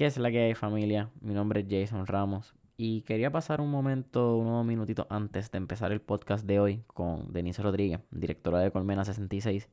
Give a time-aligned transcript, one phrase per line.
[0.00, 1.10] ¿Qué es la que hay familia?
[1.20, 5.92] Mi nombre es Jason Ramos y quería pasar un momento, unos minutitos antes de empezar
[5.92, 9.68] el podcast de hoy con Denise Rodríguez, directora de Colmena 66,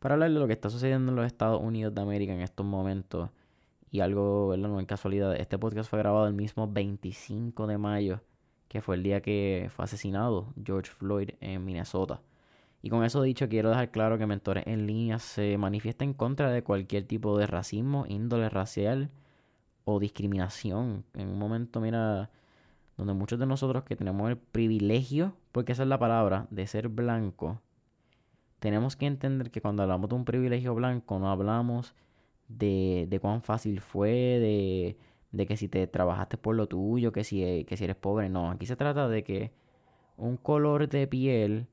[0.00, 2.66] para hablar de lo que está sucediendo en los Estados Unidos de América en estos
[2.66, 3.30] momentos
[3.92, 4.68] y algo, ¿verdad?
[4.68, 8.22] No casualidad, este podcast fue grabado el mismo 25 de mayo,
[8.66, 12.20] que fue el día que fue asesinado George Floyd en Minnesota.
[12.82, 16.50] Y con eso dicho, quiero dejar claro que Mentores en Línea se manifiesta en contra
[16.50, 19.08] de cualquier tipo de racismo, índole racial
[19.86, 21.04] o discriminación.
[21.14, 22.28] En un momento, mira,
[22.98, 26.88] donde muchos de nosotros que tenemos el privilegio, porque esa es la palabra, de ser
[26.88, 27.62] blanco,
[28.58, 31.94] tenemos que entender que cuando hablamos de un privilegio blanco, no hablamos
[32.48, 34.98] de, de cuán fácil fue, de,
[35.30, 38.28] de, que si te trabajaste por lo tuyo, que si, que si eres pobre.
[38.28, 39.52] No, aquí se trata de que
[40.16, 41.68] un color de piel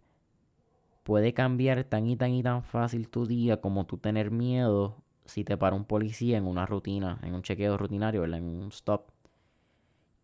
[1.04, 5.44] puede cambiar tan y tan y tan fácil tu día como tú tener miedo si
[5.44, 9.10] te para un policía en una rutina, en un chequeo rutinario, en un stop.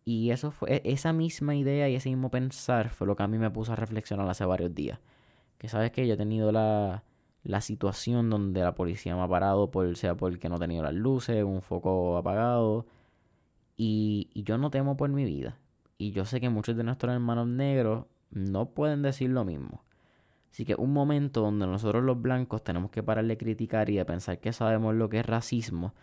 [0.04, 3.28] Y eso fue, e, esa misma idea y ese mismo pensar fue lo que a
[3.28, 4.98] mí me puso a reflexionar hace varios días.
[5.58, 7.04] Que sabes que yo he tenido la,
[7.44, 10.94] la situación donde la policía me ha parado, por, sea porque no he tenido las
[10.94, 12.86] luces, un foco apagado.
[13.76, 15.58] Y, y yo no temo por mi vida.
[15.98, 19.82] Y yo sé que muchos de nuestros hermanos negros no pueden decir lo mismo.
[20.50, 24.04] Así que un momento donde nosotros los blancos tenemos que parar de criticar y de
[24.04, 25.94] pensar que sabemos lo que es racismo,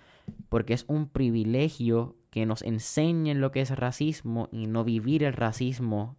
[0.49, 5.33] porque es un privilegio que nos enseñen lo que es racismo y no vivir el
[5.33, 6.15] racismo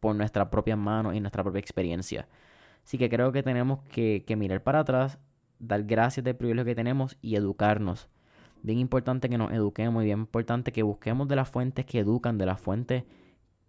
[0.00, 2.28] por nuestras propias manos y nuestra propia experiencia.
[2.84, 5.18] Así que creo que tenemos que, mirar para atrás,
[5.58, 8.10] dar gracias del privilegio que tenemos y educarnos.
[8.62, 12.36] Bien importante que nos eduquemos y bien importante que busquemos de las fuentes que educan,
[12.36, 13.04] de las fuentes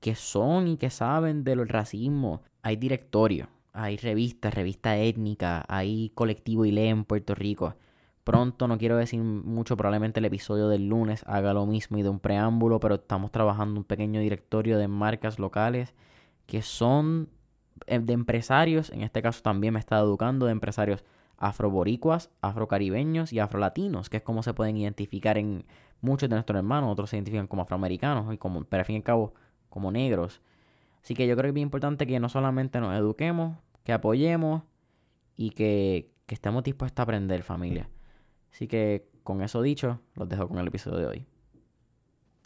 [0.02, 2.42] que son y que saben del racismo.
[2.62, 7.76] Hay directorio hay revistas, revista étnica, hay colectivo y lee en Puerto Rico.
[8.24, 12.10] Pronto, no quiero decir mucho, probablemente el episodio del lunes haga lo mismo y de
[12.10, 15.94] un preámbulo, pero estamos trabajando un pequeño directorio de marcas locales
[16.48, 17.30] que son
[17.88, 21.04] eh, de empresarios, en este caso también me está educando de empresarios
[21.38, 25.66] afroboricuas, afrocaribeños y afrolatinos, que es como se pueden identificar en
[26.02, 28.98] muchos de nuestros hermanos, otros se identifican como afroamericanos, y como, pero al fin y
[28.98, 29.34] al cabo
[29.70, 30.42] como negros.
[31.04, 34.64] Así que yo creo que es bien importante que no solamente nos eduquemos, que apoyemos
[35.38, 37.88] y que, estemos dispuestos a aprender, familia.
[38.52, 41.26] Así que con eso dicho, los dejo con el episodio de hoy.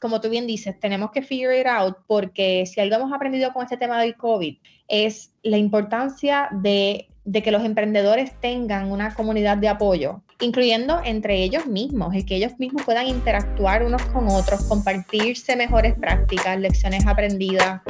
[0.01, 3.63] Como tú bien dices, tenemos que figure it out porque si algo hemos aprendido con
[3.63, 4.57] este tema del COVID
[4.89, 11.41] es la importancia de, de que los emprendedores tengan una comunidad de apoyo, incluyendo entre
[11.41, 17.07] ellos mismos, el que ellos mismos puedan interactuar unos con otros, compartirse mejores prácticas, lecciones
[17.07, 17.81] aprendidas.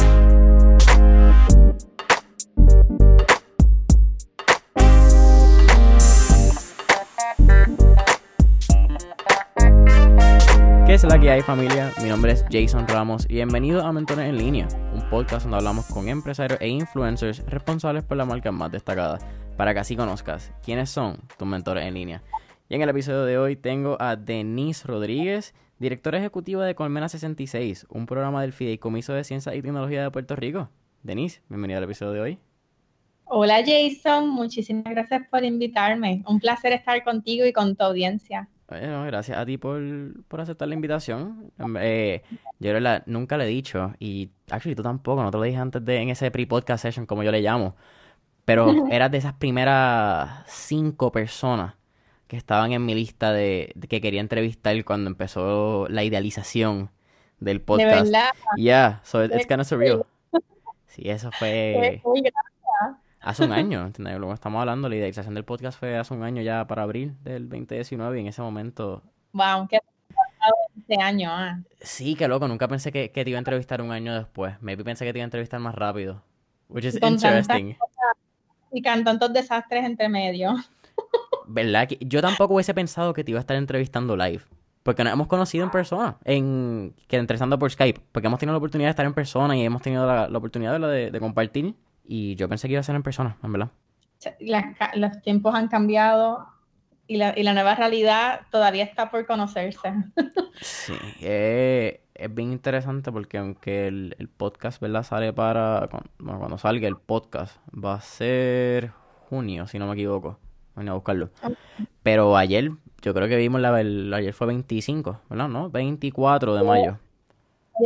[10.90, 11.94] ¿Qué es la que hay familia?
[12.02, 15.86] Mi nombre es Jason Ramos y bienvenido a Mentores en Línea, un podcast donde hablamos
[15.86, 19.24] con empresarios e influencers responsables por las marcas más destacadas,
[19.56, 22.24] para que así conozcas quiénes son tus mentores en línea.
[22.70, 27.86] Y en el episodio de hoy tengo a Denise Rodríguez, directora ejecutiva de Colmena 66,
[27.92, 30.72] un programa del Fideicomiso de Ciencia y Tecnología de Puerto Rico.
[31.04, 32.40] Denise, bienvenida al episodio de hoy.
[33.26, 36.24] Hola Jason, muchísimas gracias por invitarme.
[36.26, 38.50] Un placer estar contigo y con tu audiencia.
[38.70, 39.82] Bueno, gracias a ti por,
[40.38, 41.52] aceptar la invitación.
[41.80, 42.22] Eh,
[42.60, 42.72] yo
[43.08, 46.10] nunca le he dicho, y actually tú tampoco, no te lo dije antes de en
[46.10, 47.76] ese pre-podcast session, como yo le llamo,
[48.46, 51.74] pero eras de esas primeras cinco personas
[52.28, 56.92] que estaban en mi lista de, que quería entrevistar cuando empezó la idealización
[57.40, 58.06] del podcast.
[58.06, 58.30] De verdad.
[58.56, 60.06] Yeah, so it's kind of surreal.
[60.86, 62.02] Sí, eso fue
[63.30, 64.18] hace un año, ¿entendés?
[64.18, 67.50] Luego estamos hablando, la idealización del podcast fue hace un año ya para abril del
[67.50, 69.04] 2019 y en ese momento...
[69.34, 69.80] Wow, qué
[70.10, 71.60] pasado este año, ah.
[71.82, 74.56] Sí, qué loco, nunca pensé que, te iba a entrevistar un año después.
[74.62, 76.24] Maybe pensé que te iba a entrevistar más rápido.
[76.68, 77.76] Which is interesting.
[78.72, 80.56] y con tantos desastres entre medio.
[81.48, 81.88] ¿Verdad?
[82.02, 84.44] Yo tampoco hubiese pensado que te iba a estar entrevistando live.
[84.84, 88.02] Porque nos hemos conocido en persona, en que entrevistando por Skype.
[88.12, 91.12] Porque hemos tenido la oportunidad de estar en persona y hemos tenido la, oportunidad de,
[91.12, 91.76] de compartir
[92.12, 93.70] y yo pensé que iba a ser en persona, en verdad.
[94.96, 96.48] los tiempos han cambiado
[97.06, 99.94] y la, y la, nueva realidad todavía está por conocerse.
[100.62, 105.04] sí, eh, es bien interesante porque aunque el, el, podcast, ¿verdad?
[105.04, 105.88] Sale para,
[106.20, 108.92] bueno, cuando salga el podcast, va a ser
[109.30, 110.40] junio, si no me equivoco.
[110.74, 111.30] Voy a buscarlo.
[112.02, 112.72] Pero ayer,
[113.04, 115.48] yo creo que vimos la, el, ayer fue 25, ¿verdad?
[115.48, 115.70] ¿No?
[115.70, 116.98] 24 de mayo.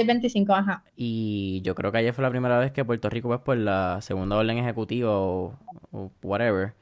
[0.06, 0.84] 25, ajá.
[0.96, 4.02] Y yo creo que ayer fue la primera vez que Puerto Rico, pues por la
[4.02, 5.58] segunda orden ejecutiva o,
[6.22, 6.74] whatever,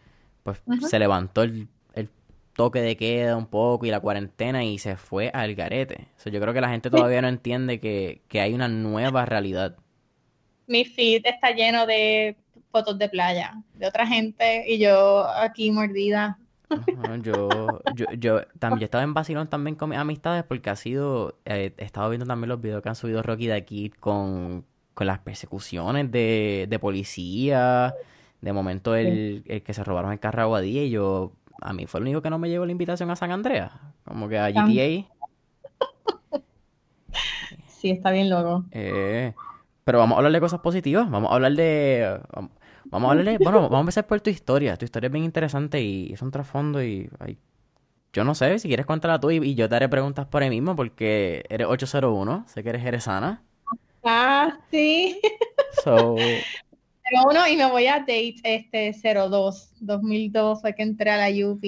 [0.43, 1.67] pues se levantó el,
[2.53, 6.09] toque de queda un poco y la cuarentena y se fue al garete.
[6.25, 9.77] yo creo que la gente todavía no entiende que, que hay una nueva realidad.
[10.67, 12.35] Mi feed está lleno de
[12.71, 16.37] fotos de playa de otra gente y yo aquí mordida.
[17.23, 21.73] Yo, yo, yo también estaba en vacilón también con mis amistades porque ha sido, eh,
[21.77, 25.19] he estado viendo también los videos que han subido Rocky de aquí con, con las
[25.19, 27.93] persecuciones de, de policía,
[28.41, 31.85] de momento el, el, que se robaron el carro a Guadilla y yo, a mí
[31.87, 33.71] fue el único que no me llevó la invitación a San Andreas,
[34.05, 35.07] como que a GTA.
[37.67, 38.63] Sí, está bien loco.
[38.69, 39.33] Eh,
[39.83, 42.21] pero vamos a hablar de cosas positivas, vamos a hablar de...
[42.31, 42.51] Vamos
[42.91, 44.77] a hablarle, bueno, vamos a empezar por tu historia.
[44.77, 47.09] Tu historia es bien interesante y es un trasfondo y
[48.13, 50.75] yo no sé, si quieres contarla tú y, yo te haré preguntas por ahí mismo
[50.75, 53.43] porque eres 801, sé que eres jerezana.
[54.03, 55.21] Ah, sí.
[55.83, 56.15] So...
[57.25, 61.63] uno y me voy a date este 02, 2002 fue que entré a la UP.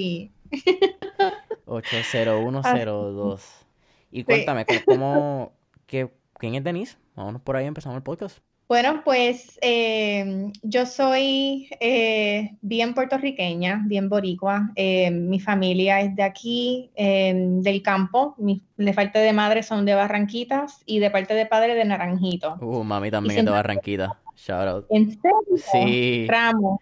[1.65, 3.65] 80102.
[4.11, 5.53] Y cuéntame, ¿cómo,
[5.85, 6.97] qué, ¿quién es Denise?
[7.15, 8.39] Vámonos por ahí, empezamos el podcast.
[8.73, 14.71] Bueno, pues eh, yo soy eh, bien puertorriqueña, bien boricua.
[14.75, 18.33] Eh, mi familia es de aquí, del campo.
[18.39, 22.55] Mi, de parte de madre son de Barranquitas y de parte de padre de Naranjito.
[22.61, 24.19] Uh, mami también es de Barranquita.
[24.35, 24.85] Shout out.
[24.89, 25.37] ¿En serio?
[25.71, 26.25] Sí.
[26.27, 26.79] Ramos.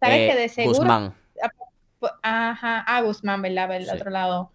[0.00, 0.78] ¿Sabes que de seguro?
[0.78, 1.14] Guzmán.
[2.22, 3.68] Ajá, ah, Guzmán, ¿verdad?
[3.68, 4.50] Del otro lado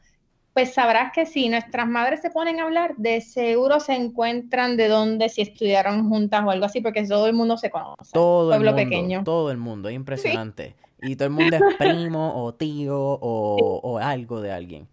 [0.53, 4.87] pues sabrás que si nuestras madres se ponen a hablar, de seguro se encuentran de
[4.87, 8.11] dónde, si estudiaron juntas o algo así, porque todo el mundo se conoce.
[8.13, 9.23] Todo el mundo, pequeño.
[9.23, 10.75] Todo el mundo, es impresionante.
[11.01, 14.87] Y todo el mundo es primo o tío o, algo de alguien.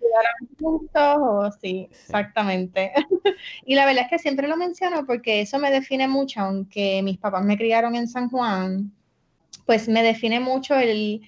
[0.61, 2.93] juntos o sí, exactamente.
[3.67, 7.19] y la verdad es que siempre lo menciono porque eso me define mucho, aunque mis
[7.19, 8.93] papás me criaron en San Juan,
[9.65, 11.23] pues me define mucho el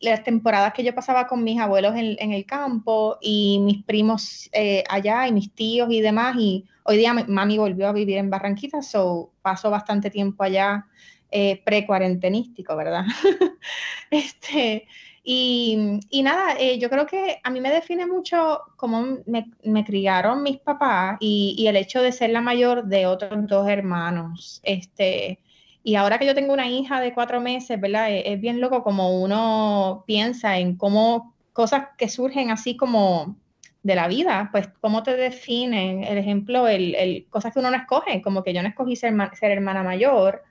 [0.00, 4.82] las temporadas que yo pasaba con mis abuelos en, el campo y mis primos eh,
[4.88, 6.36] allá y mis tíos y demás.
[6.38, 10.86] Y hoy día mami volvió a vivir en Barranquita, so pasó bastante tiempo allá
[11.30, 13.04] eh, pre-cuarentenístico, ¿verdad?
[14.10, 14.86] este,
[15.24, 20.58] y, nada, eh, yo creo que a mí me define mucho cómo me, criaron mis
[20.58, 24.60] papás y, y, el hecho de ser la mayor de otros dos hermanos.
[24.64, 25.38] Este,
[25.82, 28.08] y ahora que yo tengo una hija de cuatro meses, ¿verdad?
[28.10, 33.36] Es, bien loco como uno piensa en cómo cosas que surgen así como
[33.82, 37.76] de la vida, pues cómo te definen, el ejemplo, el, el cosas que uno no
[37.76, 40.42] escoge, como que yo no escogí ser, ser hermana mayor,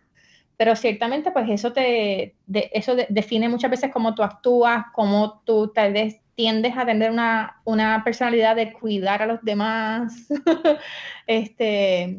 [0.57, 5.93] pero ciertamente pues eso te eso define muchas veces cómo tú actúas, cómo tú tal
[5.93, 10.27] vez tiendes a tener una, una personalidad de cuidar a los demás,
[11.27, 12.17] este,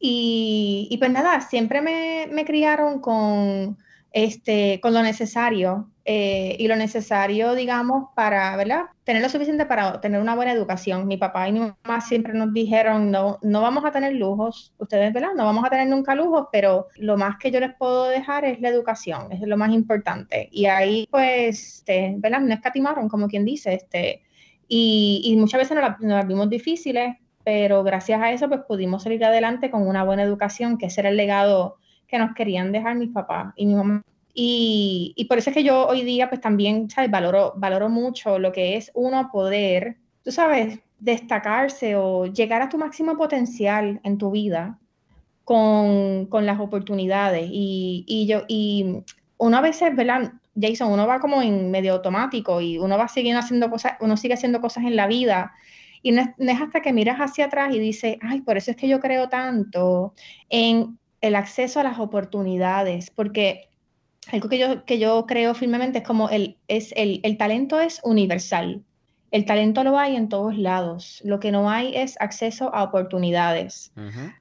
[0.00, 3.78] y, pues nada, siempre me, criaron con,
[4.12, 8.84] este, con lo necesario eh, y lo necesario, digamos, para, ¿verdad?
[9.02, 11.06] Tener lo suficiente para tener una buena educación.
[11.08, 15.12] Mi papá y mi mamá siempre nos dijeron, no, no vamos a tener lujos, ustedes,
[15.12, 15.30] ¿verdad?
[15.36, 18.60] No vamos a tener nunca lujos, pero lo más que yo les puedo dejar es
[18.60, 20.48] la educación, es lo más importante.
[20.52, 22.40] Y ahí, pues, este, ¿verdad?
[22.40, 24.22] No escatimaron, como quien dice, este,
[24.68, 27.16] y, y muchas veces nos las vimos difíciles,
[27.48, 31.08] pero gracias a eso pues pudimos salir adelante con una buena educación, que ese era
[31.08, 34.02] el legado que nos querían dejar mis papás y mi mamá.
[34.34, 37.10] Y, y por eso es que yo hoy día pues también, ¿sabes?
[37.10, 42.76] Valoro, valoro mucho lo que es uno poder, tú sabes, destacarse o llegar a tu
[42.76, 44.78] máximo potencial en tu vida
[45.44, 47.48] con, con las oportunidades.
[47.50, 49.04] Y, y, yo, y
[49.38, 50.34] uno a veces, ¿verdad?
[50.60, 54.34] Jason, uno va como en medio automático y uno va siguiendo haciendo cosas, uno sigue
[54.34, 55.54] haciendo cosas en la vida
[56.02, 58.88] y no es, hasta que miras hacia atrás y dices, ay, por eso es que
[58.88, 60.14] yo creo tanto
[60.48, 63.68] en el acceso a las oportunidades, porque
[64.30, 68.00] algo que yo, que yo creo firmemente es como el, es el, el talento es
[68.04, 68.82] universal.
[69.30, 71.20] El talento lo hay en todos lados.
[71.22, 73.92] Lo que no hay es acceso a oportunidades.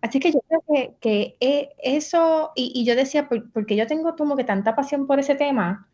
[0.02, 4.16] Así que yo creo que, que eh, eso, y, y, yo decía, porque yo tengo
[4.16, 5.88] como que tanta pasión por ese tema,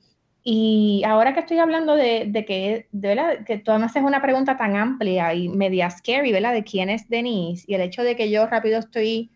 [0.46, 4.22] y ahora que estoy hablando de, de que, de verdad, que tú además es una
[4.22, 6.52] pregunta tan amplia y media scary, ¿verdad?
[6.52, 9.32] De quién es Denise y el hecho de que yo rápido estoy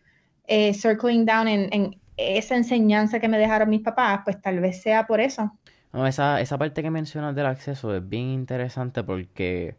[0.47, 4.81] eh, circling down en, en, esa enseñanza que me dejaron mis papás, pues tal vez
[4.81, 5.53] sea por eso.
[5.93, 9.75] No, esa, esa parte que mencionas del acceso es bien interesante porque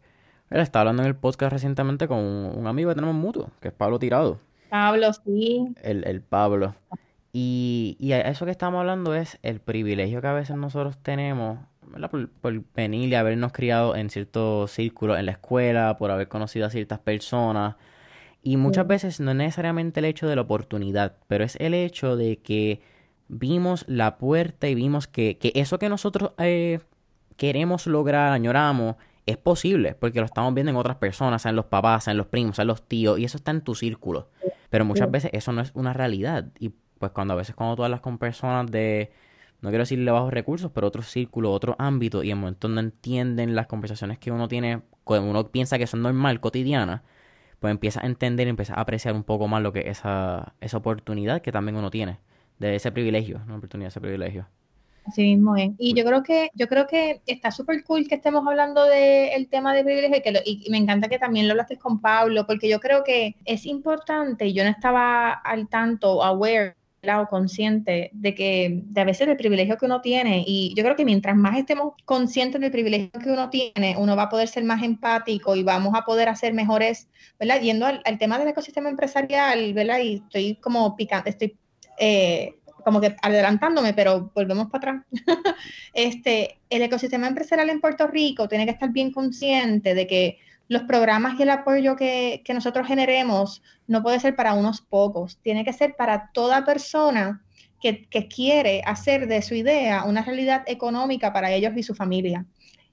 [0.48, 3.74] él estaba hablando en el podcast recientemente con un, amigo que tenemos mutuo, que es
[3.74, 4.38] Pablo Tirado.
[4.70, 5.74] Pablo, sí.
[5.82, 6.74] El, el Pablo.
[7.40, 11.60] Y, y eso que estamos hablando es el privilegio que a veces nosotros tenemos
[12.10, 16.66] Por, por, venir y habernos criado en ciertos círculos en la escuela, por haber conocido
[16.66, 17.76] a ciertas personas.
[18.42, 22.16] Y muchas veces no es necesariamente el hecho de la oportunidad, pero es el hecho
[22.16, 22.80] de que
[23.28, 26.80] vimos la puerta y vimos que, que eso que nosotros eh,
[27.36, 32.08] queremos lograr, añoramos, es posible, porque lo estamos viendo en otras personas, en los papás,
[32.08, 34.28] en los primos, en los tíos, y eso está en tu círculo.
[34.70, 36.46] Pero muchas veces eso no es una realidad.
[36.58, 39.10] Y pues cuando a veces cuando tú hablas con personas de,
[39.60, 43.54] no quiero decirle bajos recursos, pero otro círculo, otro ámbito, y en momento no entienden
[43.54, 47.02] las conversaciones que uno tiene, cuando uno piensa que son normal, cotidianas,
[47.60, 50.54] pues empieza a entender y empieza a apreciar un poco más lo que es esa,
[50.60, 52.18] esa oportunidad que también uno tiene,
[52.58, 54.46] de ese privilegio, no oportunidad, ese privilegio.
[55.08, 55.70] Así mismo es.
[55.78, 59.74] Y yo creo que, yo creo que está súper cool que estemos hablando del tema
[59.74, 62.78] de privilegio y, que y me encanta que también lo hablaste con Pablo, porque yo
[62.78, 69.00] creo que es importante, yo no estaba al tanto, aware, o consciente de que de
[69.00, 72.60] a veces el privilegio que uno tiene y yo creo que mientras más estemos conscientes
[72.60, 76.04] del privilegio que uno tiene, uno va a poder ser más empático y vamos a
[76.04, 77.60] poder hacer mejores, ¿verdad?
[77.60, 80.00] Yendo al, tema del ecosistema empresarial, ¿verdad?
[80.00, 81.56] Y estoy como picando, estoy
[81.98, 85.06] eh, como que adelantándome, pero volvemos para atrás.
[85.94, 90.38] este, el ecosistema empresarial en Puerto Rico tiene que estar bien consciente de que
[90.68, 95.64] los programas y el apoyo que, nosotros generemos no puede ser para unos pocos, tiene
[95.64, 97.42] que ser para toda persona
[97.80, 102.44] que, quiere hacer de su idea una realidad económica para ellos y su familia.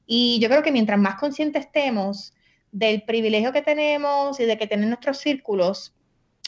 [0.08, 2.34] Y yo creo que mientras más conscientes estemos
[2.72, 5.94] del privilegio que tenemos y de que tienen nuestros círculos,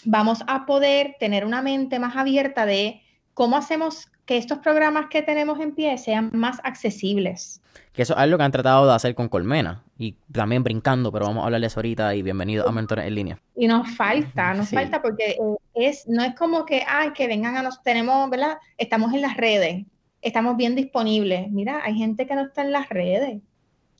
[0.05, 3.01] vamos a poder tener una mente más abierta de
[3.33, 7.61] cómo hacemos que estos programas que tenemos en pie sean más accesibles.
[7.93, 11.25] Que eso es algo que han tratado de hacer con Colmena y también brincando, pero
[11.25, 13.39] vamos a hablarles ahorita y bienvenido a Mentores en Línea.
[13.55, 17.55] Y nos falta, nos falta porque eh, es, no es como que, ay, que vengan
[17.55, 18.57] a nos, tenemos, ¿verdad?
[18.77, 19.85] Estamos en las redes,
[20.21, 21.49] estamos bien disponibles.
[21.49, 23.39] Mira, hay gente que no está en las redes,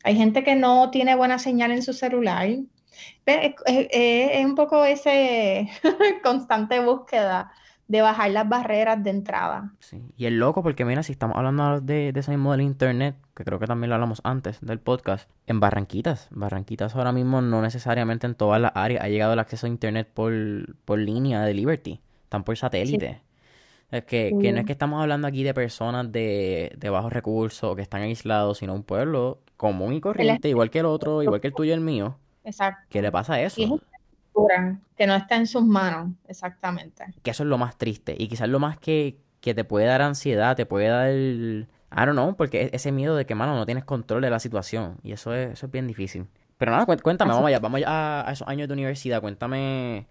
[0.04, 2.50] hay gente que no tiene buena señal en su celular.
[3.26, 5.70] Es, es un poco ese
[6.24, 7.50] constante búsqueda
[7.88, 9.74] de bajar las barreras de entrada.
[9.80, 10.02] Sí.
[10.18, 13.44] Y el loco, porque mira, si estamos hablando de, de ese mismo del internet, que
[13.44, 16.28] creo que también lo hablamos antes del podcast, en Barranquitas.
[16.32, 20.10] Barranquitas ahora mismo no necesariamente en todas las áreas ha llegado el acceso a internet
[20.14, 20.34] por,
[20.84, 23.22] por línea de Liberty, están por satélite.
[23.90, 27.74] Es que, que, no es que estamos hablando aquí de personas de, de bajos recursos
[27.78, 31.48] que están aislados, sino un pueblo común y corriente, igual que el otro, igual que
[31.48, 32.18] el tuyo y el mío.
[32.44, 32.82] Exacto.
[32.90, 33.80] ¿Qué le pasa a eso?
[34.98, 37.06] Que no está en sus manos, exactamente.
[37.24, 40.02] Que eso es lo más triste y quizás lo más que, que te puede dar
[40.02, 43.66] ansiedad, te puede dar, I don't know, porque e-, ese miedo de que, mano, no
[43.66, 46.28] tienes control de la situación y eso es, eso es bien difícil.
[46.58, 50.08] Pero nada, cuéntame, vamos allá, vamos a, esos años de universidad, cuéntame,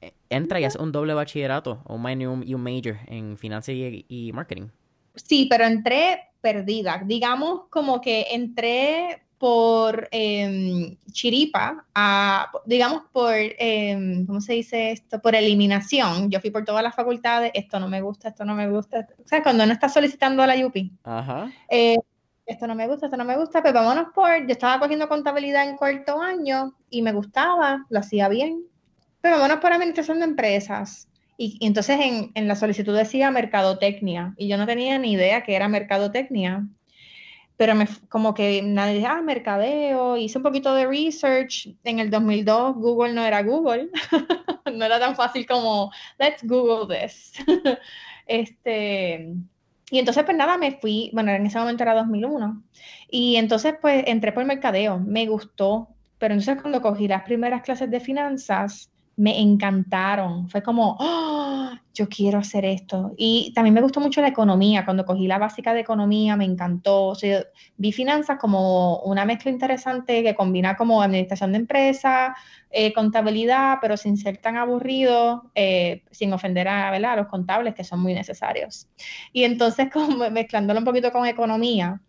[0.00, 4.06] e, entra y haces un doble bachillerato, un minor y un major en finanzas y,
[4.08, 4.68] y marketing.
[5.14, 14.22] Sí, pero entré perdida, digamos como que entré por em, chiripa, a, digamos por, eh,
[14.26, 15.18] ¿cómo se dice esto?
[15.18, 16.30] Por eliminación.
[16.30, 19.08] Yo fui por todas las facultades, esto no me gusta, esto no me gusta.
[19.18, 21.50] O sea, cuando uno está solicitando a la UPI, Ajá.
[21.70, 21.96] Eh,
[22.44, 25.08] esto no me gusta, esto no me gusta, pero pues vámonos por, yo estaba cogiendo
[25.08, 28.66] contabilidad en cuarto año y me gustaba, lo hacía bien,
[29.22, 31.08] pero pues vámonos por administración de empresas.
[31.38, 35.44] Y, y entonces en, en, la solicitud decía mercadotecnia y yo no tenía ni idea
[35.44, 36.66] que era mercadotecnia
[37.60, 41.68] pero me, como que nadie ah, mercadeo, hice un poquito de research.
[41.84, 43.90] En el 2002 Google no era Google,
[44.72, 47.34] no era tan fácil como, let's Google this.
[48.26, 49.34] este,
[49.90, 52.62] y entonces pues nada, me fui, bueno, en ese momento era 2001,
[53.10, 57.90] y entonces pues entré por mercadeo, me gustó, pero entonces cuando cogí las primeras clases
[57.90, 58.90] de finanzas,
[59.20, 60.48] me encantaron.
[60.48, 63.12] Fue como, oh, yo quiero hacer esto.
[63.18, 64.86] Y también me gustó mucho la economía.
[64.86, 67.12] Cuando cogí la básica de economía, me encantó.
[67.76, 72.30] vi finanzas como una mezcla interesante que combina como administración de empresas,
[72.70, 77.84] eh, contabilidad, pero sin ser tan aburrido, eh, sin ofender a, a los contables que
[77.84, 78.88] son muy necesarios.
[79.34, 82.00] Y entonces, como mezclándolo un poquito con economía,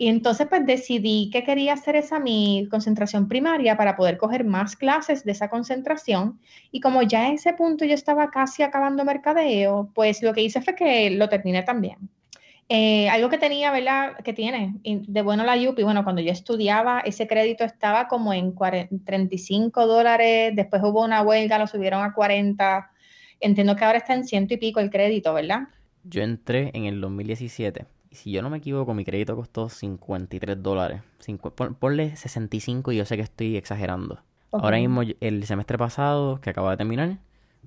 [0.00, 4.74] y entonces pues decidí que quería hacer esa mi concentración primaria para poder coger más
[4.74, 6.40] clases de esa concentración.
[6.72, 10.62] Y como ya en ese punto yo estaba casi acabando mercadeo, pues lo que hice
[10.62, 11.98] fue que lo terminé también.
[12.70, 14.16] Eh, algo que tenía, ¿verdad?
[14.24, 18.54] Que tiene de bueno la UPI, bueno, cuando yo estudiaba, ese crédito estaba como en
[19.04, 22.90] 35 dólares, después hubo una huelga, lo subieron a 40.
[23.38, 25.64] Entiendo que ahora está en ciento y pico el crédito, ¿verdad?
[26.04, 30.62] Yo entré en el 2017 y si yo no me equivoco, mi crédito costó 53
[30.62, 31.02] dólares.
[31.78, 34.20] ponle 65 y yo sé que estoy exagerando.
[34.52, 37.18] Ahora mismo, el semestre pasado, que acaba de terminar,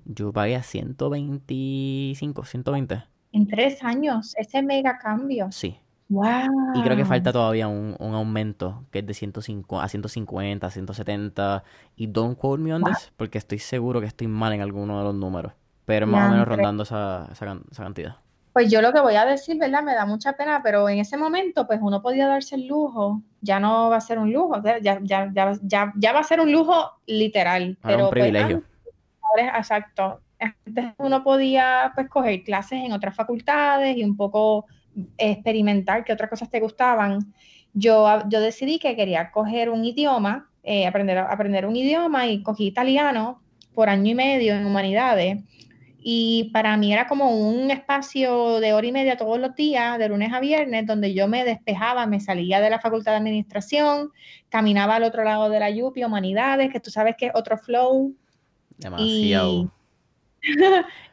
[0.05, 3.03] yo pagué a 125, 120.
[3.31, 5.49] En tres años, ese mega cambio.
[5.51, 5.77] Sí.
[6.09, 6.73] Wow.
[6.75, 11.63] Y creo que falta todavía un, aumento que es de 105 a 150, 170.
[11.95, 15.05] Y don't quote me on this, porque estoy seguro que estoy mal en alguno de
[15.05, 15.53] los números.
[15.85, 18.17] Pero más o menos rondando esa, esa, esa cantidad.
[18.53, 19.81] Pues yo lo que voy a decir, ¿verdad?
[19.81, 23.59] Me da mucha pena, pero en ese momento, pues uno podía darse el lujo, ya
[23.59, 25.31] no va a ser un lujo, ya, ya, ya,
[25.63, 27.77] ya, ya va a ser un lujo literal.
[27.81, 28.63] pero un pues, privilegio.
[29.21, 30.21] ahora, exacto.
[30.39, 34.65] Antes uno podía pues coger clases en otras facultades y un poco
[35.17, 37.33] experimentar qué otras cosas te gustaban.
[37.73, 42.67] Yo, yo decidí que quería coger un idioma, eh, aprender, aprender un idioma y cogí
[42.67, 43.41] italiano
[43.73, 45.39] por año y medio en humanidades
[46.05, 50.09] y para mí era como un espacio de hora y media todos los días, de
[50.09, 54.11] lunes a viernes, donde yo me despejaba, me salía de la facultad de administración,
[54.49, 58.13] caminaba al otro lado de la Yupi, humanidades, que tú sabes que es otro flow.
[58.77, 59.71] Demasiado.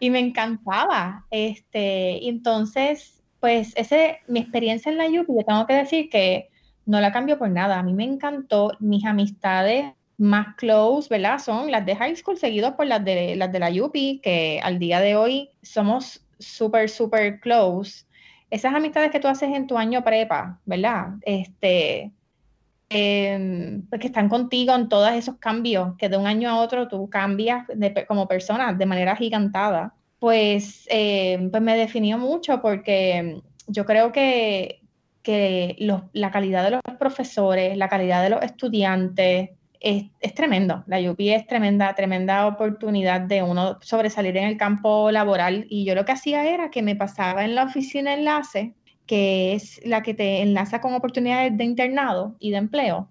[0.01, 1.25] Y, me encantaba.
[1.31, 6.51] Este, entonces, pues ese, mi experiencia en la Yupi, yo tengo que decir que
[6.85, 7.79] no la cambio por nada.
[7.79, 11.39] A mí me encantó, mis amistades más close, ¿verdad?
[11.39, 14.79] Son las de high school seguidos por las de, las de la UPI, que al
[14.79, 18.05] día de hoy somos súper, súper close.
[18.51, 21.15] Esas amistades que tú haces en tu año prepa, ¿verdad?
[21.23, 22.13] Este,
[22.91, 27.09] eh, que están contigo en todos esos cambios, que de un año a otro tú
[27.09, 27.67] cambias
[28.07, 29.95] como persona de manera gigantada.
[30.19, 34.83] Pues, eh, pues me definió mucho porque yo creo que,
[35.23, 35.77] que
[36.13, 39.51] la calidad de los profesores, la calidad de los estudiantes,
[39.81, 40.85] es, tremendo.
[40.87, 45.67] La UP es tremenda, tremenda oportunidad de uno sobresalir en el campo laboral.
[45.71, 48.75] Y yo lo que hacía era que me pasaba en la oficina enlace,
[49.07, 53.09] que es la que te enlaza con oportunidades de internado y de empleo,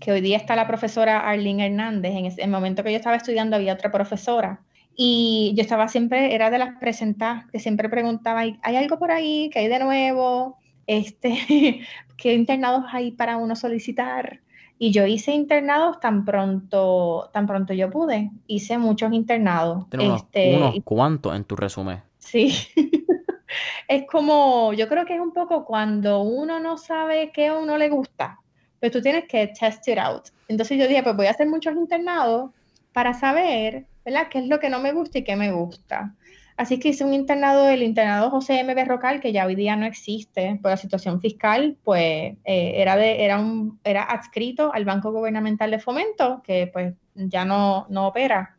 [0.00, 2.12] que hoy día está la profesora Arlene Hernández.
[2.14, 4.62] En el momento que yo estaba estudiando había otra profesora.
[4.96, 9.50] Y yo estaba siempre, era de las presentadas, que siempre preguntaba, ¿hay algo por ahí?
[9.52, 10.58] ¿Qué hay de nuevo?
[10.86, 11.82] Este,
[12.16, 14.40] ¿Qué internados hay para uno solicitar?
[14.82, 18.30] Y yo hice internados tan pronto, tan pronto yo pude.
[18.46, 19.84] Hice muchos internados.
[19.92, 22.02] Unos, este, unos cuantos en tu resumen.
[22.18, 22.56] Sí.
[23.88, 27.76] es como, yo creo que es un poco cuando uno no sabe qué a uno
[27.76, 28.38] le gusta,
[28.80, 30.28] pues tú tienes que test it out.
[30.48, 32.50] Entonces yo dije, pues voy a hacer muchos internados
[32.94, 34.28] para saber, ¿verdad?
[34.30, 36.14] ¿Qué es lo que no me gusta y qué me gusta?
[36.60, 38.74] Así que hice un internado, el internado José M.
[38.74, 43.24] Berrocal, que ya hoy día no existe por la situación fiscal, pues eh, era, de,
[43.24, 48.58] era, un, era adscrito al Banco Gubernamental de Fomento, que pues ya no, no opera.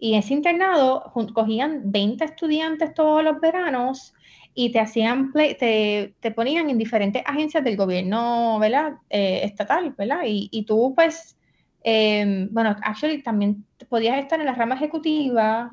[0.00, 4.12] Y ese internado cogían 20 estudiantes todos los veranos
[4.52, 8.94] y te hacían te, te, ponían en diferentes agencias del gobierno, ¿verdad?
[9.10, 10.22] Eh, estatal, ¿verdad?
[10.26, 11.38] Y, y tú, pues,
[11.84, 15.70] eh, bueno, actually también podías estar en la rama ejecutiva,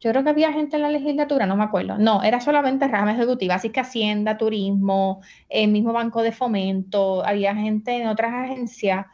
[0.00, 1.98] yo creo que había gente en la legislatura, no me acuerdo.
[1.98, 7.54] No, era solamente rama ejecutiva, así que Hacienda, Turismo, el mismo Banco de Fomento, había
[7.56, 9.06] gente en otras agencias.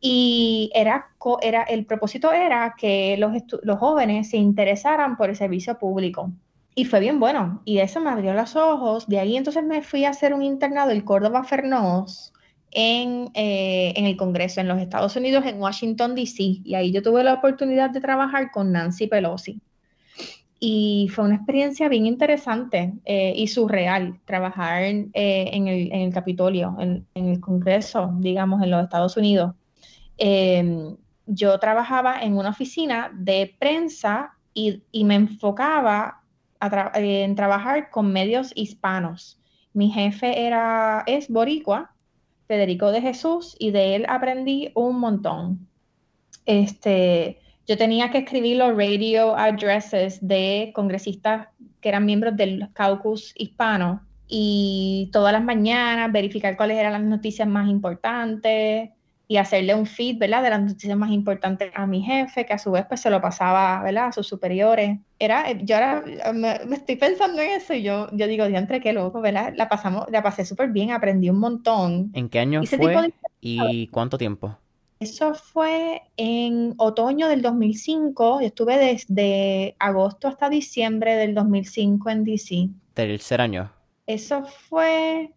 [0.00, 1.10] Y era,
[1.42, 6.32] era, el propósito era que los, los jóvenes se interesaran por el servicio público.
[6.74, 7.60] Y fue bien bueno.
[7.66, 9.06] Y eso me abrió los ojos.
[9.06, 12.32] De ahí entonces me fui a hacer un internado en Córdoba Fernós
[12.70, 16.42] en, eh, en el Congreso en los Estados Unidos, en Washington, D.C.
[16.64, 19.60] Y ahí yo tuve la oportunidad de trabajar con Nancy Pelosi
[20.64, 27.04] y fue una experiencia bien interesante eh, y surreal trabajar eh, en, el, Capitolio, en,
[27.14, 29.56] el Congreso, digamos, en los Estados Unidos.
[30.16, 30.96] Em,
[31.26, 36.22] yo trabajaba en una oficina de prensa y, me enfocaba
[36.94, 39.40] en trabajar con medios hispanos.
[39.72, 41.92] Mi jefe era, es boricua,
[42.46, 45.66] Federico de Jesús, y de él aprendí un montón.
[46.46, 47.40] Este,
[47.72, 51.48] yo tenía que escribir los radio addresses de congresistas
[51.80, 57.48] que eran miembros del caucus hispano y todas las mañanas verificar cuáles eran las noticias
[57.48, 58.90] más importantes
[59.26, 60.42] y hacerle un feed, ¿verdad?
[60.42, 63.22] De las noticias más importantes a mi jefe, que a su vez pues se lo
[63.22, 64.08] pasaba, ¿verdad?
[64.08, 64.98] A sus superiores.
[65.18, 66.04] Era, yo ahora
[66.34, 69.54] me, estoy pensando en eso y yo, yo digo, diantre, qué loco, ¿verdad?
[69.56, 72.10] La pasamos, la pasé súper bien, aprendí un montón.
[72.12, 74.58] ¿En qué año fue y cuánto tiempo?
[75.02, 78.40] Eso fue en otoño del 2005.
[78.40, 82.68] Yo estuve desde agosto hasta diciembre del 2005 en DC.
[82.94, 83.72] ¿Tercer año?
[84.06, 85.32] Eso fue.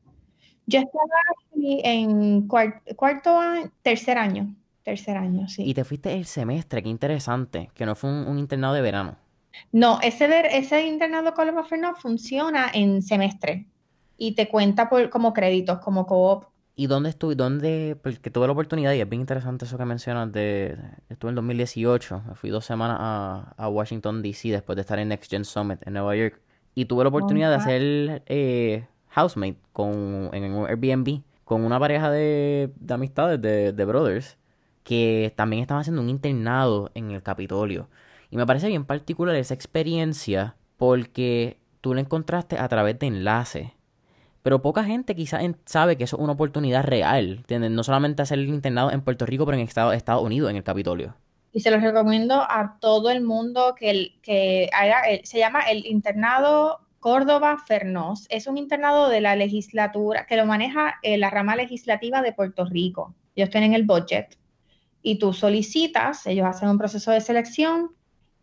[0.67, 1.09] Yo estaba
[1.51, 4.53] en cuarto, año, tercer año.
[4.83, 5.63] Tercer año, sí.
[5.63, 9.17] Y te fuiste el semestre, qué interesante, que no fue un, internado de verano.
[9.71, 13.65] No, ese, ese internado Coloma no funciona en semestre
[14.15, 16.45] y te cuenta por, como créditos, como co-op.
[16.77, 17.35] ¿Y dónde estuve?
[17.35, 17.97] ¿Dónde?
[18.01, 20.77] Porque tuve la oportunidad y es bien interesante eso que mencionas de...
[21.09, 24.49] Estuve en 2018, fui dos semanas a, Washington, D.C.
[24.49, 26.41] después de estar en Next Gen Summit en Nueva York.
[26.73, 32.11] Y tuve la oportunidad de hacer eh, housemate con, en un Airbnb con una pareja
[32.11, 34.37] de, de amistades, de, de brothers,
[34.83, 37.87] que también estaban haciendo un internado en el Capitolio.
[38.29, 43.69] Y me parece bien particular esa experiencia porque tú lo encontraste a través de enlaces.
[44.45, 47.43] Pero poca gente quizás sabe que eso es una oportunidad real.
[47.49, 51.15] No solamente hacer el internado en Puerto Rico, pero en Estados Unidos, en el Capitolio.
[51.51, 56.79] Y se los recomiendo a todo el mundo que, que haga, se llama el internado
[56.99, 58.27] Córdoba Fernós.
[58.29, 62.65] Es un internado de la legislatura que lo maneja eh, la rama legislativa de Puerto
[62.65, 63.15] Rico.
[63.35, 64.37] Ellos tienen el budget
[65.01, 67.93] y tú solicitas, ellos hacen un proceso de selección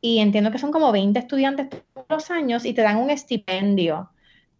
[0.00, 4.10] y entiendo que son como 20 estudiantes todos los años y te dan un estipendio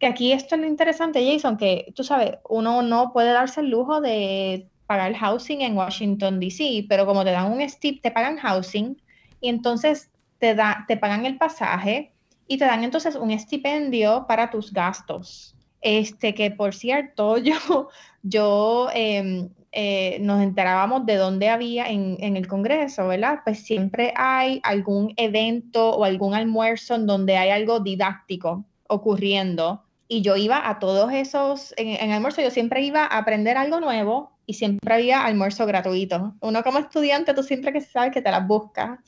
[0.03, 3.71] que aquí esto es lo interesante, Jason, que tú sabes, uno no puede darse el
[3.71, 8.37] lujo de pagar housing en Washington, D.C., pero como te dan un stip, te pagan
[8.37, 9.01] housing
[9.41, 10.11] y entonces
[10.41, 12.11] te, da, te pagan el pasaje
[12.49, 15.55] y te dan entonces un estipendio para tus gastos.
[15.81, 17.89] Este, que por cierto, yo,
[18.25, 23.43] yo em, eh, nos enterábamos de dónde había en, en, el Congreso, ¿verdad?
[23.45, 30.21] Pues siempre hay algún evento o algún almuerzo en donde hay algo didáctico ocurriendo y
[30.21, 34.55] yo iba a todos esos, en, almuerzo yo siempre iba a aprender algo nuevo y
[34.55, 36.35] siempre había almuerzo gratuito.
[36.41, 38.99] Uno como estudiante, tú siempre que sabes que te las buscas.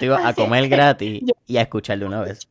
[0.00, 2.48] Te ibas a comer gratis y a escuchar de una vez.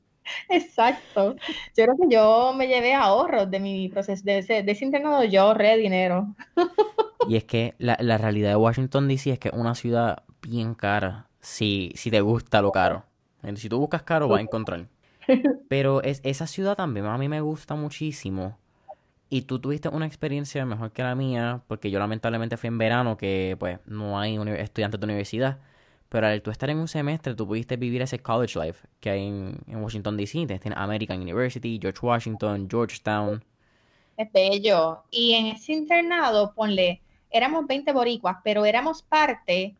[0.49, 1.35] Exacto.
[1.75, 5.25] Yo creo que yo me llevé ahorros de mi proceso, de ese, de ese internado,
[5.25, 6.35] yo ahorré dinero.
[7.27, 10.73] Y es que la, la realidad de Washington DC es que es una ciudad bien
[10.73, 13.03] cara, si, si te gusta lo caro.
[13.55, 14.87] Si tú buscas caro, vas a encontrar.
[15.69, 18.57] Pero es, esa ciudad también a mí me gusta muchísimo.
[19.29, 23.17] Y tú tuviste una experiencia mejor que la mía, porque yo lamentablemente fui en verano,
[23.17, 25.59] que pues no hay estudiantes de universidad.
[26.09, 29.27] Pero al tú estar en un semestre, tú pudiste vivir ese college life que hay
[29.27, 30.47] en, Washington DC.
[30.47, 33.43] Tienes American University, George Washington, Georgetown.
[34.15, 35.03] Es bello.
[35.11, 39.75] Y en ese internado, ponle, éramos 20 boricuas, pero éramos parte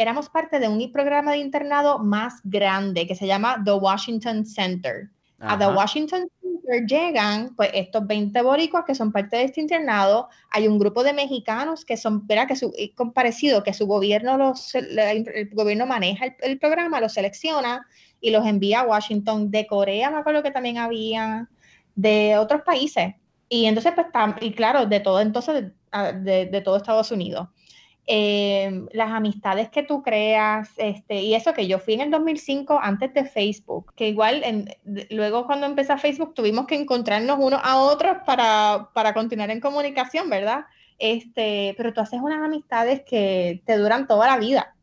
[0.00, 5.10] éramos parte de un programa de internado más grande que se llama The Washington Center.
[5.40, 10.28] A The Washington Center llegan pues estos 20 boricuas que son parte de este internado.
[10.50, 12.72] Hay un grupo de mexicanos que son, verá que su,
[13.14, 17.86] parecido, que su gobierno los, el gobierno maneja el, programa, los selecciona
[18.22, 19.50] y los envía a Washington.
[19.50, 21.46] De Corea me acuerdo que también había,
[21.94, 23.14] de otros países.
[23.50, 24.06] Y entonces, pues,
[24.40, 25.72] y claro, de todo, entonces,
[26.22, 27.48] de, de todo Estados Unidos.
[28.12, 32.80] Em, las amistades que tú creas, este, y eso que yo fui en el 2005
[32.82, 34.42] antes de Facebook, que igual
[35.10, 40.28] luego cuando empezó Facebook tuvimos que encontrarnos unos a otros para, para continuar en comunicación,
[40.28, 40.64] ¿verdad?
[40.98, 44.74] Este, pero tú haces unas amistades que te duran toda la vida.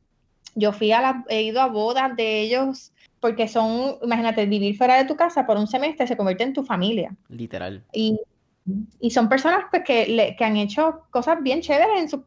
[0.56, 4.96] Yo fui a la, he ido a bodas de ellos porque son, imagínate, vivir fuera
[4.96, 7.13] de tu casa por un semestre se convierte en tu familia.
[7.28, 7.84] Literal.
[7.92, 8.22] Y,
[9.02, 12.24] y son personas pues, que, que han hecho cosas bien chéveres en su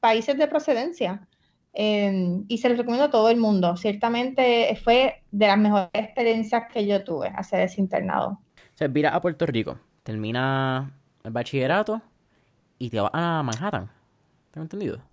[0.00, 1.26] países de procedencia.
[1.72, 3.76] Em, y se los recomiendo a todo el mundo.
[3.76, 8.40] Ciertamente fue de las mejores experiencias que yo tuve hacer ese internado.
[8.56, 10.90] O sea, mira a Puerto Rico, termina
[11.22, 12.02] el bachillerato
[12.78, 13.90] y te vas a Manhattan.
[14.50, 15.09] ¿Tengo entendido?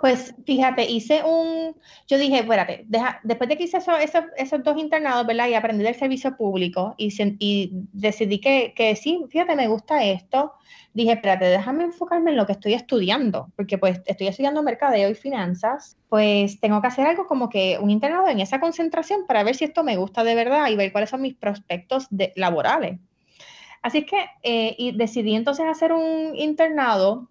[0.00, 1.74] Pues fíjate, hice un,
[2.06, 5.48] yo dije, espérate, deja, después de que hice esos dos internados, ¿verdad?
[5.48, 10.52] Y aprendí del servicio público y, y decidí que, que, sí, fíjate, me gusta esto.
[10.94, 15.14] Dije, espérate, déjame enfocarme en lo que estoy estudiando, porque pues estoy estudiando mercadeo y
[15.14, 19.56] finanzas, pues tengo que hacer algo como que un internado en esa concentración para ver
[19.56, 22.98] si esto me gusta de verdad y ver cuáles son mis prospectos de, laborales.
[23.82, 27.28] Así que eh, y decidí entonces hacer un internado,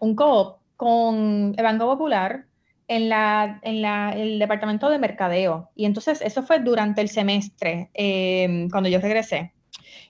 [0.00, 2.46] un co-op con el Banco Popular
[2.88, 5.70] en, la, en el departamento de mercadeo.
[5.74, 9.52] Y entonces eso fue durante el semestre, em, cuando yo regresé.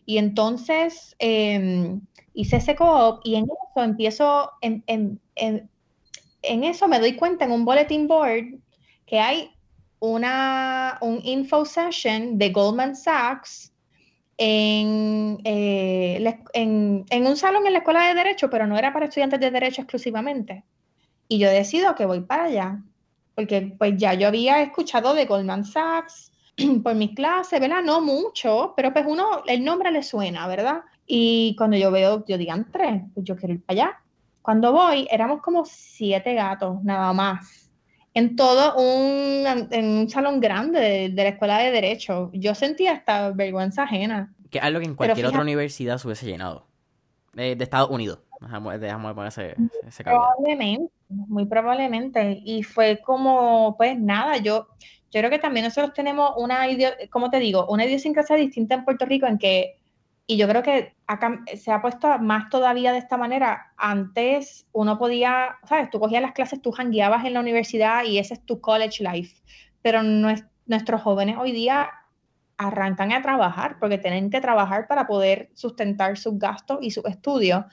[0.06, 2.00] Y entonces em,
[2.34, 7.52] hice ese co-op y en eso empiezo, en, en, en, eso me doy cuenta en
[7.52, 8.58] un bulletin board
[9.06, 9.50] que hay
[10.00, 13.73] una, un info session de Goldman Sachs
[14.36, 19.06] en, eh, en, en, un salón en la escuela de derecho, pero no era para
[19.06, 20.64] estudiantes de derecho exclusivamente.
[21.28, 22.82] Y yo decido que voy para allá,
[23.34, 26.32] porque pues ya yo había escuchado de Goldman Sachs
[26.82, 27.82] por mis clases, ¿verdad?
[27.82, 30.82] No mucho, pero pues uno, el nombre le suena, ¿verdad?
[31.06, 34.00] Y cuando yo veo, yo digan tres, pues yo quiero ir para allá.
[34.42, 37.63] Cuando voy, éramos como siete gatos, nada más
[38.14, 42.30] en todo un, en un salón grande de, la escuela de Derecho.
[42.32, 44.32] Yo sentía hasta vergüenza ajena.
[44.50, 46.66] Que algo que en cualquier otra universidad se hubiese llenado.
[47.32, 48.20] De, Estados Unidos.
[48.40, 52.40] Dejamos, de poner ese, ese Probablemente, muy probablemente.
[52.44, 54.68] Y fue como, pues nada, yo,
[55.10, 56.66] yo creo que también nosotros tenemos una,
[57.10, 59.80] como te digo, una idiosincrasia distinta en Puerto Rico en que
[60.26, 60.94] y yo creo que
[61.56, 63.72] se ha puesto más todavía de esta manera.
[63.76, 65.90] Antes uno podía, ¿sabes?
[65.90, 69.36] Tú cogías las clases, tú jangueabas en la universidad y ese es tu college life.
[69.82, 71.90] Pero nuestros jóvenes hoy día
[72.56, 77.64] arrancan a trabajar porque tienen que trabajar para poder sustentar sus gastos y sus estudios.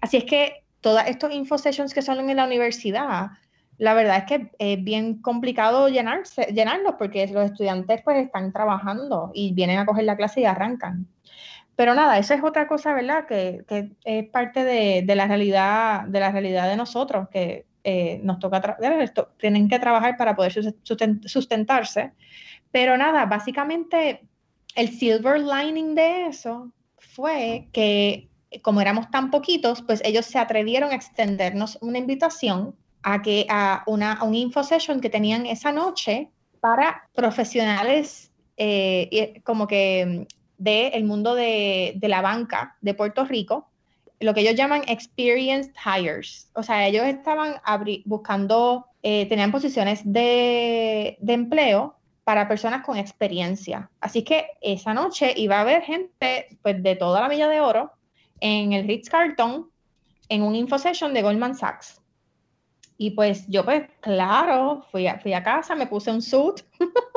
[0.00, 3.30] Así es que todos estos info sessions que salen en la universidad,
[3.78, 9.32] la verdad es que es bien complicado llenarse, llenarlos porque los estudiantes pues están trabajando
[9.34, 11.08] y vienen a coger la clase y arrancan.
[11.76, 13.26] Pero nada, eso es otra cosa, ¿verdad?
[13.26, 13.64] Que,
[14.04, 18.78] es parte de, la realidad, de la realidad de nosotros, que eh, nos toca,
[19.38, 20.52] tienen que trabajar para poder
[21.26, 22.12] sustentarse.
[22.72, 24.26] Pero nada, básicamente
[24.74, 28.28] el silver lining de eso fue que
[28.62, 33.82] como éramos tan poquitos, pues ellos se atrevieron a extendernos una invitación a que a
[33.86, 40.26] una un info session que tenían esa noche para profesionales eh, como que
[40.58, 43.68] del mundo de, la banca de Puerto Rico,
[44.20, 46.50] lo que ellos llaman experienced hires.
[46.54, 47.56] O sea, ellos estaban
[48.04, 53.90] buscando, eh, tenían posiciones de, empleo para personas con experiencia.
[54.00, 57.92] Así que esa noche iba a haber gente pues, de toda la Villa de Oro
[58.40, 59.70] en el Ritz Carlton
[60.28, 62.00] en un info session de Goldman Sachs.
[62.98, 66.62] Y pues yo pues claro, fui a, fui a casa, me puse un suit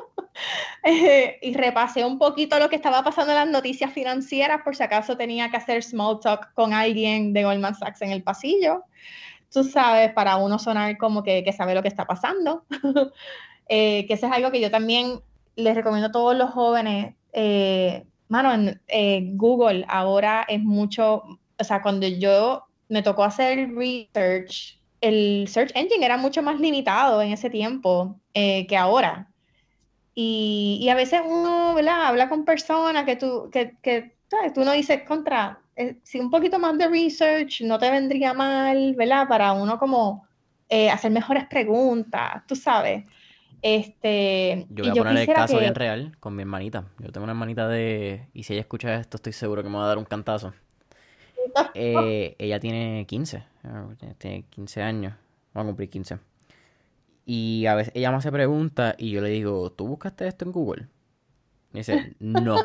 [1.42, 5.18] y repasé un poquito lo que estaba pasando en las noticias financieras por si acaso
[5.18, 8.84] tenía que hacer small talk con alguien de Goldman Sachs en el pasillo.
[9.52, 12.66] Tú sabes, para uno sonar como que, que sabe lo que está pasando.
[13.70, 15.22] eh, que eso es algo que yo también
[15.56, 17.16] les recomiendo a todos los jóvenes.
[17.34, 21.24] Eh, mano, en eh, Google ahora es mucho,
[21.58, 27.22] o sea, cuando yo me tocó hacer research, el search engine era mucho más limitado
[27.22, 29.28] en ese tiempo eh, que ahora.
[30.22, 34.12] Y, a veces uno habla con personas que tú, que, que
[34.54, 38.96] tú no dices contra, eh, si un poquito más de research no te vendría mal,
[38.96, 39.30] ¿verdad?
[39.30, 40.28] Para uno como
[40.68, 43.06] eh, hacer mejores preguntas, tú sabes.
[43.62, 46.84] Este, yo voy a poner el caso bien real con mi hermanita.
[47.00, 48.28] Yo tengo una hermanita de...
[48.34, 50.54] Y si ella escucha esto, estoy seguro que me va a dar un cantazo.
[51.74, 53.44] Eh, ella tiene 15.
[54.18, 55.14] Tiene 15 años.
[55.56, 56.20] Va a cumplir 15.
[57.32, 60.52] Y a veces ella me hace preguntas y yo le digo, ¿tú buscaste esto en
[60.52, 60.88] Google?
[61.72, 62.58] Y dice, no.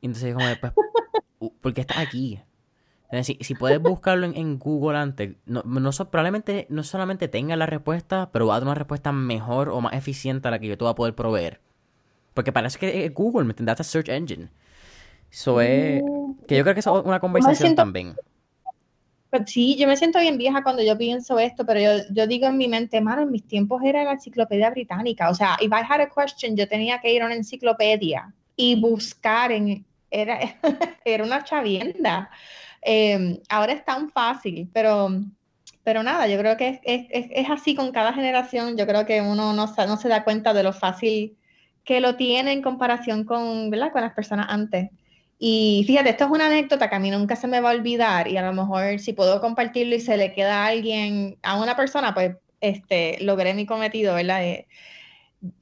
[0.00, 2.40] Y entonces como, pues, ¿por qué estás aquí?
[3.24, 8.30] Si, si puedes buscarlo en, Google antes, no, no probablemente no solamente tenga la respuesta,
[8.30, 10.84] pero va a dar una respuesta mejor o más eficiente a la que yo te
[10.84, 11.60] voy a poder proveer.
[12.34, 13.84] Porque parece que es Google, ¿me entiendes?
[13.84, 14.50] Search Engine.
[15.32, 16.00] Eso es...
[16.00, 18.14] Mm, que yo creo que es una conversación también.
[19.46, 22.56] Sí, yo me siento bien vieja cuando yo pienso esto, pero yo, yo digo en
[22.56, 25.28] mi mente, mano, en mis tiempos era la enciclopedia británica.
[25.28, 28.80] O sea, if I had a question, yo tenía que ir a una enciclopedia y
[28.80, 29.84] buscar en...
[30.10, 30.38] Era,
[31.04, 32.30] era una chavienda.
[32.80, 35.10] Em, ahora es tan fácil, pero,
[35.84, 38.78] pero nada, yo creo que es, es, es, así con cada generación.
[38.78, 41.36] Yo creo que uno no, no se da cuenta de lo fácil
[41.84, 43.92] que lo tiene en comparación con, ¿verdad?
[43.92, 44.90] con las personas antes.
[45.38, 48.26] Y fíjate, esto es una anécdota que a mí nunca se me va a olvidar
[48.26, 51.76] y a lo mejor si puedo compartirlo y se le queda a alguien, a una
[51.76, 54.42] persona, pues este, logré mi cometido, ¿verdad?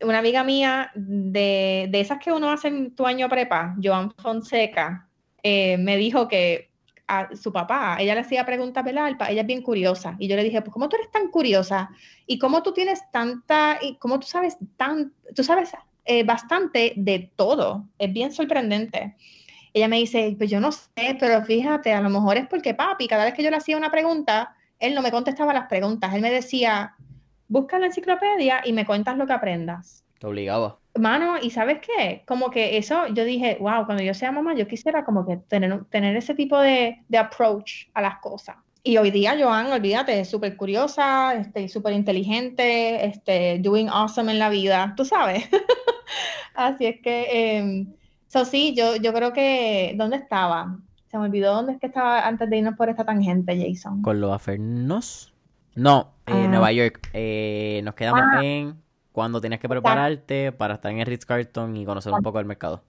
[0.01, 5.07] una amiga mía de, de, esas que uno hace en tu año prepa, Joan Fonseca,
[5.43, 6.71] eh, me dijo que
[7.07, 9.15] a su papá, ella le hacía preguntas, ¿verdad?
[9.29, 10.17] Ella es bien curiosa.
[10.19, 11.91] Y yo le dije, pues, ¿cómo tú eres tan curiosa?
[12.27, 15.73] ¿Y cómo tú tienes tanta, y cómo tú sabes tan, tú sabes
[16.07, 17.85] eh, bastante de todo?
[17.99, 19.15] Es bien sorprendente
[19.77, 23.07] ella me dice, pues yo no sé, pero fíjate, a lo mejor es porque papi,
[23.07, 26.23] cada vez que yo le hacía una pregunta, él no me contestaba las preguntas, él
[26.23, 26.95] me decía,
[27.49, 30.03] busca la enciclopedia y me cuentas lo que aprendas.
[30.19, 30.79] Te obligaba.
[30.99, 32.23] Mano, ¿y sabes qué?
[32.27, 35.85] Como que eso, yo dije, wow, cuando yo sea mamá, yo quisiera como que tener,
[35.91, 38.57] tener ese tipo de, de approach a las cosas.
[38.83, 44.39] Y hoy día, Joan, olvídate, es súper curiosa, este, súper inteligente, este, doing awesome en
[44.39, 45.47] la vida, tú sabes.
[46.55, 47.27] Así es que
[47.59, 47.93] em,
[48.37, 49.95] So, sí, yo, yo creo que.
[49.97, 50.77] ¿Dónde estaba?
[51.11, 54.03] Se me olvidó dónde es que estaba antes de irnos por esta tangente, Jason.
[54.03, 55.33] ¿Con los afernos?
[55.75, 56.49] No, en ah.
[56.49, 57.09] Nueva York.
[57.15, 58.45] Eh, nos quedamos ah.
[58.45, 58.77] en
[59.13, 62.45] cuando tienes que prepararte para estar en el Ritz Carlton y conocer un poco el
[62.45, 62.85] mercado.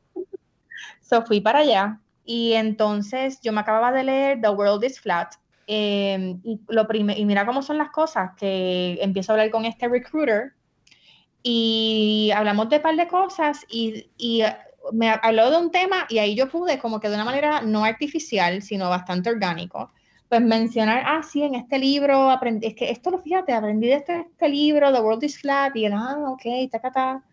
[0.99, 2.01] So, fui para allá.
[2.25, 5.35] Y entonces yo me acababa de leer The World is Flat.
[5.65, 9.87] Em, y, lo y mira cómo son las cosas, que empiezo a hablar con este
[9.87, 10.51] recruiter
[11.41, 14.43] y hablamos de un par de cosas y, y
[14.93, 17.83] me habló de un tema y ahí yo pude, como que de una manera no
[17.83, 19.91] artificial, sino bastante orgánico,
[20.29, 23.95] pues mencionar, ah, sí, en este libro aprendí, es que esto lo fíjate, aprendí de
[23.95, 27.23] este, este libro, The World is Flat, y él, ah, ok, ta, ta,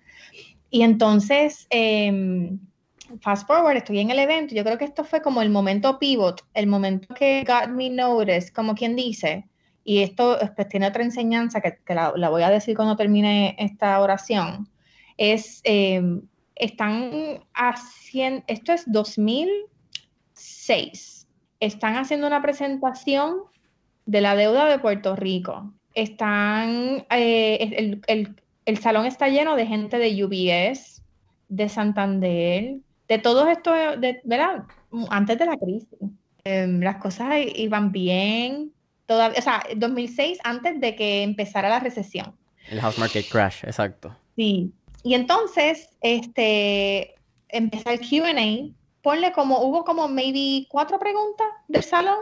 [0.71, 2.59] Y entonces, em,
[3.21, 6.43] fast forward, estoy en el evento, yo creo que esto fue como el momento pivot,
[6.55, 9.49] el momento que got me noticed, como quien dice,
[9.83, 14.01] y esto pues, tiene otra enseñanza que, la, la, voy a decir cuando termine esta
[14.01, 14.69] oración,
[15.17, 15.61] es...
[15.65, 16.03] Eh,
[16.57, 21.27] están haciendo, esto es 2006,
[21.61, 23.37] están haciendo una presentación
[24.07, 25.73] de la deuda de Puerto Rico.
[25.95, 31.03] Están, eh, el, salón está lleno de gente de UBS,
[31.49, 32.77] de Santander,
[33.09, 34.65] de todos estos, de, ¿verdad?
[35.11, 35.89] Antes de la crisis.
[36.45, 38.73] Em, las cosas iban bien,
[39.07, 42.35] todavía, o sea, 2006 antes de que empezara la recesión.
[42.69, 44.15] El house market crash, exacto.
[44.37, 44.73] Sí.
[45.05, 47.15] Y entonces, este,
[47.51, 52.19] empezó el QA, ponle como, hubo como maybe cuatro preguntas del salón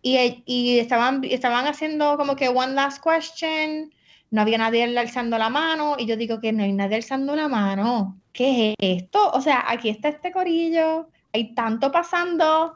[0.00, 3.92] y, y, estaban, estaban haciendo como que one last question,
[4.30, 7.48] no había nadie alzando la mano y yo digo que no hay nadie alzando la
[7.48, 8.18] mano.
[8.32, 9.30] ¿Qué es esto?
[9.32, 12.74] O sea, aquí está este corillo, hay tanto pasando,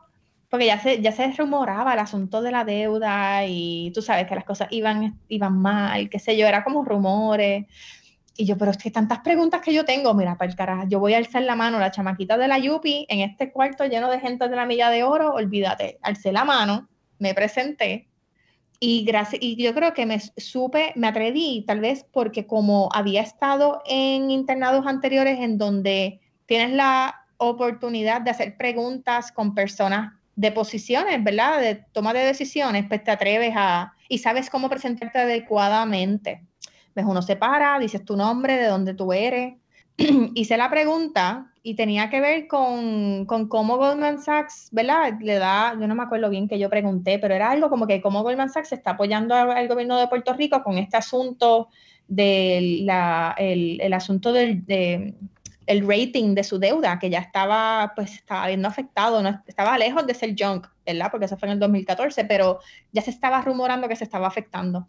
[0.51, 4.35] porque ya se, ya se rumoraba el asunto de la deuda y tú sabes que
[4.35, 7.67] las cosas iban, iban mal, qué sé yo, era como rumores.
[8.41, 11.01] Y yo, pero es que tantas preguntas que yo tengo, mira, para el carajo, yo
[11.01, 14.21] voy a alzar la mano, la chamaquita de la Yupi, en este cuarto lleno de
[14.21, 18.09] gente de la milla de oro, olvídate, alcé la mano, me presenté
[18.81, 23.23] y, gracias, y yo creo que me supe, me atreví, tal vez porque como había
[23.23, 30.53] estado en internados anteriores en donde tienes la oportunidad de hacer preguntas con personas de
[30.53, 31.61] posiciones, ¿verdad?
[31.61, 36.45] De toma de decisiones, pues te atreves a, y sabes cómo presentarte adecuadamente.
[36.95, 39.55] Ves, uno se para, dices tu nombre, de dónde tú eres.
[40.35, 45.19] Hice la pregunta y tenía que ver con, con, cómo Goldman Sachs, ¿verdad?
[45.21, 48.01] Le da, yo no me acuerdo bien que yo pregunté, pero era algo como que
[48.01, 51.69] cómo Goldman Sachs está apoyando al gobierno de Puerto Rico con este asunto
[52.07, 52.89] del
[53.39, 55.15] el, el, asunto del, de,
[55.69, 60.07] el rating de su deuda, que ya estaba, pues, estaba viendo afectado, no, estaba lejos
[60.07, 61.11] de ser junk, ¿verdad?
[61.11, 64.89] Porque eso fue en el 2014, pero ya se estaba rumorando que se estaba afectando.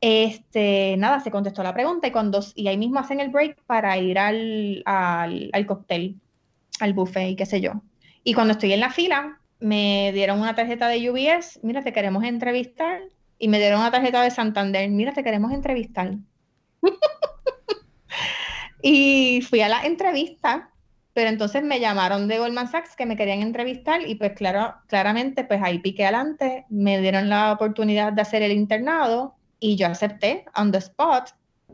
[0.00, 3.96] Este, nada, se contestó la pregunta y, cuando, y ahí mismo hacen el break para
[3.98, 6.16] ir al, al, al cóctel,
[6.80, 7.82] al buffet y qué sé yo.
[8.24, 12.24] Y cuando estoy en la fila, me dieron una tarjeta de UBS, mira, te queremos
[12.24, 13.00] entrevistar,
[13.38, 16.14] y me dieron una tarjeta de Santander, mira, te queremos entrevistar.
[18.82, 20.70] Y fui a la entrevista,
[21.12, 25.42] pero entonces me llamaron de Goldman Sachs que me querían entrevistar y pues claro, claramente
[25.42, 29.34] pues ahí piqué adelante, me dieron la oportunidad de hacer el internado
[29.66, 31.30] y yo acepté on the spot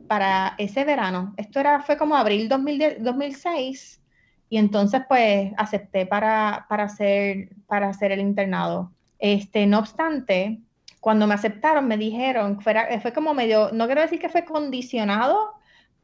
[0.08, 1.34] para ese verano.
[1.36, 4.00] Esto era, fue como abril 2006
[4.48, 8.90] y entonces pues acepté para, para, hacer, para hacer el internado.
[9.18, 10.58] Este, no obstante,
[11.00, 15.52] cuando me aceptaron me dijeron, fuera, fue como medio, no quiero decir que fue condicionado,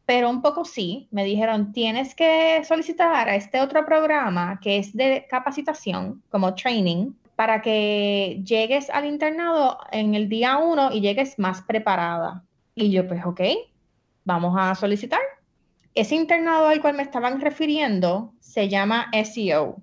[0.04, 4.94] pero un poco sí, me dijeron, tienes que solicitar a este otro programa que es
[4.94, 11.38] de capacitación, como training, para que llegues al internado en el día uno y llegues
[11.38, 12.42] más preparada.
[12.74, 13.40] Y yo, pues, ok,
[14.24, 15.20] vamos a solicitar.
[15.94, 19.76] Ese internado al cual me estaban refiriendo se llama SEO.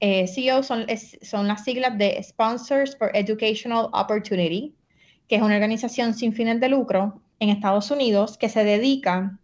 [0.00, 0.86] SEO son,
[1.20, 4.74] son las siglas de Sponsors for Educational Opportunity,
[5.28, 9.38] que es una organización sin fines de lucro en Estados Unidos que se dedica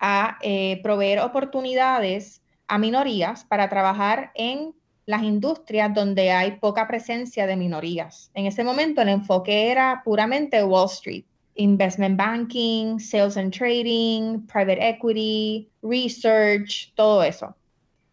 [0.00, 4.72] a eh, proveer oportunidades a minorías para trabajar en
[5.12, 8.30] las industrias donde hay poca presencia de minorías.
[8.32, 11.24] En ese momento el enfoque era puramente Wall Street,
[11.56, 17.54] investment banking, sales and trading, private equity, research, todo eso.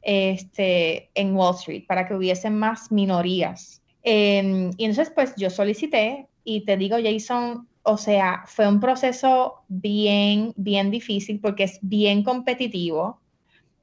[0.02, 3.82] Este, en Wall Street para que hubiesen más minorías.
[4.04, 9.64] Em, y entonces, pues yo solicité y te digo, Jason, o sea, fue un proceso
[9.70, 13.22] bien, bien difícil porque es bien competitivo.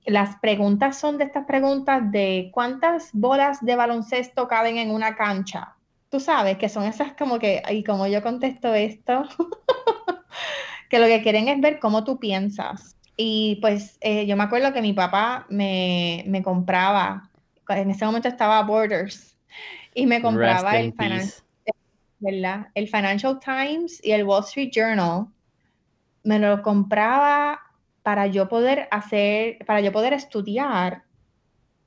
[0.06, 5.74] Las preguntas son de estas preguntas de cuántas bolas de baloncesto caben en una cancha.
[6.10, 9.24] Tú sabes que son esas como que, y como yo contesto esto,
[10.90, 12.96] que lo que quieren es ver cómo tú piensas.
[13.16, 17.28] Y pues eh, yo me acuerdo que mi papá me, me, compraba,
[17.68, 19.36] en ese momento estaba Borders,
[19.94, 21.46] y me compraba el Financial
[22.18, 22.68] ¿verdad?
[22.74, 25.26] El Financial Times y el Wall Street Journal
[26.22, 27.60] me lo compraba
[28.06, 31.02] para yo poder hacer, para yo poder estudiar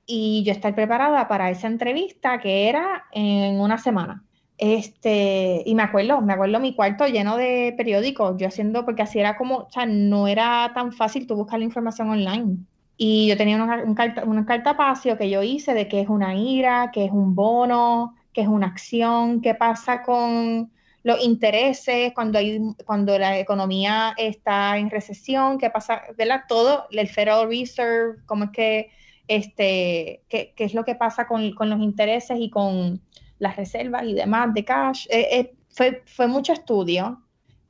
[0.06, 4.26] y yo estar preparada para esa entrevista que era en una semana.
[4.58, 9.17] Este, y me acuerdo, me acuerdo mi cuarto lleno de periódicos, yo haciendo, porque así
[9.17, 12.58] era como, o sea, no era tan fácil tú buscar la información online.
[12.98, 16.92] Y yo tenía una, un carta, cartapacio que yo hice de qué es una IRA,
[16.92, 20.70] qué es un bono, qué es una acción, qué pasa con
[21.04, 26.43] los intereses cuando, hay, cuando la economía está en recesión, qué pasa, ¿verdad?
[26.47, 28.89] Todo, el Federal Reserve, cómo es que,
[29.27, 33.02] este, qué, qué es lo que pasa con, con, los intereses y con
[33.37, 35.06] las reservas y demás de cash.
[35.10, 37.21] Eh, eh, fue, fue mucho estudio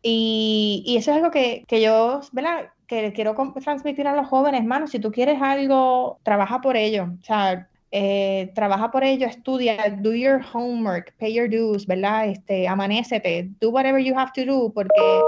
[0.01, 2.69] Y, y eso es algo que, que yo, ¿verdad?
[2.87, 7.09] Que quiero transmitir a los jóvenes, hermano, si tú quieres algo, trabaja por ello.
[7.19, 12.29] O sea, eh, trabaja por ello, estudia, do your homework, pay your dues, ¿verdad?
[12.29, 15.21] Este, amanécete, do whatever you have to do, porque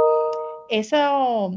[0.70, 1.55] eso,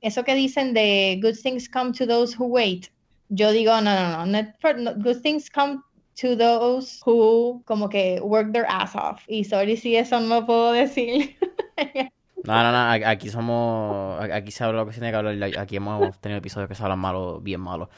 [0.00, 2.88] eso que dicen de good things come to those who wait,
[3.30, 5.82] yo digo, no, no, no, good things come
[6.20, 9.22] to those who como que work their ass off.
[9.28, 11.36] Y sorry si eso no puedo decir.
[12.44, 15.76] No, no, no, aquí somos, aquí se habla lo que se tiene que hablar, aquí
[15.76, 17.90] hemos tenido episodios que se hablan malo, bien malo.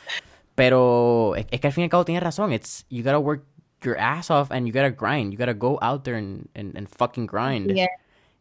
[0.61, 3.47] Pero es, que al fin y al cabo tienes razón, it's, you gotta work
[3.83, 7.27] your ass off and you gotta grind, you gotta go out there and, and, fucking
[7.27, 7.75] grind.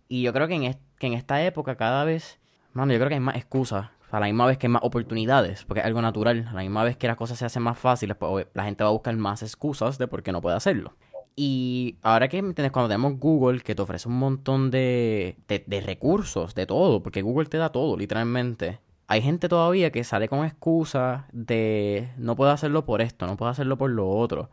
[0.10, 2.38] Y yo creo que en, que en esta época cada vez,
[2.74, 5.64] mano, yo creo que hay más excusas a la misma vez que hay más oportunidades,
[5.64, 6.46] porque es algo natural.
[6.50, 8.90] A la misma vez que las cosas se hacen más fáciles, pues la gente va
[8.90, 10.98] a buscar más excusas de por qué no puede hacerlo.
[11.38, 12.74] Y ahora que, ¿me entiendes?
[12.74, 17.48] Cuando tenemos Google, que te ofrece un montón de, de, recursos, de todo, porque Google
[17.48, 18.80] te da todo, literalmente.
[19.12, 23.50] Hay gente todavía que sale con excusas de no puedo hacerlo por esto, no puedo
[23.50, 24.50] hacerlo por lo otro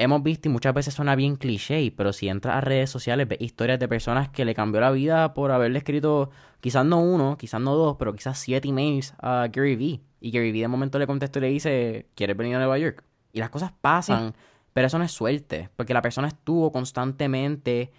[0.00, 3.40] hemos visto y muchas veces suena bien cliché, pero si entras a redes sociales ves
[3.40, 6.30] historias de personas que le cambió la vida por haberle escrito
[6.60, 10.00] quizás no uno, quizás no dos, pero quizás siete emails a Gary Vee.
[10.20, 13.04] Y Gary Vee de momento le contestó y le dice, ¿quieres venir a Nueva York?
[13.32, 14.34] Y las cosas pasan,
[14.72, 17.92] pero eso no es suerte, porque la persona estuvo constantemente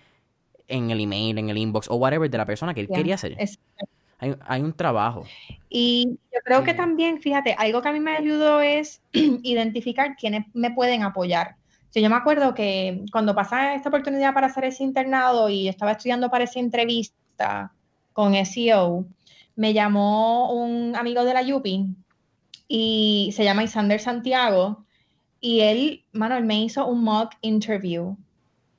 [0.68, 3.36] en el email, en el inbox o whatever de la persona que él quería hacer.
[4.22, 5.26] Hay, hay, un trabajo.
[5.69, 10.45] Y yo creo que también, fíjate, algo que a mí me ayudó es identificar quiénes
[10.53, 11.57] me pueden apoyar
[11.99, 16.30] yo me acuerdo que cuando pasaba esta oportunidad para hacer ese internado y estaba estudiando
[16.30, 17.74] para esa entrevista
[18.13, 19.05] con SEO,
[19.55, 21.93] me llamó un amigo de la UPI
[22.69, 24.86] y se llama Isander Santiago
[25.41, 28.15] y él, mano, él me hizo un mock interview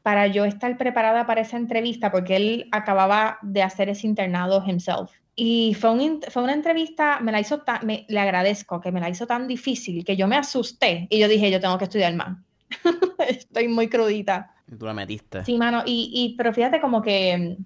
[0.03, 5.13] para yo estar preparada para esa entrevista porque él acababa de hacer ese internado himself.
[5.45, 9.11] Y fue, un, fue una entrevista, me la hizo tan, le agradezco que me la
[9.11, 12.39] hizo tan difícil que yo me asusté y yo dije, yo tengo que estudiar más.
[13.29, 14.55] Estoy muy crudita.
[14.79, 15.45] Tú la metiste.
[15.45, 17.57] Sí, mano, y, y, pero fíjate como que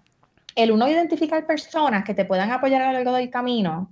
[0.55, 3.91] el uno identificar personas que te puedan apoyar a lo largo del camino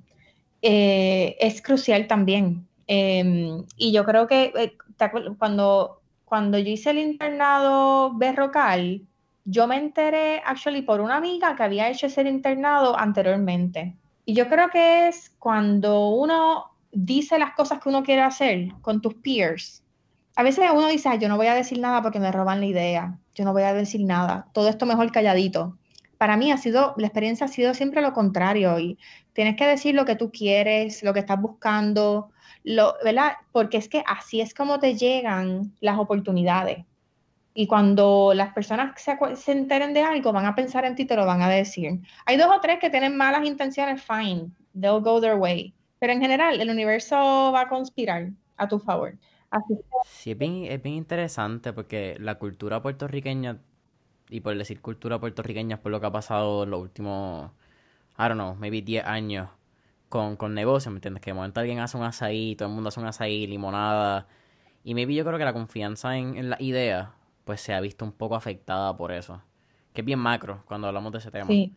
[0.63, 2.67] eh, es crucial también.
[2.87, 4.79] Em, y yo creo que eh,
[5.39, 9.03] cuando, cuando yo hice el internado berrocal,
[9.45, 13.97] yo me enteré, actually, por una amiga que había hecho ese internado anteriormente.
[14.25, 19.01] Y yo creo que es cuando uno dice las cosas que uno quiere hacer con
[19.03, 19.83] tus peers,
[20.37, 23.19] a veces uno dice, yo no voy a decir nada porque me roban la idea,
[23.35, 25.77] yo no voy a decir nada, todo esto mejor calladito.
[26.19, 28.99] Para mí ha sido, la experiencia ha sido siempre lo contrario y
[29.33, 32.31] tienes que decir lo que tú quieres, lo que estás buscando,
[32.65, 33.33] lo, ¿verdad?
[33.53, 36.85] Porque es que así es como te llegan las oportunidades.
[37.55, 41.07] Y cuando las personas se, se, enteren de algo, van a pensar en ti y
[41.07, 42.01] te lo van a decir.
[42.27, 45.73] Hay dos o tres que tienen malas intenciones, fine, they'll go their way.
[46.01, 47.17] Pero en general, el universo
[47.55, 49.17] va a conspirar a tu favor.
[50.05, 53.61] Sí, es bien, es bien interesante porque la cultura puertorriqueña,
[54.29, 57.51] y por decir cultura puertorriqueña, es por lo que ha pasado en los últimos,
[58.19, 59.49] I don't know, maybe 10 años
[60.09, 61.23] con, con negocios, ¿me entiendes?
[61.23, 64.27] Que de momento alguien hace un azaí, todo el mundo hace un azaí, limonada,
[64.85, 67.15] y maybe yo creo que la confianza en, en la idea,
[67.45, 69.43] pues se ha visto un poco afectada por eso.
[69.93, 71.47] Que es bien macro cuando hablamos de ese tema.
[71.47, 71.73] Sí.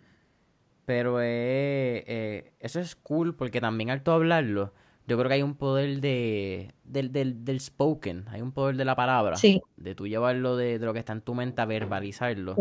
[0.86, 4.74] Pero eh, eh, eso es cool porque también al tú hablarlo,
[5.05, 8.86] yo creo que hay un poder de del, del, del spoken, hay un poder de
[8.86, 9.61] la palabra, sí.
[9.76, 12.55] de tú llevarlo de, de, lo que está en tu mente a verbalizarlo.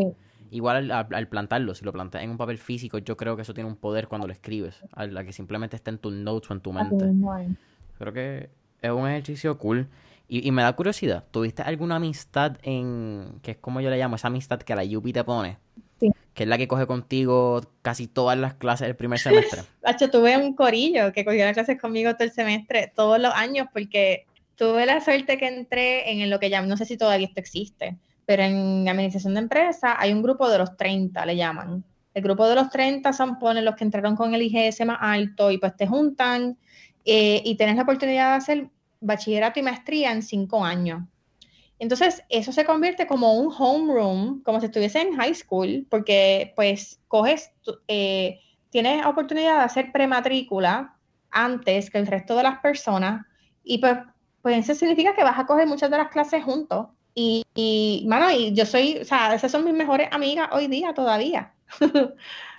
[0.51, 3.69] Igual al, plantarlo, si lo plantas en un papel físico, yo creo que eso tiene
[3.69, 6.61] un poder cuando lo escribes, a la que simplemente está en tus notes o en
[6.61, 7.05] tu mente.
[7.99, 8.51] Creo que
[8.81, 9.89] es un ejercicio cool.
[10.29, 14.17] Y, y, me da curiosidad, ¿tuviste alguna amistad en, que es como yo le llamo,
[14.17, 15.59] esa amistad que la Yupi te pone?
[15.99, 19.63] que es la que coge contigo casi todas las clases del primer semestre.
[19.83, 23.69] Hacho, tuve un corillo que cogió las clases conmigo todo el semestre, todos los años,
[23.73, 27.41] porque tuve la suerte que entré en lo que llaman, no sé si todavía esto
[27.41, 27.97] existe,
[28.27, 31.83] pero en administración de empresa hay un grupo de los 30, le llaman.
[32.13, 35.51] El grupo de los 30 son ponen los que entraron con el IGS más alto
[35.51, 36.59] y pues te juntan
[37.05, 38.69] eh, y tienes la oportunidad de hacer
[39.01, 41.03] bachillerato y maestría en cinco años.
[41.79, 47.01] Entonces, eso se convierte como un homeroom, como si estuviese en high school, porque pues
[47.09, 47.51] coges,
[47.89, 48.41] eh,
[48.71, 50.97] tienes oportunidad de hacer prematrícula
[51.31, 53.27] antes que el resto de las personas
[53.67, 53.99] y pues,
[54.41, 56.87] pues eso significa que vas a coger muchas de las clases juntos.
[57.15, 60.95] Y, y, mano, y yo soy, o sea, esas son mis mejores amigas hoy día
[60.95, 61.53] todavía.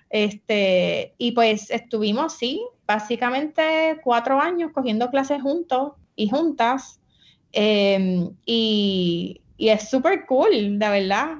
[0.09, 6.99] este, y pues estuvimos, sí, básicamente cuatro años cogiendo clases juntos y juntas
[7.51, 11.37] Em, y, es súper cool, la verdad.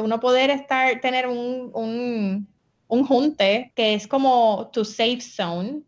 [0.00, 2.46] uno poder estar, tener un,
[2.88, 5.82] un junte que es como tu safe zone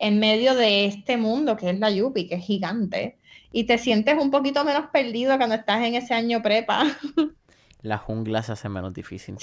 [0.00, 3.18] en medio de este mundo que es la Yupi, que es gigante,
[3.52, 6.84] y te sientes un poquito menos perdido cuando estás en ese año prepa.
[7.82, 9.36] La jungla se hace menos difícil.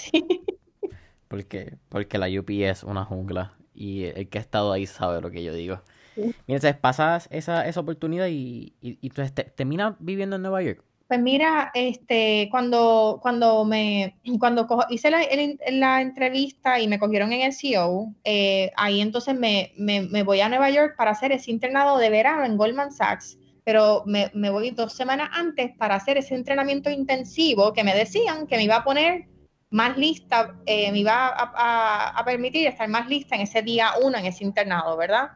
[1.27, 5.29] Porque, porque la Yupi es una jungla y el que ha estado ahí sabe lo
[5.29, 5.83] que yo digo.
[6.25, 10.83] Mira, entonces pasas esa, esa oportunidad y, y, y terminas viviendo en Nueva York.
[11.09, 17.51] Pues mira, este, cuando, cuando me, cuando hice la, entrevista y me cogieron en el
[17.51, 22.11] CEO, eh, ahí entonces me, me, voy a Nueva York para hacer ese internado de
[22.11, 27.73] verano en Goldman Sachs, pero me, voy dos semanas antes para hacer ese entrenamiento intensivo
[27.73, 29.25] que me decían que me iba a poner
[29.71, 34.15] más lista, eh, me iba a, a, permitir estar más lista en ese día uno,
[34.15, 35.31] en ese internado, ¿verdad?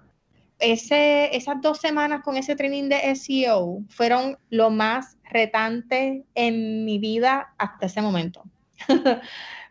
[0.59, 6.99] Ese, esas dos semanas con ese training de SEO fueron lo más retante en mi
[6.99, 8.43] vida hasta ese momento.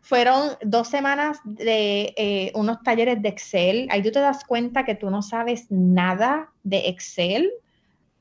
[0.05, 3.87] Fueron dos semanas de eh, unos talleres de Excel.
[3.91, 7.53] Ahí tú te das cuenta que tú no sabes nada de Excel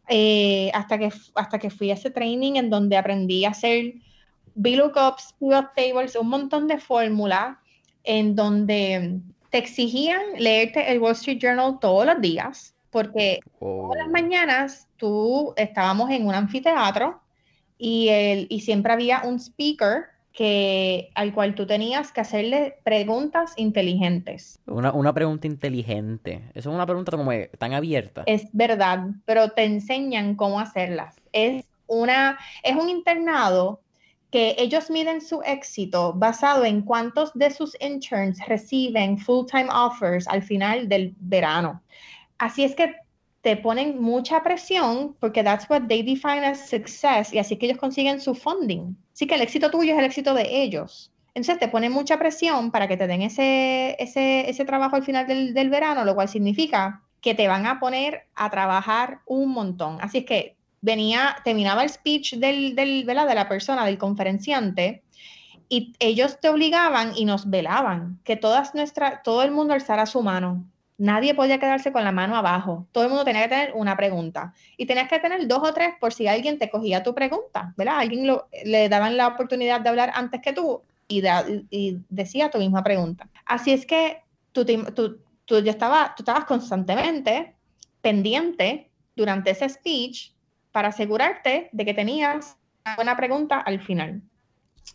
[0.08, 3.96] eh, hasta, que, hasta que fui a ese training en donde aprendí a hacer
[4.56, 7.58] VLOOKUPs, pivot tables, un montón de fórmulas
[8.04, 9.20] en donde
[9.52, 15.54] te exigían leerte el Wall Street Journal todos los días, porque todas las mañanas tú
[15.58, 17.22] estábamos en un anfiteatro
[17.78, 23.54] y, el, y siempre había un speaker que, al cual tú tenías que hacerle preguntas
[23.58, 24.60] inteligentes.
[24.66, 26.42] Una, una, pregunta inteligente.
[26.54, 28.24] Eso es una pregunta como tan abierta.
[28.28, 31.20] Es verdad, pero te enseñan cómo hacerlas.
[31.34, 33.82] Es, una, es un internado
[34.32, 40.42] que ellos miden su éxito basado en cuántos de sus interns reciben full-time offers al
[40.42, 41.82] final del verano.
[42.38, 42.96] Así es que
[43.42, 47.78] te ponen mucha presión porque that's what they define as success y así que ellos
[47.78, 48.96] consiguen su funding.
[49.14, 51.12] Así que el éxito tuyo es el éxito de ellos.
[51.34, 55.28] Entonces te ponen mucha presión para que te den ese, ese, ese trabajo al final
[55.28, 59.98] del, del, verano, lo cual significa que te van a poner a trabajar un montón.
[60.02, 65.04] Así es que venía, terminaba el speech del, del, de la persona, del conferenciante,
[65.70, 70.22] y ellos te obligaban y nos velaban que todas nuestra, todo el mundo alzara su
[70.22, 70.66] mano
[71.02, 72.86] Nadie podía quedarse con la mano abajo.
[72.92, 74.54] Todo el mundo tenía que tener una pregunta.
[74.78, 77.98] Y tenías que tener dos o tres por si alguien te cogía tu pregunta, ¿verdad?
[77.98, 82.52] Alguien lo, le daban la oportunidad de hablar antes que tú y, de, y decía
[82.52, 83.28] tu misma pregunta.
[83.48, 84.22] Así es que
[84.52, 87.56] tú, tú, tú, ya estaba, tú estabas constantemente
[88.04, 90.34] pendiente durante ese speech
[90.72, 94.22] para asegurarte de que tenías una buena pregunta al final.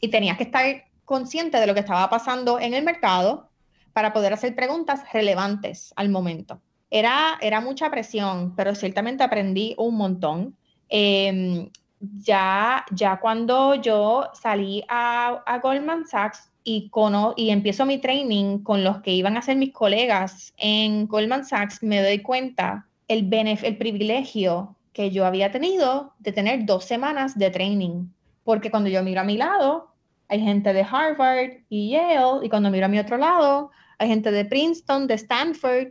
[0.01, 0.65] Y tenías que estar
[1.05, 3.49] consciente de lo que estaba pasando en el mercado,
[3.97, 6.61] para poder hacer preguntas relevantes al momento.
[6.91, 10.55] Era, era mucha presión, pero ciertamente aprendí un montón.
[10.91, 11.71] Eh,
[12.01, 18.59] ya, ya cuando yo salí a, a Goldman Sachs y, cono, y empiezo mi training
[18.59, 23.33] con los que iban a ser mis colegas en Goldman Sachs, me doy cuenta el,
[23.33, 28.09] el privilegio que yo había tenido de tener dos semanas de training.
[28.45, 29.93] Porque cuando yo miro a mi lado,
[30.27, 34.31] hay gente de Harvard y Yale, y cuando miro a mi otro lado, hay gente
[34.31, 35.89] de Princeton, de Stanford,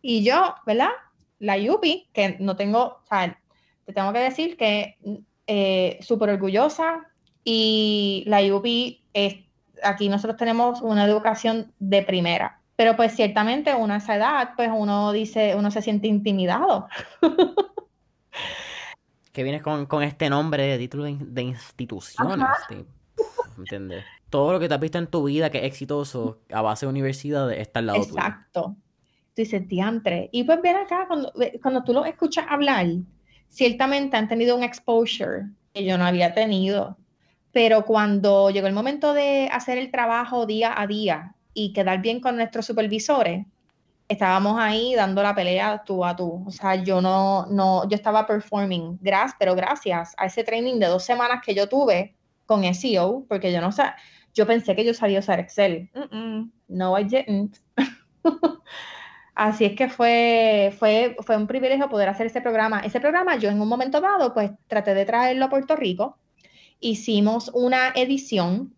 [0.00, 0.90] y yo, ¿verdad?
[1.40, 3.36] La UPI, que no tengo, o sea,
[3.84, 4.96] te tengo que decir que
[5.48, 7.08] eh, súper orgullosa
[7.42, 9.38] y la UPI es,
[9.82, 15.10] aquí nosotros tenemos una educación de primera, pero pues ciertamente a esa edad, pues uno
[15.10, 16.86] dice, uno se siente intimidado.
[19.32, 22.46] que vienes con, con, este nombre de título de, de instituciones,
[23.58, 24.04] ¿entiendes?
[24.34, 26.90] todo lo que te has visto en tu vida que es exitoso a base de
[26.90, 28.16] universidad está al lado Exacto.
[28.16, 28.26] tuyo.
[28.26, 28.76] Exacto.
[29.28, 30.28] Tú dices, diantre.
[30.32, 31.32] Y pues ven acá, cuando,
[31.62, 32.84] cuando tú lo escuchas hablar,
[33.48, 36.96] ciertamente han tenido un exposure que yo no había tenido.
[37.52, 42.18] Pero cuando llegó el momento de hacer el trabajo día a día y quedar bien
[42.18, 43.46] con nuestros supervisores,
[44.08, 46.44] estábamos ahí dando la pelea tú a tú.
[46.46, 50.86] O sea, yo no, no, yo estaba performing, gracias, pero gracias a ese training de
[50.86, 52.14] dos semanas que yo tuve
[52.46, 53.84] con SEO, porque yo no sé,
[54.34, 55.90] yo pensé que yo sabía usar Excel.
[56.68, 57.56] no, I didn't.
[59.34, 62.80] Así es que fue, fue, fue un privilegio poder hacer ese programa.
[62.80, 66.18] Ese programa yo en un momento dado, pues traté de traerlo a Puerto Rico.
[66.78, 68.74] Hicimos una edición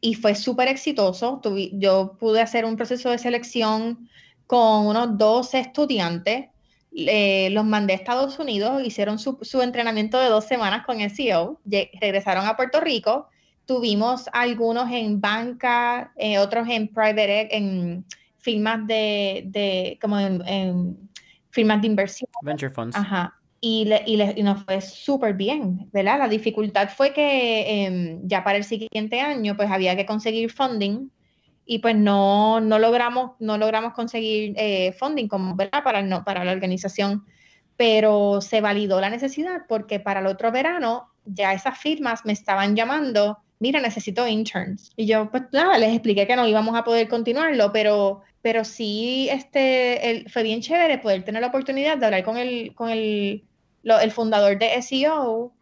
[0.00, 1.40] y fue súper exitoso.
[1.74, 4.08] yo pude hacer un proceso de selección
[4.50, 6.46] con unos 12 estudiantes.
[6.90, 11.60] los mandé a Estados Unidos, hicieron su, su entrenamiento de dos semanas con SEO,
[12.00, 13.28] regresaron a Puerto Rico
[13.64, 18.04] Tuvimos algunos en banca, eh, otros en private, e, en
[18.38, 21.08] firmas de, de como en, en,
[21.50, 22.28] firmas de inversión.
[22.42, 22.96] Venture funds.
[22.96, 23.38] Ajá.
[23.60, 26.18] Y, le, y, le, y, nos fue súper bien, ¿verdad?
[26.18, 31.08] La dificultad fue que eh, ya para el siguiente año, pues había que conseguir funding
[31.66, 35.84] y pues no, no, logramos, no logramos conseguir eh, funding como, ¿verdad?
[35.84, 37.24] Para, no, para la organización,
[37.76, 42.74] pero se validó la necesidad porque para el otro verano ya esas firmas me estaban
[42.74, 44.90] llamando, mira, necesito interns.
[44.96, 49.28] Y yo, pues nada, les expliqué que no íbamos a poder continuarlo, pero, pero sí
[49.30, 53.44] este, el, fue bien chévere poder tener la oportunidad de hablar con el, con el,
[53.84, 55.52] el fundador de SEO,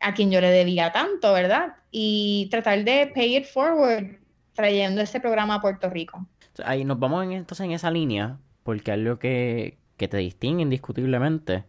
[0.00, 1.74] a quien yo le debía tanto, ¿verdad?
[1.90, 4.21] Y tratar de pay it forward
[4.54, 6.26] trayendo ese programa a Puerto Rico.
[6.64, 11.64] Ahí nos vamos entonces en esa línea, porque algo que, que te distingue indiscutiblemente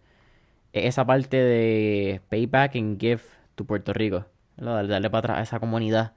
[0.74, 3.22] es esa parte de payback and give
[3.56, 4.26] to Puerto Rico,
[4.58, 6.14] darle para atrás a esa comunidad.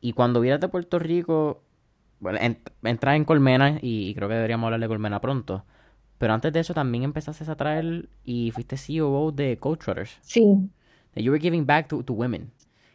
[0.00, 1.62] Y cuando vienes de Puerto Rico,
[2.20, 2.38] bueno,
[2.82, 5.64] entras en Colmena y, creo que deberíamos hablar de Colmena pronto.
[6.18, 9.84] Pero antes de eso también empezaste a traer y fuiste CEO de Coach.
[10.20, 10.70] Sí.
[11.14, 12.50] You were giving back to, to women.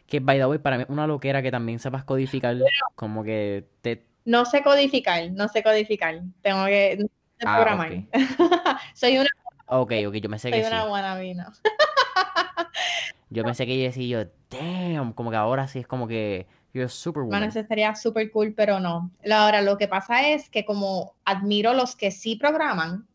[0.06, 2.56] Que, by the way, para mí una loquera que también sepas codificar,
[2.94, 4.04] como que te...
[4.24, 6.20] No sé codificar, no sé codificar.
[6.42, 7.06] Tengo que
[7.44, 7.92] ah, programar.
[8.94, 9.28] Soy una...
[9.66, 11.44] Ok, ok, yo me sé que Soy una buena vino.
[13.30, 17.22] yo pensé que decía yo, damn, como que ahora sí es como que you're super
[17.22, 17.40] woman.
[17.40, 19.10] Bueno, eso sería súper cool, pero no.
[19.30, 23.06] Ahora, lo que pasa es que como admiro los que sí programan,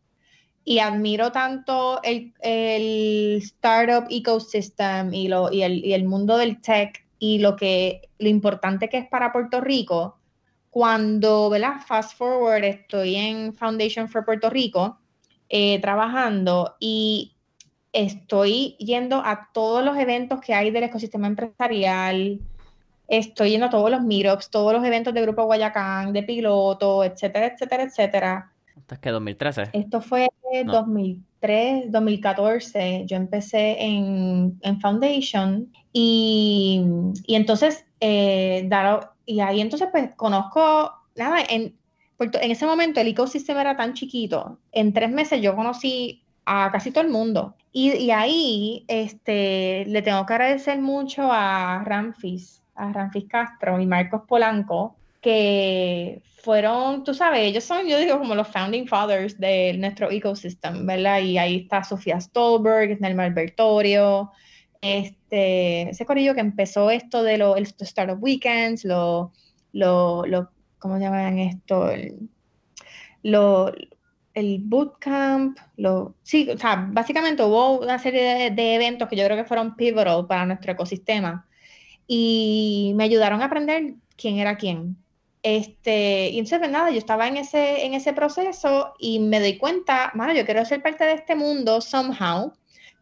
[0.70, 6.62] y admiro tanto el, el startup ecosystem y, lo, y, el, y el mundo del
[6.62, 10.20] tech y lo que lo importante que es para Puerto Rico.
[10.70, 11.82] Cuando, ¿verdad?
[11.88, 15.00] Fast forward, estoy en Foundation for Puerto Rico
[15.50, 17.36] eh, trabajando y
[17.92, 22.42] estoy yendo a todos los eventos que hay del ecosistema empresarial,
[23.08, 27.48] estoy yendo a todos los meetups, todos los eventos de Grupo Guayacán, de piloto, etcétera,
[27.48, 28.54] etcétera, etcétera.
[28.80, 29.70] ¿Esto es que 2013?
[29.74, 30.30] Esto fue
[30.66, 33.04] 2003, 2014.
[33.06, 36.82] Yo empecé en, Foundation y,
[37.28, 38.70] entonces, eh,
[39.26, 41.76] y ahí entonces pues conozco, nada, en,
[42.20, 44.58] en ese momento el ecosistema era tan chiquito.
[44.72, 47.56] En tres meses yo conocí a casi todo el mundo.
[47.72, 53.86] Y, y, ahí este, le tengo que agradecer mucho a Ramfis, a Ramfis Castro y
[53.86, 59.74] Marcos Polanco, que fueron, tú sabes, ellos son, yo digo, como los founding fathers de
[59.78, 61.22] nuestro ecosystem, ¿verdad?
[61.22, 64.32] Y ahí está Sofía Stolberg, Nelma Albertorio,
[64.82, 69.34] este, ese corillo que empezó esto de los Startup Weekends, lo,
[69.74, 70.50] lo, lo,
[70.80, 71.90] ¿cómo llaman esto?
[71.90, 72.30] El,
[73.24, 73.74] lo,
[74.34, 79.26] el bootcamp, lo, sí, o sea, básicamente hubo una serie de, de eventos que yo
[79.26, 81.46] creo que fueron pivotal para nuestro ecosistema
[82.08, 84.98] y me ayudaron a aprender quién era quién,
[85.42, 89.58] este, y entonces, pues, nada, yo estaba en ese, en ese proceso y me doy
[89.58, 92.54] cuenta, mano, yo quiero ser parte de este mundo somehow.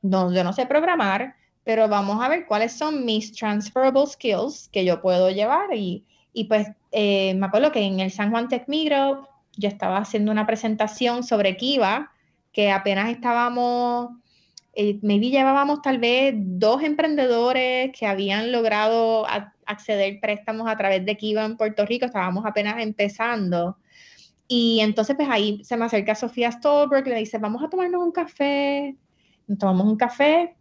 [0.03, 5.01] Yo no sé programar, pero vamos a ver cuáles son mis transferable skills que yo
[5.01, 5.73] puedo llevar.
[5.73, 9.27] Y, y pues eh, me acuerdo que en el San Juan Tech Migro
[9.57, 12.11] yo estaba haciendo una presentación sobre Kiva,
[12.53, 14.11] que apenas estábamos,
[14.73, 19.25] eh, maybe llevábamos tal vez dos emprendedores que habían logrado
[19.68, 23.78] acceder préstamos a través de Kiva en Puerto Rico, estábamos apenas empezando.
[24.47, 28.11] Y entonces, pues ahí se me acerca Sofía Stolberg, le dice, vamos a tomarnos un
[28.11, 28.95] café.
[29.59, 30.55] tomamos un café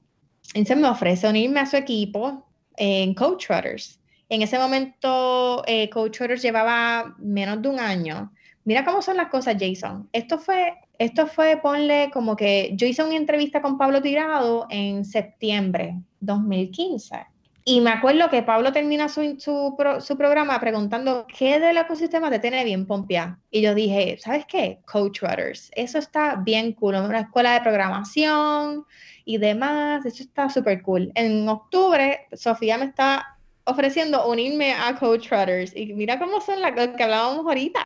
[0.55, 2.47] y se me ofrece unirme a su equipo
[2.77, 4.01] en Coach Rudders.
[4.29, 8.33] En ese momento, eh, Coach Rudders llevaba menos de un año.
[8.65, 10.09] Mira cómo son las cosas, Jason.
[10.13, 15.05] Esto fue, esto fue, ponle como que yo hice una entrevista con Pablo Tirado en
[15.05, 17.36] septiembre 2015
[17.69, 22.63] y me acuerdo que Pablo termina su, su, programa preguntando qué del ecosistema te tiene
[22.63, 23.41] bien pompia.
[23.51, 24.79] Y yo dije, ¿sabes qué?
[24.87, 25.73] Coach Rudders.
[25.75, 26.95] Eso está bien cool.
[26.95, 28.87] Una escuela de programación
[29.25, 30.07] y demás.
[30.07, 31.11] Eso está súper cool.
[31.17, 35.75] En octubre, Sofía me está ofreciendo unirme a Coach Rudders.
[35.75, 37.85] Y mira cómo son las que hablábamos ahorita,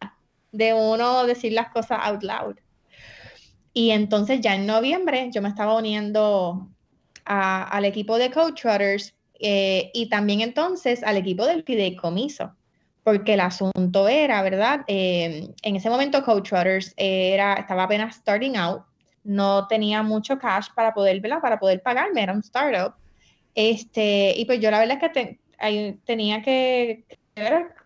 [0.53, 2.57] de uno decir las cosas out loud.
[3.73, 6.69] Y entonces ya en noviembre yo me estaba uniendo
[7.25, 12.55] al equipo de Coach Rudders eh, y también entonces al equipo del fideicomiso,
[13.03, 14.83] porque el asunto era, ¿verdad?
[14.87, 18.83] Eh, en ese momento Coach Rudders era, estaba apenas starting out,
[19.25, 21.41] no tenía mucho cash para poder, ¿verdad?
[21.41, 22.95] Para poder pagarme, era un startup.
[23.55, 25.39] Este, y pues yo la verdad es que
[26.05, 27.05] tenía que,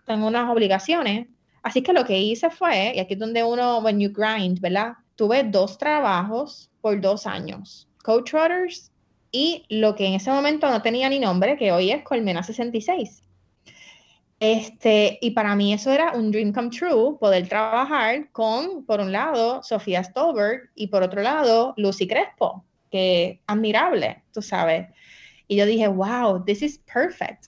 [0.07, 1.29] tengo unas obligaciones.
[1.63, 4.95] Así que lo que hice fue, y aquí es donde uno, when you grind, ¿verdad?
[5.17, 7.89] Tuve dos trabajos por dos años.
[8.03, 8.93] Coach Rudders
[9.35, 13.25] y lo que en ese momento no tenía ni nombre, que hoy es Colmena 66.
[14.39, 19.11] Este, y para mí eso era un dream come true, poder trabajar con, por un
[19.11, 24.87] lado, Sofía Stolberg y por otro lado, Lucy Crespo, que admirable, tú sabes.
[25.49, 27.47] Y yo dije, wow, this is perfect.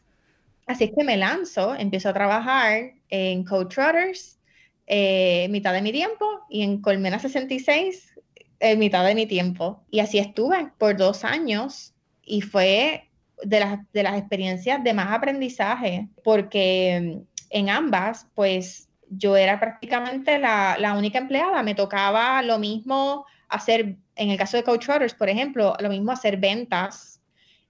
[0.66, 4.40] Así es que me lanzo, empiezo a trabajar en Code Trotters,
[4.88, 8.15] eh, mitad de mi tiempo, y en Colmena 66,
[8.60, 9.82] eh, mitad de mi tiempo.
[9.90, 11.94] Y así estuve por dos años
[12.24, 13.08] y fue
[13.42, 20.38] de las, de las experiencias de más aprendizaje, porque en ambas, pues yo era prácticamente
[20.38, 25.14] la, la única empleada, me tocaba lo mismo hacer, en el caso de Coach Trotters,
[25.14, 27.20] por ejemplo, lo mismo hacer ventas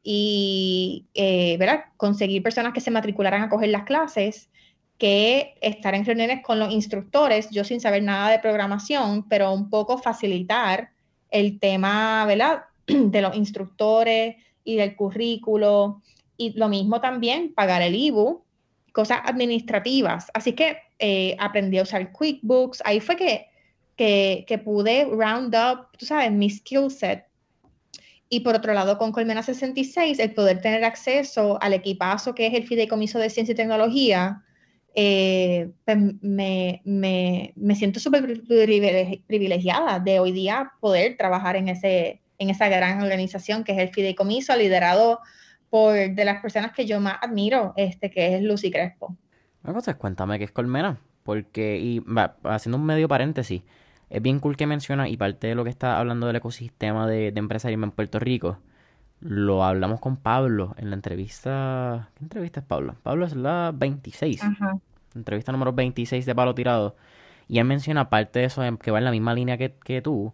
[0.02, 1.58] y eh,
[1.96, 4.48] conseguir personas que se matricularan a coger las clases
[4.98, 9.70] que estar en reuniones con los instructores, yo sin saber nada de programación, pero un
[9.70, 10.90] poco facilitar
[11.30, 12.64] el tema ¿verdad?
[12.86, 16.02] de los instructores y del currículo.
[16.36, 18.42] Y lo mismo también, pagar el IBU,
[18.92, 20.30] cosas administrativas.
[20.34, 22.82] Así que eh, aprendí a usar QuickBooks.
[22.84, 23.46] Ahí fue que
[23.96, 27.24] que, pude round up, tú sabes, mi skill set.
[28.28, 32.54] Y por otro lado, con Colmena 66, el poder tener acceso al equipazo que es
[32.54, 34.42] el Fideicomiso de Ciencia y Tecnología,
[34.98, 38.42] eh, pues me, me, me, siento súper
[39.26, 43.90] privilegiada de hoy día poder trabajar en, ese, en esa gran organización que es el
[43.90, 45.20] Fideicomiso, liderado
[45.68, 49.14] por de las personas que yo más admiro, este, que es Lucy Crespo.
[49.66, 52.02] Entonces, cuéntame qué es Colmena, porque, y
[52.44, 53.64] haciendo un medio paréntesis,
[54.08, 57.32] es bien cool que menciona, y parte de lo que está hablando del ecosistema de,
[57.32, 58.60] de empresarismo en Puerto Rico,
[59.20, 62.10] lo hablamos con Pablo en la entrevista.
[62.16, 62.96] ¿Qué entrevista es Pablo?
[63.02, 64.42] Pablo es la 26.
[65.14, 66.96] Entrevista número 26 de Palo Tirado.
[67.48, 70.32] Y él menciona, parte de eso, que va en la misma línea que, que tú,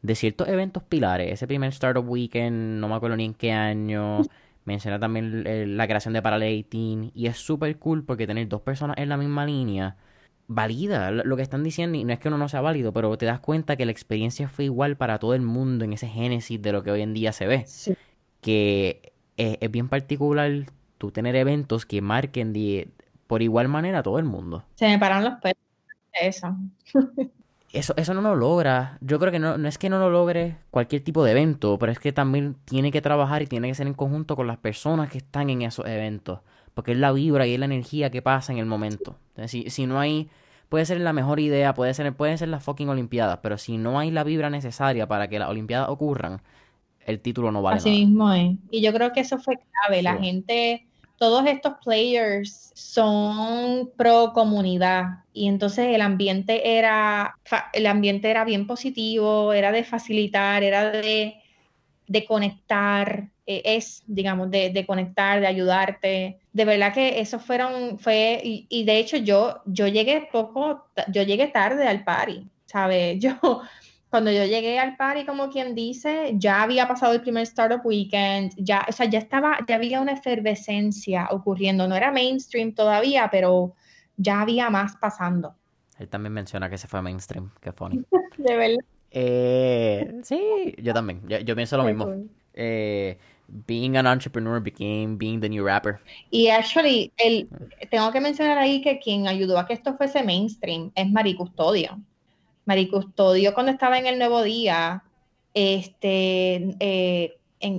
[0.00, 1.32] de ciertos eventos pilares.
[1.32, 4.22] Ese primer Startup Weekend, no me acuerdo ni en qué año.
[4.64, 6.66] Menciona también la creación de Parallel
[7.14, 9.96] Y es súper cool porque tener dos personas en la misma línea
[10.48, 13.26] valida lo que están diciendo y no es que uno no sea válido, pero te
[13.26, 16.72] das cuenta que la experiencia fue igual para todo el mundo en ese génesis de
[16.72, 17.64] lo que hoy en día se ve.
[18.42, 20.50] Que es, bien particular
[20.98, 22.90] tú tener eventos que marquen de,
[23.26, 24.64] por igual manera a todo el mundo.
[24.74, 25.56] Se me paran los pelos.
[26.12, 26.54] Eso.
[27.72, 28.98] eso, eso no lo logra.
[29.00, 31.90] Yo creo que no, no es que no lo logre cualquier tipo de evento, pero
[31.90, 35.10] es que también tiene que trabajar y tiene que ser en conjunto con las personas
[35.10, 36.40] que están en esos eventos
[36.74, 39.16] porque es la vibra y es la energía que pasa en el momento.
[39.46, 40.30] si, si no hay,
[40.68, 43.98] puede ser la mejor idea, puede ser, pueden ser las fucking Olimpiadas, pero si no
[43.98, 46.40] hay la vibra necesaria para que las Olimpiadas ocurran,
[47.06, 48.56] el título no vale Así mismo es.
[48.70, 50.02] Y yo creo que eso fue clave.
[50.02, 50.86] La gente,
[51.18, 57.36] todos estos players son pro comunidad y entonces el ambiente era,
[57.72, 61.36] el ambiente era bien positivo, era de facilitar, era de,
[62.06, 67.98] de conectar, eh, es, digamos, de, de conectar, de ayudarte de verdad que eso fueron,
[67.98, 73.18] fue, y, de hecho yo, yo llegué poco, yo llegué tarde al party, ¿sabes?
[73.20, 73.62] Yo,
[74.12, 78.52] cuando yo llegué al party, como quien dice, ya había pasado el primer Startup Weekend,
[78.58, 83.72] ya, o sea, ya estaba, ya había una efervescencia ocurriendo, no era mainstream todavía, pero
[84.18, 85.54] ya había más pasando.
[85.98, 88.02] Él también menciona que se fue mainstream, qué funny.
[88.36, 88.84] de verdad.
[89.12, 92.14] Eh, sí, yo también, yo, pienso lo mismo.
[92.52, 93.16] Eh,
[93.66, 96.00] being an entrepreneur became being the new rapper.
[96.30, 97.48] Y actually, el,
[97.90, 101.98] tengo que mencionar ahí que quien ayudó a que esto fuese mainstream es Mari Custodio.
[102.64, 105.02] Mari Custodio cuando estaba en el Nuevo Día,
[105.54, 107.36] este, eh,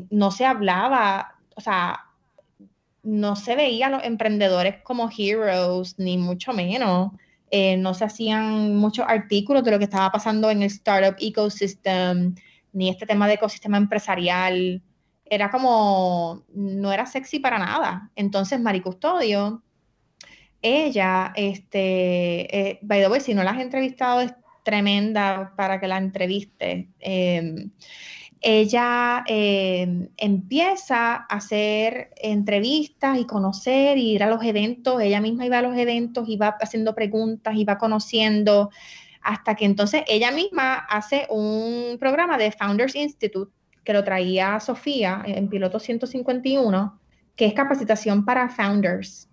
[0.10, 2.00] no se hablaba, o sea,
[3.04, 7.12] no se veía a los emprendedores como heroes, ni mucho menos.
[7.52, 12.36] Eh, no se hacían muchos artículos de lo que estaba pasando en el startup ecosystem,
[12.72, 14.82] ni este tema de ecosistema empresarial
[15.26, 18.10] era como, no era sexy para nada.
[18.16, 19.62] Entonces, Mari Custodio,
[20.62, 24.22] ella, este, eh, by the way, si no la has entrevistado,
[24.64, 26.90] tremenda para que la entreviste.
[27.00, 27.72] Em,
[28.42, 35.02] ella em, empieza a hacer entrevistas y conocer y ir a los eventos.
[35.02, 38.70] Ella misma iba a los eventos, iba haciendo preguntas, iba conociendo,
[39.22, 43.52] hasta que entonces ella misma hace un programa de Founders Institute
[43.84, 47.00] que lo traía Sofía en piloto 151,
[47.36, 49.30] que es capacitación para founders.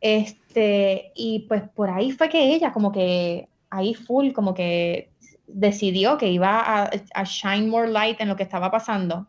[0.00, 5.10] Este, y pues por ahí fue que ella como que ahí full como que
[5.46, 9.26] decidió que iba a, a shine more light en lo que estaba pasando.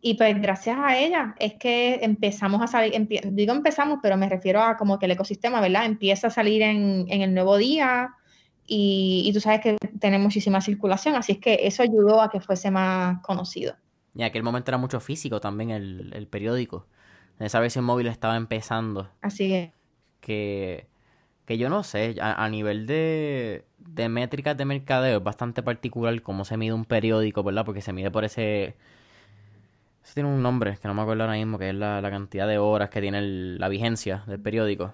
[0.00, 4.62] Y pues gracias a ella es que empezamos a salir, digo empezamos, pero me refiero
[4.62, 5.86] a como que el ecosistema, ¿verdad?
[5.86, 8.14] Empieza a salir en, en el nuevo día
[8.64, 12.40] y, y, tú sabes que tiene muchísima circulación, así es que eso ayudó a que
[12.40, 13.74] fuese más conocido.
[14.14, 16.86] Y en aquel momento era mucho físico también el, el periódico.
[17.38, 19.10] Esa versión móvil estaba empezando.
[19.20, 19.70] Así es.
[20.20, 20.87] Que,
[21.48, 26.44] que yo no sé, a, nivel de, de métricas de mercadeo es bastante particular cómo
[26.44, 27.64] se mide un periódico, ¿verdad?
[27.64, 28.76] Porque se mide por ese
[30.04, 32.58] Eso tiene un nombre que no me acuerdo ahora mismo, que es la, cantidad de
[32.58, 34.92] horas que tiene la vigencia del periódico.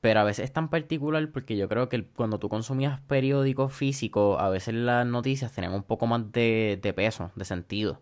[0.00, 4.40] Pero a veces es tan particular porque yo creo que cuando tú consumías periódicos físicos,
[4.40, 8.00] a veces las noticias tenían un poco más de, peso, de sentido.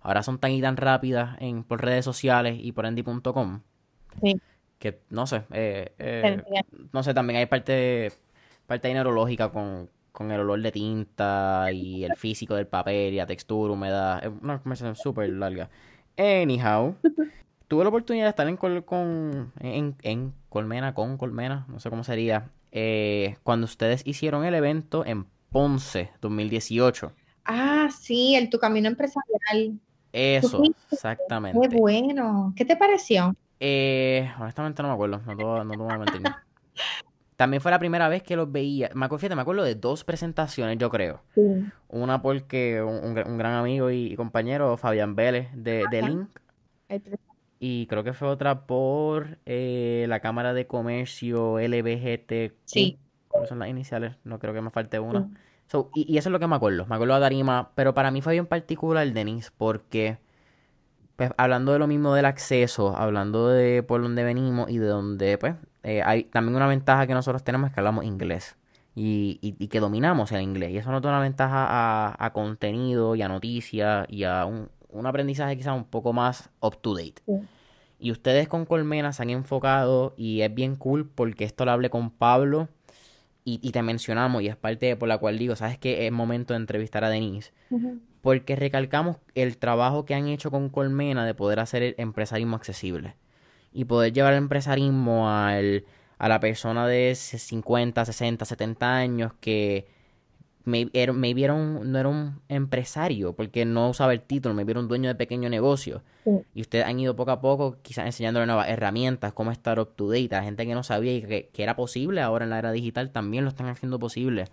[0.00, 3.62] Ahora son tan y tan rápidas en, por redes sociales y por endy.com.
[4.22, 4.40] Sí.
[4.84, 6.42] Que no sé, eh, eh,
[6.92, 8.12] no sé, también hay parte,
[8.66, 13.24] parte neurológica con, con el olor de tinta y el físico del papel y la
[13.24, 14.22] textura, humedad.
[14.22, 15.70] Es una conversación súper larga.
[16.18, 16.96] Anyhow,
[17.66, 22.50] tuve la oportunidad de estar en, con, en, Colmena, con Colmena, no sé cómo sería,
[22.70, 27.10] eh, cuando ustedes hicieron el evento en Ponce 2018.
[27.46, 29.80] Ah, sí, el Tu Camino Empresarial.
[30.12, 30.62] Eso,
[30.92, 31.58] exactamente.
[31.70, 32.52] Qué bueno.
[32.54, 33.34] ¿Qué te pareció?
[33.60, 36.22] Eh, honestamente no me acuerdo, no te, no a mentir.
[37.36, 38.90] También fue la primera vez que los veía.
[38.94, 41.22] Me acuerdo, me acuerdo de dos presentaciones, yo creo.
[41.88, 46.28] Una porque un, gran amigo y, compañero, Fabián Vélez, de, de Link.
[47.58, 52.52] Y creo que fue otra por eh, la Cámara de Comercio LBGT.
[52.66, 52.98] Sí.
[53.28, 54.16] ¿Cuáles son las iniciales?
[54.22, 55.28] No creo que me falte una.
[55.94, 56.86] y, eso es lo que me acuerdo.
[56.86, 60.18] Me acuerdo de Darima, pero para mí fue bien particular, Denis, porque
[61.16, 65.38] pues, hablando de lo mismo del acceso, hablando de por dónde venimos y de dónde,
[65.38, 68.56] pues, eh, hay también una ventaja que nosotros tenemos es que hablamos inglés
[68.94, 70.70] y, y, que dominamos el inglés.
[70.70, 74.68] Y eso nos da una ventaja a, a contenido y a noticias y a un,
[74.94, 77.22] un aprendizaje quizás un poco más up to date.
[77.98, 81.90] Y ustedes con Colmena se han enfocado y es bien cool porque esto lo hablé
[81.90, 82.68] con Pablo
[83.44, 86.54] y, y te mencionamos y es parte por la cual digo, sabes que es momento
[86.54, 87.52] de entrevistar a Denise.
[88.22, 93.16] Porque recalcamos el trabajo que han hecho con Colmena de poder hacer el empresarismo accesible
[93.72, 95.84] y poder llevar el empresarismo al,
[96.18, 99.86] a la persona de 50, 60, 70 años que
[100.64, 105.08] me, me vieron, no era un empresario porque no usaba el título, me vieron dueño
[105.08, 106.02] de pequeño negocio.
[106.54, 110.08] Y ustedes han ido poco a poco quizás enseñándole nuevas herramientas, cómo estar up to
[110.08, 110.34] date.
[110.34, 113.44] A gente que no sabía y que, era posible ahora en la era digital también
[113.44, 114.46] lo están haciendo posible.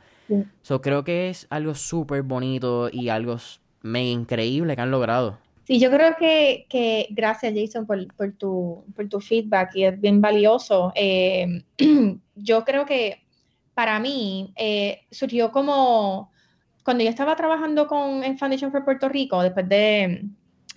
[0.61, 3.37] So, creo que es algo súper bonito y algo
[3.81, 5.37] mega increíble que han logrado.
[5.63, 9.99] Sí, yo creo que, que gracias Jason por, por, tu, por tu feedback y es
[9.99, 10.91] bien valioso.
[10.95, 11.63] Eh,
[12.35, 13.20] yo creo que
[13.81, 16.31] para mí eh, surgió como
[16.83, 20.23] cuando yo estaba trabajando con, en Foundation for Puerto Rico, después de,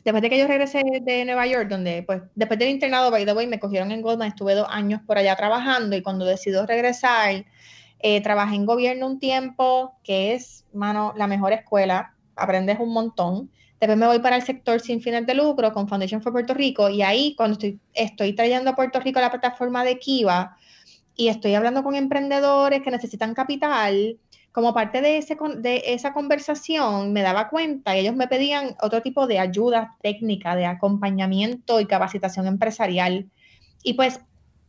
[0.03, 3.35] después de que yo regresé de Nueva York, donde pues después del internado, by the
[3.35, 7.45] way, me cogieron en Goldman, estuve dos años por allá trabajando y cuando decido regresar,
[7.99, 13.51] eh, trabajé en gobierno un tiempo, que es, mano, la mejor escuela, aprendes un montón.
[13.81, 16.89] Después me voy para el sector sin fines de lucro con Foundation for Puerto Rico
[16.89, 20.57] y ahí cuando estoy, estoy trayendo a Puerto Rico la plataforma de Kiva
[21.17, 24.19] y estoy hablando con emprendedores que necesitan capital,
[24.53, 29.03] como parte de, ese, de esa conversación me daba cuenta y ellos me pedían otro
[29.03, 33.29] tipo de ayuda técnica, de acompañamiento y capacitación empresarial.
[33.83, 34.21] Y pues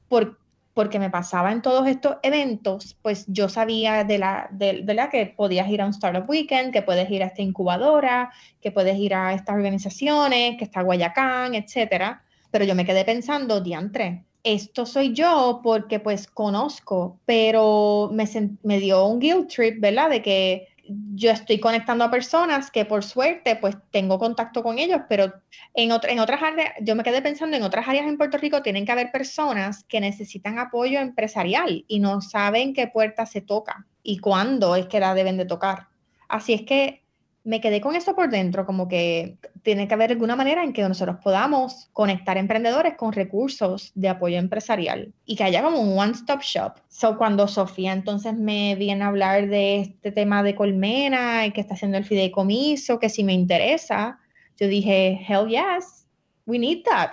[0.09, 0.39] por
[0.75, 5.25] porque me pasaba en todos estos eventos, pues yo sabía de la, de, la que
[5.25, 8.29] podías ir a un Startup Weekend, que puedes ir a esta incubadora,
[8.61, 12.23] que puedes ir a estas organizaciones, que está Guayacán, etcétera.
[12.51, 18.25] Pero yo me quedé pensando, diantre, esto soy yo porque pues conozco, pero me,
[18.63, 20.11] me dio un guilt trip, ¿verdad?
[20.11, 20.67] De que
[21.15, 25.33] yo estoy conectando a personas que por suerte pues tengo contacto con ellos, pero
[25.73, 28.85] en, en otras áreas, yo me quedé pensando en otras áreas en Puerto Rico tienen
[28.85, 34.19] que haber personas que necesitan apoyo empresarial y no saben qué puerta se toca y
[34.19, 35.87] cuándo es que la deben de tocar.
[36.27, 37.01] Así es que
[37.45, 40.81] me quedé con eso por dentro, como que tiene que haber alguna manera en que
[40.81, 46.41] nosotros podamos conectar emprendedores con recursos de apoyo empresarial y que haya como un one-stop
[46.41, 46.73] shop.
[46.89, 51.61] So, cuando Sofía entonces me viene a hablar de este tema de Colmena y que
[51.61, 54.19] está haciendo el fideicomiso, que si me interesa,
[54.59, 56.07] yo dije, hell yes,
[56.47, 57.11] we need that,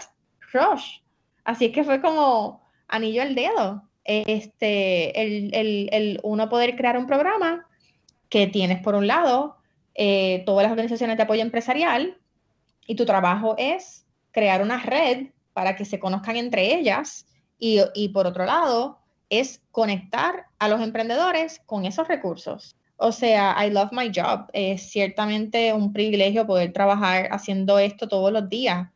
[0.54, 1.00] rush.
[1.44, 6.96] Así es que fue como anillo al dedo, este, el, el, el uno poder crear
[6.96, 7.66] un programa
[8.30, 9.61] que tienes por un lado
[9.94, 12.16] eh, todas las organizaciones de apoyo empresarial
[12.86, 17.26] y tu trabajo es crear una red para que se conozcan entre ellas
[17.58, 18.98] y, por otro lado
[19.30, 22.76] es conectar a los emprendedores con esos recursos.
[22.96, 24.46] O sea, I love my job.
[24.52, 28.88] Es ciertamente un privilegio poder trabajar haciendo esto todos los días.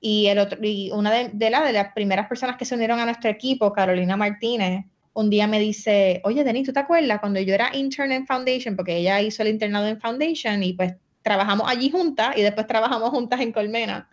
[0.00, 3.72] Y, el otro, y una de las primeras personas que se unieron a nuestro equipo,
[3.72, 4.84] Carolina Martínez,
[5.18, 8.76] un día me dice, oye, Denis, ¿tú te acuerdas cuando yo era intern en Foundation?
[8.76, 13.10] Porque ella hizo el internado en Foundation y pues trabajamos allí juntas y después trabajamos
[13.10, 14.08] juntas en Colmena.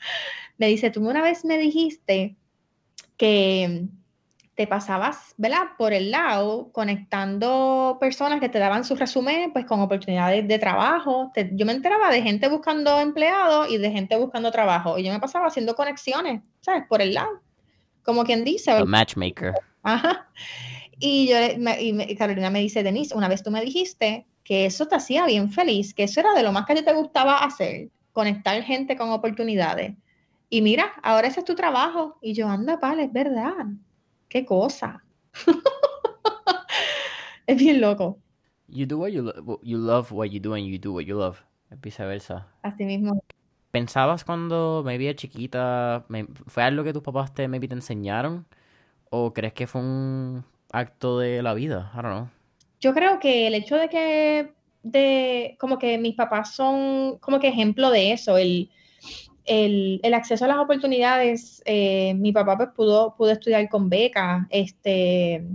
[0.57, 2.35] Me dice, tú una vez me dijiste
[3.17, 3.85] que
[4.55, 5.75] te pasabas, ¿verdad?
[5.77, 11.31] Por el lado, conectando personas que te daban su resumen, pues con oportunidades de trabajo.
[11.51, 14.97] yo me enteraba de gente buscando empleados y de gente buscando trabajo.
[14.97, 16.83] Y yo me pasaba haciendo conexiones, ¿sabes?
[16.89, 17.41] Por el lado.
[18.01, 18.71] Como quien dice.
[18.71, 19.53] A matchmaker.
[19.83, 20.27] Ajá.
[21.07, 21.35] Y, yo,
[21.77, 25.51] y Carolina me dice, Denise, una vez tú me dijiste que eso te hacía bien
[25.51, 28.97] feliz, que eso era de lo más que a ti te gustaba hacer, conectar gente
[28.97, 29.93] con oportunidades.
[30.49, 32.17] Y mira, ahora ese es tu trabajo.
[32.23, 33.67] Y yo, anda, vale, es verdad
[34.29, 35.03] qué cosa.
[37.45, 38.17] es bien loco.
[38.67, 41.19] You do what you, lo you love what you do and you do what you
[41.19, 41.37] love.
[41.83, 42.47] Viceversa.
[42.63, 43.23] Así mismo.
[43.69, 46.03] ¿Pensabas cuando me vi chiquita,
[46.47, 48.47] fue algo que tus papás te, maybe te enseñaron?
[49.11, 51.91] ¿O crees que fue un acto de la vida?
[51.93, 52.29] I don't know.
[52.79, 54.53] Yo creo que el hecho de que,
[54.83, 58.69] de, como que mis papás son como que ejemplo de eso, el,
[59.45, 65.45] el, acceso a las oportunidades, eh, mi papá pues pudo, pudo estudiar con beca, este,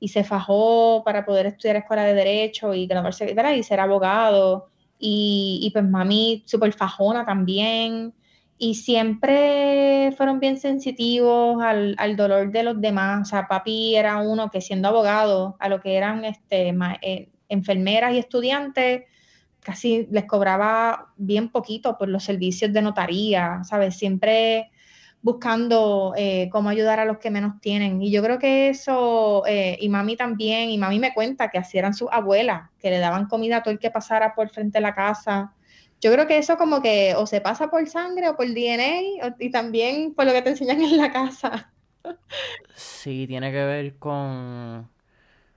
[0.00, 5.60] y se fajó para poder estudiar escuela de derecho y graduarse, y ser abogado, y,
[5.62, 8.14] y pues mami súper fajona también,
[8.58, 14.18] y siempre fueron bien sensitivos al, al, dolor de los demás, o sea, papi era
[14.18, 19.04] uno que siendo abogado, a lo que eran este, eh, enfermeras y estudiantes,
[19.60, 23.96] casi les cobraba bien poquito por los servicios de notaría, ¿sabes?
[23.96, 24.70] Siempre
[25.20, 28.00] buscando eh, cómo ayudar a los que menos tienen.
[28.02, 31.78] Y yo creo que eso, eh, y mami también, y mami me cuenta que así
[31.78, 34.82] eran sus abuelas, que le daban comida a todo el que pasara por frente de
[34.82, 35.52] la casa.
[36.00, 39.50] Yo creo que eso como que o se pasa por sangre o por DNA y
[39.50, 41.72] también por lo que te enseñan en la casa.
[42.74, 44.88] Sí, tiene que ver con,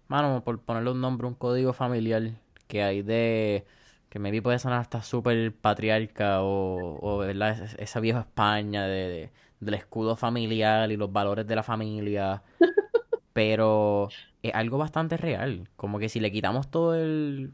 [0.08, 2.34] mano, por ponerle un nombre, un código familiar
[2.68, 3.66] que hay de
[4.10, 7.70] que maybe puede sonar hasta súper patriarca o, o ¿verdad?
[7.80, 12.44] esa vieja España de, del escudo familiar y los valores de la familia.
[13.34, 14.10] Pero
[14.44, 15.70] es algo bastante real.
[15.76, 17.54] Como que si le quitamos todo el,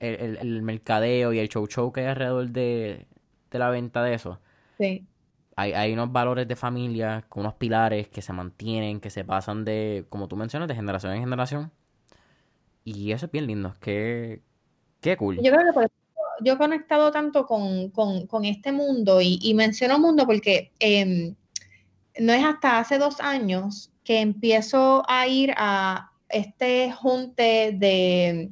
[0.00, 3.06] el, mercadeo y el show show que hay alrededor de,
[3.50, 4.40] la venta de eso.
[4.78, 5.06] Sí.
[5.56, 9.64] Hay, hay unos valores de familia, con unos pilares que se mantienen, que se pasan
[9.64, 11.72] de, como tú mencionas, de generación en generación.
[12.84, 13.74] Y eso es bien lindo.
[13.80, 14.42] Que,
[15.00, 15.36] Qué cool.
[15.36, 15.90] Yo creo que
[16.42, 21.34] yo he conectado tanto con, este mundo y, menciono mundo porque em,
[22.18, 28.50] no es hasta hace dos años que empiezo a ir a este junte de,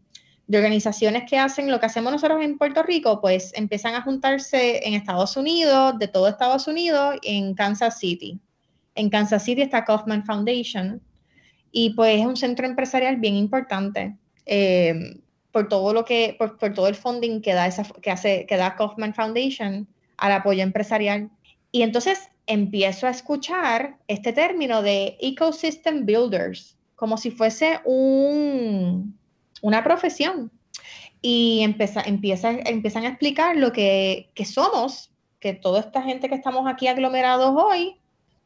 [0.52, 4.94] organizaciones que hacen lo que hacemos nosotros en Puerto Rico, pues empiezan a juntarse en
[4.94, 8.38] Estados Unidos, de todo Estados Unidos, en Kansas City.
[8.94, 11.00] En Kansas City está Kaufman Foundation
[11.72, 14.16] y pues es un centro empresarial bien importante.
[14.46, 15.20] Em,
[15.50, 18.74] por todo lo que, por, todo el funding que da, esa, que, hace, que da
[18.74, 19.86] Kaufman Foundation
[20.16, 21.30] al apoyo empresarial.
[21.70, 29.16] Y entonces empiezo a escuchar este término de ecosystem builders, como si fuese un,
[29.64, 30.52] una profesión.
[31.22, 35.10] Y empieza, empieza, empiezan a explicar lo que, que somos,
[35.40, 37.98] que toda esta gente que estamos aquí aglomerados hoy,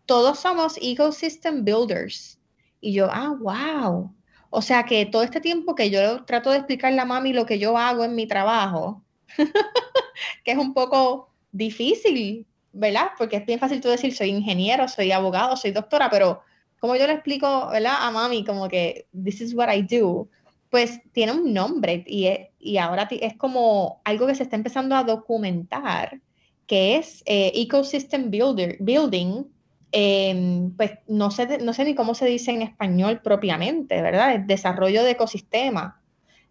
[0.07, 2.39] todos somos ecosystem builders.
[2.81, 4.15] Y yo, ah, wow,
[4.51, 7.59] o sea que todo este tiempo que yo trato de explicarle a mami lo que
[7.59, 9.03] yo hago en mi trabajo,
[10.45, 13.09] que es un poco difícil, ¿verdad?
[13.19, 16.43] Porque es bien fácil tú decir, soy ingeniero, soy abogado, soy doctora, pero
[16.79, 17.97] como yo le explico, ¿verdad?
[17.99, 20.29] A mami como que, this is what I do,
[20.71, 25.05] pues tiene un nombre y, y ahora es como algo que se está empezando a
[25.05, 26.21] documentar,
[26.67, 29.45] que es eh, Ecosystem Builder, Building,
[29.91, 34.35] Em, pues no sé, no sé ni cómo se dice en español propiamente, ¿verdad?
[34.35, 36.03] El desarrollo de ecosistema.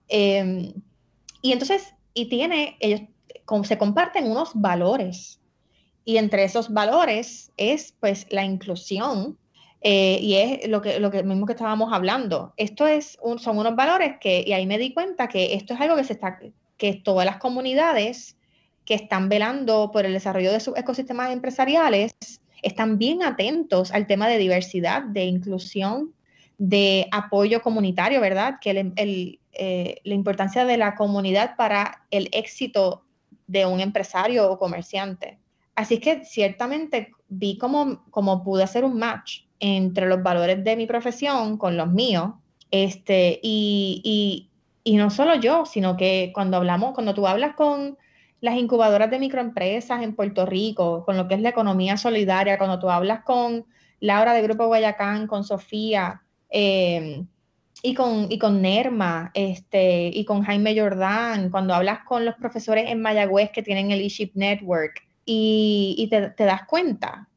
[0.07, 0.74] Em,
[1.41, 3.01] y entonces, y tiene, ellos
[3.63, 5.39] se comparten unos valores.
[6.03, 9.38] Y entre esos valores es pues la inclusión
[9.82, 12.53] eh, y es lo que, lo que mismo que estábamos hablando.
[12.57, 15.95] Esto es son unos valores que, y ahí me di cuenta que esto es algo
[15.95, 16.39] que se está,
[16.78, 18.38] que todas las comunidades
[18.86, 22.15] que están velando por el desarrollo de sus ecosistemas empresariales
[22.61, 26.13] están bien atentos al tema de diversidad, de inclusión,
[26.57, 28.55] de apoyo comunitario, ¿verdad?
[28.59, 28.91] Que
[29.51, 33.03] eh, la importancia de la comunidad para el éxito
[33.45, 35.38] de un empresario o comerciante.
[35.75, 41.58] Así que ciertamente vi cómo, pude hacer un match entre los valores de mi profesión
[41.58, 42.32] con los míos.
[42.70, 44.49] Este, y,
[44.84, 47.97] y no solo yo, sino que cuando hablamos, cuando tú hablas con
[48.39, 52.80] las incubadoras de microempresas en Puerto Rico, con lo que es la economía solidaria, cuando
[52.80, 53.66] tú hablas con
[53.99, 57.24] Laura de Grupo Guayacán, con Sofía eh,
[57.82, 62.89] y, con, y con Nerma este, y con Jaime Jordán, cuando hablas con los profesores
[62.89, 67.28] en Mayagüez que tienen el eShip Network y, te, das cuenta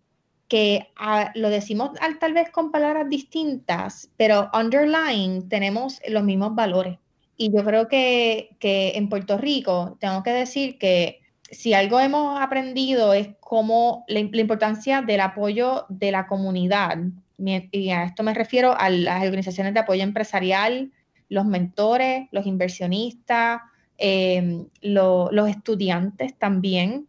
[0.51, 6.98] que ah, lo decimos tal vez con palabras distintas, pero underlying tenemos los mismos valores.
[7.36, 11.20] Y yo creo que, en Puerto Rico tengo que decir que
[11.51, 16.98] si algo hemos aprendido es cómo la, importancia del apoyo de la comunidad,
[17.38, 20.90] y a esto me refiero a las organizaciones de apoyo empresarial,
[21.28, 23.61] los mentores, los inversionistas,
[23.98, 27.07] em, los estudiantes también,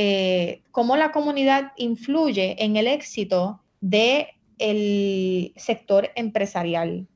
[0.00, 7.08] eh, cómo la comunidad influye en el éxito del sector empresarial.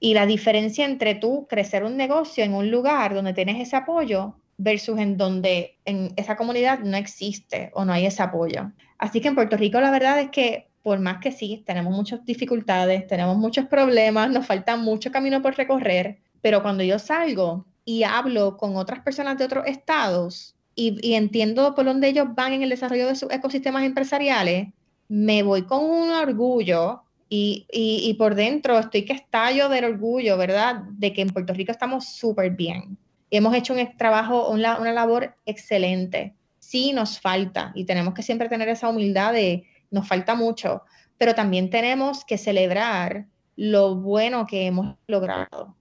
[0.00, 4.34] Y la diferencia entre tú crecer un negocio en un lugar donde tienes ese apoyo
[4.56, 8.72] versus en donde en esa comunidad no existe o no hay ese apoyo.
[8.96, 12.24] Así que en Puerto Rico la verdad es que por más que sí, tenemos muchas
[12.24, 18.04] dificultades, tenemos muchos problemas, nos falta mucho camino por recorrer, pero cuando yo salgo y
[18.04, 22.70] hablo con otras personas de otros estados, y, entiendo por dónde ellos van en el
[22.70, 24.68] desarrollo de sus ecosistemas empresariales,
[25.08, 30.82] me voy con un orgullo y, por dentro estoy que estallo del orgullo, ¿verdad?
[30.92, 32.98] De que en Puerto Rico estamos súper bien.
[33.30, 36.34] Y hemos hecho un trabajo, una, una labor excelente.
[36.58, 40.82] Sí nos falta y tenemos que siempre tener esa humildad de nos falta mucho,
[41.18, 45.76] pero también tenemos que celebrar lo bueno que hemos logrado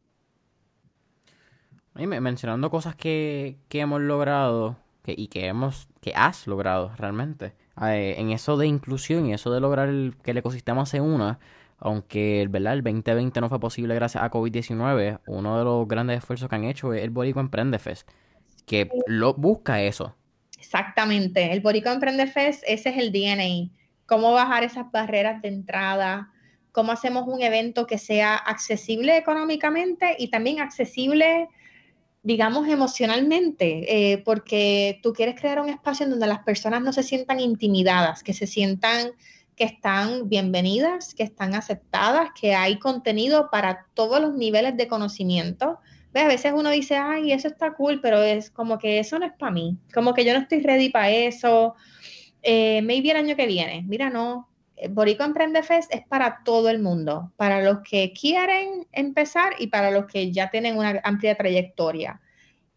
[1.95, 7.53] mencionando cosas que, hemos logrado y que hemos que has logrado realmente.
[7.81, 9.89] Eh, en eso de inclusión y eso de lograr
[10.23, 11.39] que el ecosistema se una,
[11.79, 12.73] aunque ¿verdad?
[12.73, 16.65] el 2020 no fue posible gracias a COVID-19, uno de los grandes esfuerzos que han
[16.65, 18.09] hecho es el Borico Emprende Fest,
[18.65, 20.15] que lo busca eso.
[20.59, 23.73] Exactamente, el Borico Emprende Fest, ese es el DNA.
[24.05, 26.31] Cómo bajar esas barreras de entrada,
[26.71, 31.49] cómo hacemos un evento que sea accesible económicamente y también accesible
[32.23, 37.03] digamos, emocionalmente, eh, porque tú quieres crear un espacio en donde las personas no se
[37.03, 39.11] sientan intimidadas, que se sientan
[39.55, 45.79] que están bienvenidas, que están aceptadas, que hay contenido para todos los niveles de conocimiento.
[46.13, 49.33] A veces uno dice, ay, eso está cool, pero es como que eso no es
[49.33, 51.75] para mí, como que yo no estoy ready para eso,
[52.43, 53.83] eh, maybe el año que viene.
[53.87, 54.47] Mira, no,
[54.89, 59.91] Borico Emprende Fest es para todo el mundo, para los que quieren empezar y para
[59.91, 62.21] los que ya tienen una amplia trayectoria.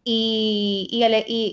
[0.03, 0.87] Y,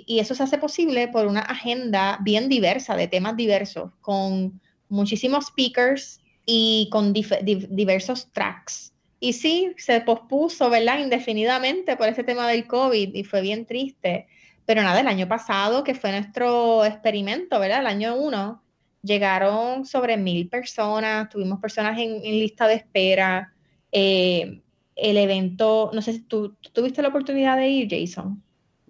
[0.06, 5.46] y, eso se hace posible por una agenda bien diversa, de temas diversos, con muchísimos
[5.46, 8.92] speakers y con diversos tracks.
[9.20, 10.98] Y sí, se pospuso, ¿verdad?
[10.98, 14.26] Indefinidamente por ese tema del COVID y fue bien triste.
[14.66, 17.80] Pero nada, el año pasado, que fue nuestro experimento, ¿verdad?
[17.80, 18.62] El año uno,
[19.02, 23.52] llegaron sobre mil personas, tuvimos personas en, lista de espera.
[23.90, 24.62] Eh,
[24.94, 28.42] el evento, no sé si tú, tuviste la oportunidad de ir, Jason.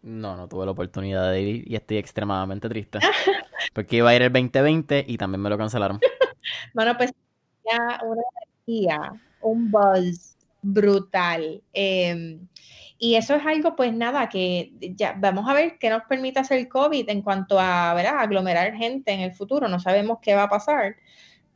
[0.02, 2.98] No, no tuve la oportunidad de ir y estoy extremadamente triste.
[3.72, 6.00] porque iba a ir el 2020 y también me lo cancelaron.
[6.74, 7.12] bueno, pues
[7.64, 8.22] ya una
[8.66, 11.62] energía, un buzz brutal.
[11.72, 12.38] Eh,
[13.04, 16.58] y eso es algo, pues nada, que ya vamos a ver qué nos permite hacer
[16.58, 18.20] el COVID en cuanto a ¿verdad?
[18.20, 19.66] aglomerar gente en el futuro.
[19.66, 20.94] No sabemos qué va a pasar.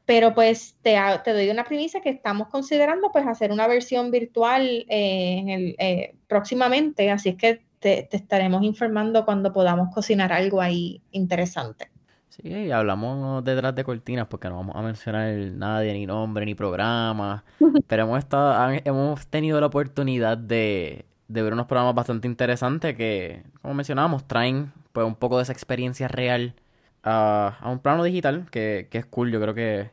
[0.04, 4.86] Pero pues te, te doy una premisa que estamos considerando pues hacer una versión virtual
[4.88, 7.12] eh, en el, eh, próximamente.
[7.12, 11.92] Así es que te, estaremos informando cuando podamos cocinar algo ahí interesante.
[12.28, 17.44] Sí, hablamos detrás de cortinas porque no vamos a mencionar nadie, ni nombre, ni programa,
[17.86, 23.42] pero hemos, estado, hemos tenido la oportunidad de de ver unos programas bastante interesantes que,
[23.62, 26.54] como mencionábamos, traen pues un poco de esa experiencia real
[27.02, 29.32] a, a un plano digital que, que, es cool.
[29.32, 29.90] Yo creo que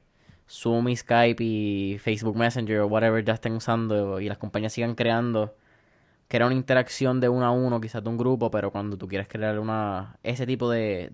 [0.50, 4.96] Zoom y Skype y Facebook Messenger o whatever ya estén usando y las compañías sigan
[4.96, 5.56] creando,
[6.34, 9.28] era una interacción de uno a uno, quizás de un grupo, pero cuando tú quieres
[9.28, 11.12] crear una ese tipo de,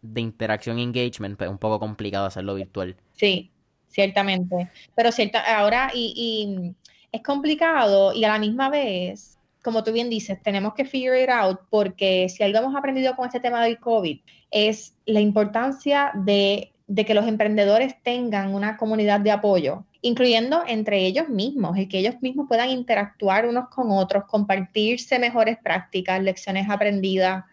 [0.00, 2.96] de interacción engagement, pues es un poco complicado hacerlo virtual.
[3.12, 3.50] Sí,
[3.88, 4.70] ciertamente.
[4.94, 6.74] Pero cierta, ahora y, y
[7.12, 9.33] es complicado y a la misma vez
[9.64, 13.26] como tú bien dices, tenemos que figure it out porque si algo hemos aprendido con
[13.26, 14.20] este tema del COVID
[14.50, 21.30] es la importancia de, que los emprendedores tengan una comunidad de apoyo, incluyendo entre ellos
[21.30, 27.44] mismos, el que ellos mismos puedan interactuar unos con otros, compartirse mejores prácticas, lecciones aprendidas.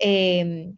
[0.00, 0.72] Eh,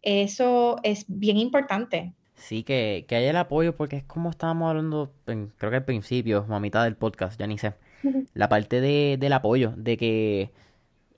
[0.00, 2.14] eso es bien importante.
[2.36, 6.46] Sí, que, que haya el apoyo, porque es como estábamos hablando, creo que al principio,
[6.48, 7.74] a mitad del podcast, ya ni sé
[8.34, 10.52] la parte de, del apoyo, de que.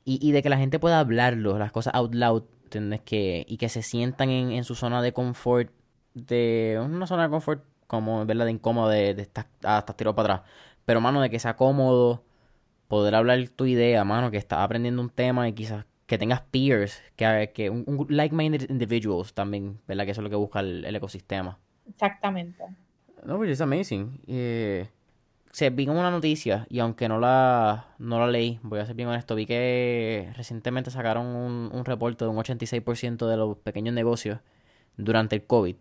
[0.04, 3.00] Y, de que la gente pueda hablarlo, las cosas out loud, ¿entiendes?
[3.02, 5.70] Que, y que se sientan en, en su zona de confort,
[6.14, 8.46] de una zona de confort como, ¿verdad?
[8.46, 10.50] De incómodo, de, de estar hasta tirado para atrás.
[10.84, 12.24] Pero, mano, de que sea cómodo,
[12.88, 17.00] poder hablar tu idea, mano, que estás aprendiendo un tema y quizás que tengas peers,
[17.14, 20.04] que, que un, like-minded individuals también, ¿verdad?
[20.06, 21.56] Que eso es lo que busca el, ecosistema.
[21.88, 22.64] Exactamente.
[23.24, 24.20] No, pues es amazing.
[24.26, 24.88] Eh,
[25.52, 28.94] se vi como una noticia y aunque no la, no la leí, voy a ser
[28.94, 33.94] bien honesto, vi que recientemente sacaron un, un reporte de un 86% de los pequeños
[33.94, 34.38] negocios
[34.96, 35.76] durante el COVID.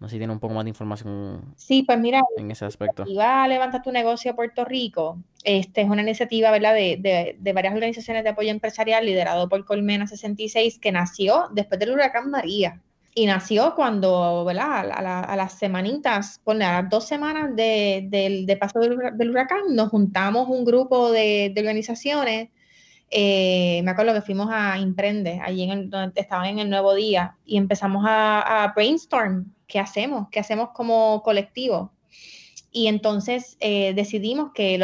[0.00, 3.04] No sé si tiene un poco más de información Sí, pues mira, en ese aspecto.
[3.08, 5.18] Iba a levantar tu negocio a Puerto Rico.
[5.42, 6.74] Este es una iniciativa, ¿verdad?
[6.74, 11.80] De, de, de varias organizaciones de apoyo empresarial liderado por Colmena 66 que nació después
[11.80, 12.80] del huracán María.
[13.18, 14.48] Y nació cuando.
[14.48, 19.10] A, la- a las semanitas, por las dos semanas de, del- de paso del, hura-
[19.10, 22.50] del huracán, nos juntamos un grupo de, de organizaciones.
[23.10, 26.94] eh, me acuerdo que fuimos a Imprende, allí en el, donde estaban en el Nuevo
[26.94, 29.52] Día, y empezamos a, a brainstorm.
[29.66, 30.28] ¿Qué hacemos?
[30.30, 31.90] ¿Qué hacemos como colectivo?
[32.70, 34.78] Y entonces eh, decidimos que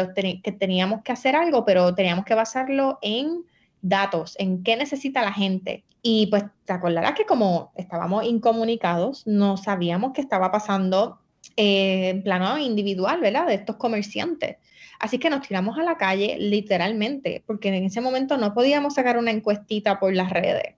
[0.59, 3.45] teníamos que hacer algo, pero teníamos que basarlo en
[3.81, 5.84] datos, en qué necesita la gente.
[6.07, 11.17] Y pues te acordarás que como estábamos incomunicados, no sabíamos qué estaba pasando
[11.57, 13.47] eh, en plano individual, ¿verdad?
[13.47, 14.57] De estos comerciantes.
[14.99, 19.17] Así que nos tiramos a la calle literalmente, porque en ese momento no podíamos sacar
[19.17, 20.75] una encuestita por las redes.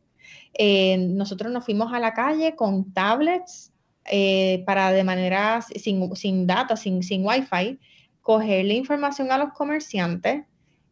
[0.53, 3.73] Eh, nosotros nos fuimos a la calle con tablets
[4.05, 7.77] eh, para de manera sin, sin datos, sin, sin wifi,
[8.21, 10.45] cogerle información a los comerciantes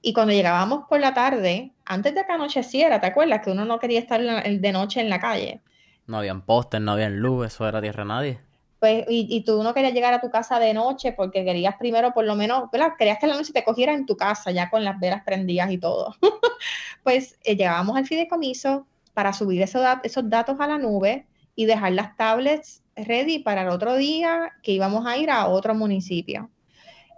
[0.06, 3.42] y cuando llegábamos por la tarde, antes de que anocheciera, ¿te acuerdas?
[3.44, 5.62] Que uno no quería estar de noche en la calle.
[6.06, 8.40] No habían póster, no habían luz, eso era tierra de nadie.
[8.80, 12.14] Pues, y, y tú no querías llegar a tu casa de noche porque querías primero,
[12.14, 12.92] por lo menos, ¿verdad?
[13.00, 15.80] Querías que la noche te cogiera en tu casa, ya con las velas prendidas y
[15.80, 16.14] todo.
[17.04, 21.26] pues eh, llegábamos al fideicomiso para subir esos datos a la nube
[21.56, 25.74] y dejar las tablets ready para el otro día que íbamos a ir a otro
[25.74, 26.52] municipio.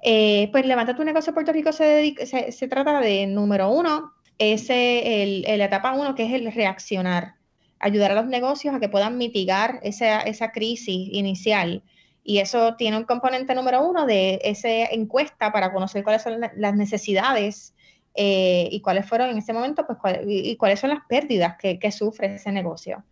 [0.03, 2.15] Eh, pues Levanta tu negocio Puerto Rico se,
[2.51, 7.35] se, trata de, número uno, ese, el, la etapa uno, que es el reaccionar,
[7.79, 11.83] ayudar a los negocios a que puedan mitigar esa, esa crisis inicial.
[12.23, 16.51] Y eso tiene un componente número uno de esa encuesta para conocer cuáles son la-
[16.55, 17.73] las necesidades
[18.15, 21.91] eh, y cuáles fueron en ese momento, pues, y, cuáles son las pérdidas que, que
[21.91, 23.03] sufre ese negocio.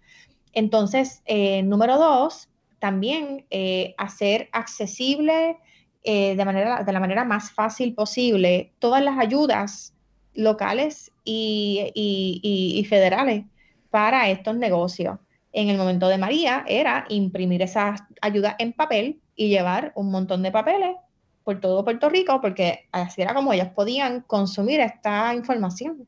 [0.51, 2.49] Entonces, eh, número dos,
[2.79, 5.57] también eh, hacer accesible
[6.05, 9.93] eh, de, manera, de la manera más fácil posible todas las ayudas
[10.33, 13.45] locales y, y- y- federales
[13.89, 15.17] para estos negocios.
[15.53, 20.43] En el momento de María era imprimir esas ayudas en papel y llevar un montón
[20.43, 20.95] de papeles
[21.43, 26.07] por todo Puerto Rico, porque así era como ellos podían consumir esta información.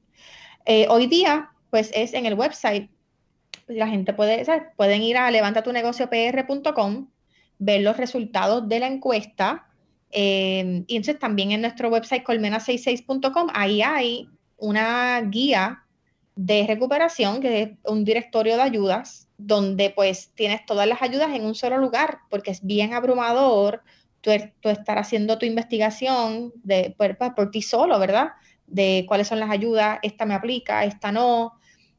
[0.65, 2.89] Eh, hoy día, pues es en el website
[3.67, 4.45] la gente puede,
[4.75, 7.07] pueden ir a levantatunegociopr.com,
[7.59, 9.66] ver los resultados de la encuesta.
[10.11, 15.83] Eh, y entonces también en nuestro website colmena66.com, ahí hay una guía
[16.35, 21.45] de recuperación, que es un directorio de ayudas, donde pues tienes todas las ayudas en
[21.45, 23.81] un solo lugar, porque es bien abrumador
[24.21, 24.31] tú,
[24.69, 28.29] estar haciendo tu investigación de, por, por ti solo, ¿verdad?
[28.67, 31.53] De cuáles son las ayudas, esta me aplica, esta no.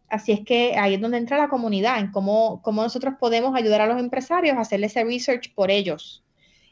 [0.08, 3.82] Así es que ahí es donde entra la comunidad, en cómo, cómo nosotros podemos ayudar
[3.82, 6.24] a los empresarios a hacer ese research por ellos.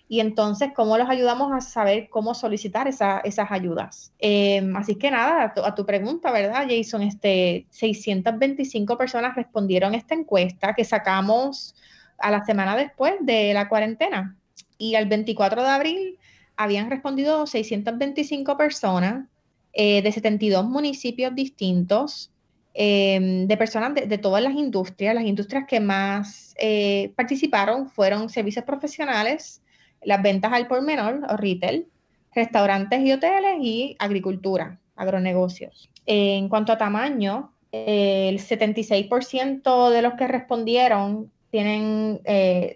[0.08, 4.12] Y entonces, cómo los ayudamos a saber cómo solicitar esa, esas ayudas.
[4.20, 7.02] Eh, así que nada, a tu, a tu, pregunta, ¿verdad, Jason?
[7.02, 11.74] Este, 625 personas respondieron esta encuesta que sacamos
[12.18, 14.36] a la semana después de la cuarentena.
[14.78, 16.18] Y al 24 de abril
[16.56, 19.26] habían respondido 625 personas
[19.72, 22.30] eh, de 72 municipios distintos
[22.78, 25.14] de personas de, de, todas las industrias.
[25.14, 29.62] Las industrias que más eh, participaron fueron servicios profesionales,
[30.06, 31.86] las ventas al por menor o retail,
[32.34, 35.90] restaurantes y hoteles y agricultura, agronegocios.
[36.06, 42.74] Eh, en cuanto a tamaño, el 76% de los que respondieron tienen, eh,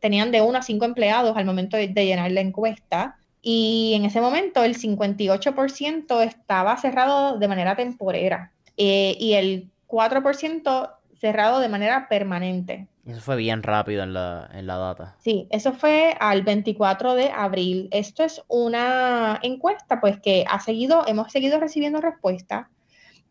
[0.00, 3.16] tenían de 1 a 5 empleados al momento de, de llenar la encuesta.
[3.40, 10.90] Y en ese momento el 58% estaba cerrado de manera temporera eh, y el 4%
[11.20, 12.88] cerrado de manera permanente.
[13.04, 15.16] Eso fue bien rápido en la, en la data.
[15.18, 17.88] Sí, eso fue al 24 de abril.
[17.90, 22.68] Esto es una encuesta, pues que ha seguido, hemos seguido recibiendo respuestas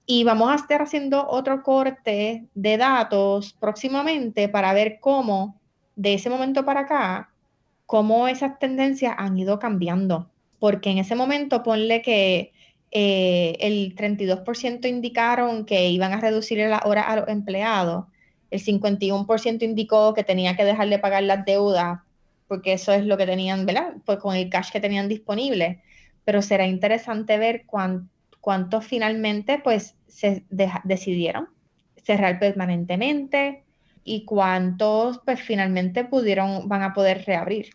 [0.06, 5.60] y vamos a estar haciendo otro corte de datos próximamente para ver cómo,
[5.96, 7.30] de ese momento para acá,
[7.86, 10.30] cómo esas tendencias han ido cambiando.
[10.60, 12.52] Porque en ese momento, ponle que
[12.92, 18.06] eh, el 32% indicaron que iban a reducir la hora a los empleados,
[18.52, 22.00] el 51% indicó que tenía que dejar de pagar las deudas,
[22.48, 23.94] porque eso es lo que tenían, ¿verdad?
[24.06, 25.82] Pues con el cash que tenían disponible.
[26.26, 28.10] Pero será interesante ver cuántos
[28.42, 31.48] cuánto finalmente pues se decidieron
[32.04, 33.64] cerrar permanentemente,
[34.04, 37.70] y cuántos pues finalmente pudieron, van a poder reabrir.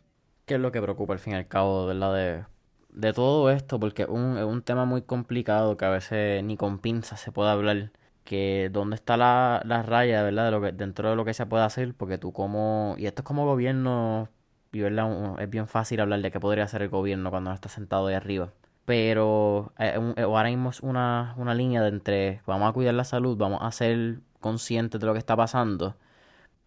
[0.44, 2.15] ¿Qué es lo que preocupa al fin y al cabo, ¿verdad?
[2.15, 2.44] De,
[2.90, 7.20] de todo esto, porque es un tema muy complicado que a veces ni con pinzas
[7.20, 7.90] se puede hablar.
[8.27, 10.47] Que dónde está la, raya, ¿verdad?
[10.47, 13.23] De lo que, dentro de lo que se puede hacer, porque tú como, y esto
[13.23, 14.28] es como gobierno,
[14.73, 15.40] y ¿verdad?
[15.40, 18.15] es bien fácil hablar de qué podría hacer el gobierno cuando no está sentado ahí
[18.15, 18.53] arriba.
[18.85, 23.05] Pero eh, eh, ahora mismo es una, una línea de entre vamos a cuidar la
[23.05, 25.97] salud, vamos a ser conscientes de lo que está pasando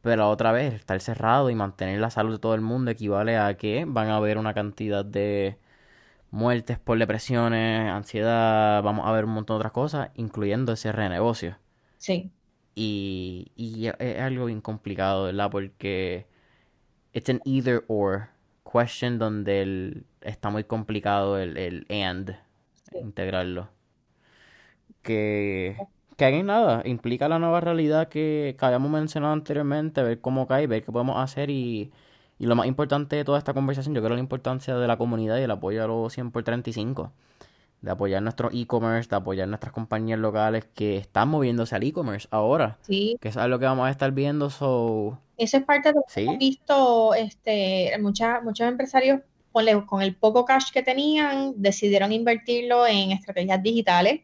[0.01, 3.55] pero otra vez, estar cerrado y mantener la salud de todo el mundo equivale a
[3.57, 5.57] que van a haber una cantidad de
[6.31, 11.57] muertes por depresiones, ansiedad, vamos a ver un montón de otras cosas, incluyendo ese renegocio.
[11.97, 12.31] Sí.
[12.75, 15.49] Y, y es algo bien complicado, ¿verdad?
[15.51, 16.27] Porque
[17.13, 18.29] it's an either or
[18.63, 22.35] question donde el, está muy complicado el, el and
[22.93, 23.69] integrarlo.
[25.01, 25.77] Que
[26.19, 30.83] que hagan nada, implica la nueva realidad que, habíamos mencionado anteriormente, ver cómo cae, ver
[30.83, 31.91] qué podemos hacer y,
[32.39, 35.37] y lo más importante de toda esta conversación, yo creo la importancia de la comunidad
[35.37, 37.11] y el apoyo a los 100 por 35,
[37.81, 42.77] de apoyar nuestro e-commerce, de apoyar nuestras compañías locales que están moviéndose al e-commerce ahora,
[42.81, 43.17] sí.
[43.19, 44.49] que es algo que vamos a estar viendo.
[44.49, 45.19] So...
[45.37, 49.19] Eso es parte de lo que hemos visto, este, muchas, muchos empresarios
[49.85, 54.21] con el poco cash que tenían, decidieron invertirlo en estrategias digitales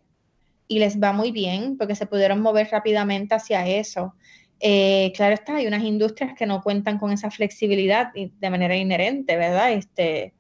[0.68, 4.14] y les va muy bien porque se pudieron mover rápidamente hacia eso.
[4.60, 9.36] Eh, claro está, hay unas industrias que no cuentan con esa flexibilidad de manera inherente,
[9.36, 9.74] ¿verdad?
[9.74, 10.34] Este,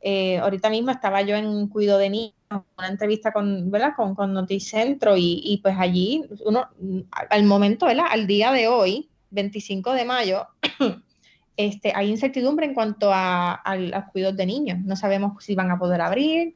[0.00, 3.94] eh, ahorita mismo estaba yo en Cuido de Niños, una entrevista con, ¿verdad?
[3.96, 6.68] Con, Noticentro y, pues allí, uno,
[7.10, 8.06] al momento, ¿verdad?
[8.10, 10.46] Al día de hoy, 25 de mayo,
[11.56, 14.78] este, hay incertidumbre en cuanto a, a, a de niños.
[14.80, 16.54] No sabemos si van a poder abrir,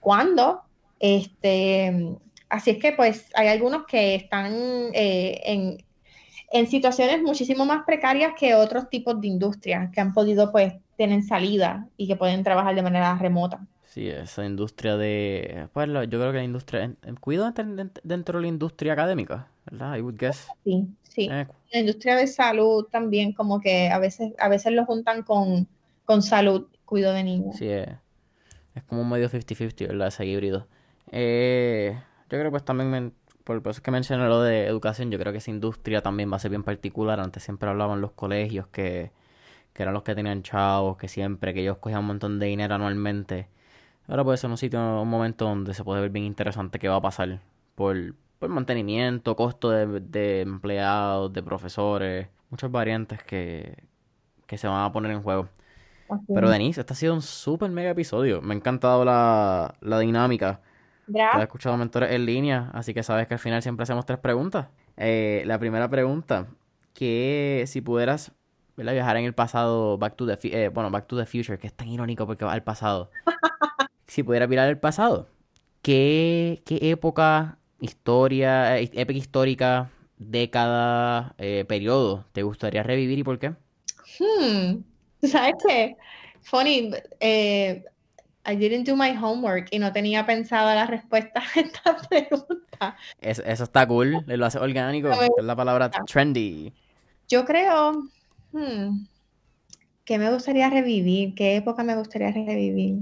[0.00, 0.62] cuándo.
[1.00, 2.16] Este,
[2.48, 4.54] Así es que pues hay algunos que están
[4.92, 5.84] eh, en,
[6.66, 11.88] situaciones muchísimo más precarias que otros tipos de industrias que han podido pues tienen salida
[11.96, 13.66] y que pueden trabajar de manera remota.
[13.86, 17.50] Sí, esa industria de, pues yo creo que la industria, cuido
[18.04, 19.96] dentro de la industria académica, ¿verdad?
[19.96, 20.48] I would guess.
[20.64, 21.28] Sí, sí.
[21.32, 21.46] Eh.
[21.72, 25.66] La industria de salud también como que a veces, a veces lo juntan con,
[26.04, 27.56] con salud, cuido de niños.
[27.56, 27.88] Sí, es,
[28.74, 30.08] es como un medio 50-50, ¿verdad?
[30.08, 30.66] Ese híbrido.
[31.10, 31.98] Eh,
[32.28, 33.14] yo creo pues también,
[33.46, 36.36] por, eso es que mencioné lo de educación, yo creo que esa industria también va
[36.36, 37.20] a ser bien particular.
[37.20, 39.12] Antes siempre hablaban los colegios que,
[39.72, 42.74] que eran los que tenían chavos, que siempre, que ellos cogían un montón de dinero
[42.74, 43.48] anualmente.
[44.08, 46.96] Ahora puede ser un sitio, un momento donde se puede ver bien interesante qué va
[46.96, 47.40] a pasar
[47.76, 47.96] por,
[48.40, 53.84] por mantenimiento, costo de, de empleados, de profesores, muchas variantes que,
[54.46, 55.48] que se van a poner en juego.
[56.34, 58.42] Pero Denise, este ha sido un súper mega episodio.
[58.42, 60.60] Me ha encantado la, la dinámica.
[61.14, 64.68] Has escuchado mentores en línea, así que sabes que al final siempre hacemos tres preguntas.
[64.96, 66.48] Eh, la primera pregunta,
[66.94, 68.32] que si pudieras
[68.76, 71.74] viajar en el pasado, back to the, eh, bueno, back to the future, que es
[71.74, 73.10] tan irónico porque va al pasado.
[74.06, 75.28] si pudieras mirar el pasado,
[75.82, 81.34] ¿qué, qué época, historia, eh, época histórica, década,
[81.68, 83.50] periodo te gustaría revivir y por qué?
[84.18, 84.82] Hmm.
[85.22, 85.96] ¿Sabes qué?
[86.42, 86.90] Funny,
[88.46, 92.96] I didn't do my homework y no tenía pensada la respuesta a esta pregunta.
[93.20, 96.72] Eso, está cool, lo hace orgánico, es la palabra trendy.
[97.28, 98.04] Yo creo
[98.52, 99.04] hmm,
[100.04, 102.98] que me gustaría revivir, qué época me gustaría revivir.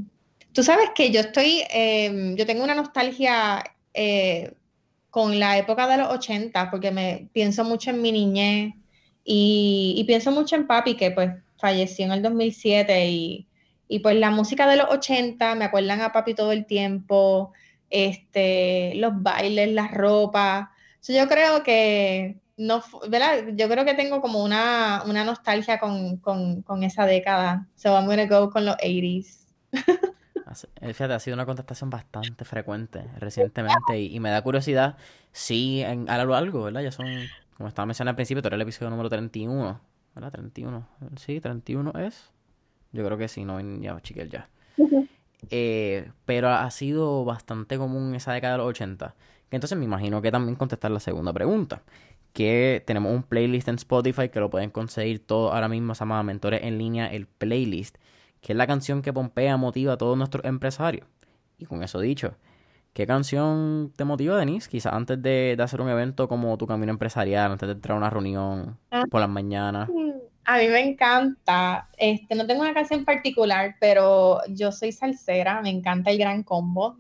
[0.52, 3.62] Tú sabes que yo estoy, em, yo tengo una nostalgia
[3.92, 4.54] eh,
[5.10, 8.74] con la época de los 80, porque me pienso mucho en mi niñez
[9.24, 13.46] y, y pienso mucho en papi, que pues falleció en el 2007 y
[13.94, 17.52] y pues la música de los 80, me acuerdan a papi todo el tiempo,
[17.90, 20.72] este, los bailes, la ropa.
[21.06, 23.44] yo creo que no, ¿verdad?
[23.54, 27.68] Yo creo que tengo como una, una nostalgia con, con, con, esa década.
[27.76, 29.46] So I'm gonna go con los 80s.
[30.80, 34.96] Eh, fíjate, ha sido una contestación bastante frecuente recientemente y, me da curiosidad
[35.32, 36.80] si en, a lo largo, ¿verdad?
[36.80, 37.06] Ya son,
[37.56, 39.80] como estaba mencionando al principio, todo el episodio número 31,
[40.14, 40.30] ¿verdad?
[40.30, 42.33] 31, sí, 31 es.
[42.94, 44.48] Yo creo que sí, no ya chiquel ya.
[45.50, 49.16] Eh, pero ha sido bastante común esa década de los 80.
[49.50, 51.82] Entonces me imagino que también contestar la segunda pregunta.
[52.32, 55.96] Que tenemos un playlist en Spotify que lo pueden conseguir todo ahora mismo.
[55.96, 57.98] Se llama Mentores en línea, el playlist.
[58.40, 61.06] Que es la canción que Pompea motiva a todos nuestros empresarios.
[61.58, 62.34] Y con eso dicho,
[62.92, 64.70] ¿qué canción te motiva, Denise?
[64.70, 67.98] Quizás antes de, de hacer un evento como tu camino empresarial, antes de entrar a
[67.98, 69.02] una reunión ah.
[69.10, 69.88] por las mañanas.
[70.46, 75.70] A mí me encanta, este, no tengo una canción particular, pero yo soy salsera, me
[75.70, 76.98] encanta el gran combo,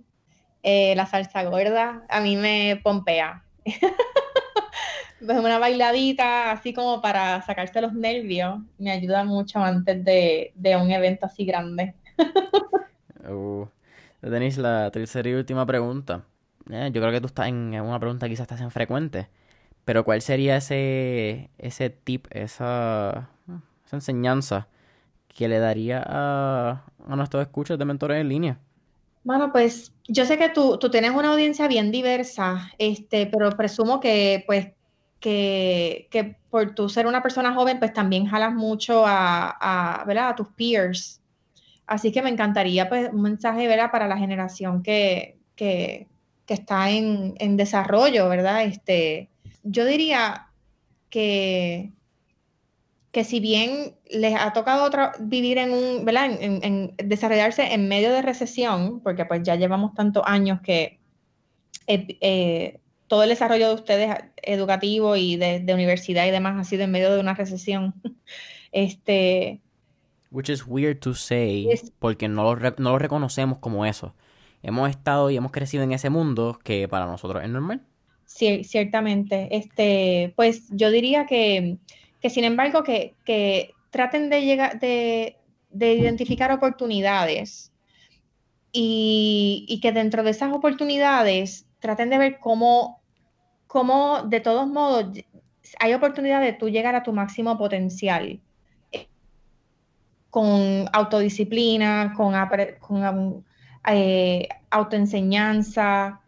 [0.62, 3.44] eh, la salsa gorda, a mí me pompea.
[5.26, 10.90] pues una bailadita así como para sacarse los nervios me ayuda mucho antes de, un
[10.90, 11.94] evento así grande.
[13.28, 13.66] uh,
[14.22, 16.24] Denise, la tercera y última pregunta.
[16.70, 19.28] Eh, yo creo que tú estás en una pregunta quizás estás en frecuente,
[19.84, 23.30] pero ¿cuál sería ese, ese tip, esa,
[23.92, 24.66] enseñanza
[25.28, 28.58] que le daría a, a nuestros escuchas de mentores en línea?
[29.22, 34.00] Bueno, pues yo sé que tú, tú tienes una audiencia bien diversa, este, pero presumo
[34.00, 34.68] que pues
[35.24, 40.28] que, que, por tú ser una persona joven, pues también jalas mucho a, a, ¿verdad?
[40.28, 41.22] a tus peers.
[41.86, 43.90] Así que me encantaría pues un mensaje ¿verdad?
[43.90, 46.08] para la generación que, que,
[46.44, 48.64] que está en, en, desarrollo, ¿verdad?
[48.64, 49.30] Este,
[49.64, 50.48] yo diría
[51.10, 51.92] que,
[53.10, 56.30] que si bien les ha tocado vivir en un, ¿verdad?
[56.40, 61.00] En, desarrollarse en medio de recesión, porque pues ya llevamos tantos años que
[61.86, 66.84] eh, eh, todo el desarrollo de ustedes educativo y de, universidad y demás ha sido
[66.84, 67.94] en medio de una recesión.
[68.72, 69.60] este,
[70.30, 71.68] Which is weird to say,
[71.98, 74.14] porque no lo, no lo reconocemos como eso.
[74.62, 77.82] Hemos estado y hemos crecido en ese mundo que para nosotros es normal.
[78.26, 79.48] Sí, ciertamente.
[79.56, 81.78] Este, pues yo diría que,
[82.20, 85.36] que sin embargo, que, que traten de llegar, de,
[85.70, 87.72] de identificar oportunidades
[88.72, 93.00] y, y, que dentro de esas oportunidades traten de ver cómo
[93.74, 95.06] cómo de todos modos
[95.80, 98.40] hay oportunidad de tú llegar a tu máximo potencial
[100.30, 102.34] con autodisciplina, con,
[102.80, 103.44] con
[103.88, 106.20] eh, autoenseñanza,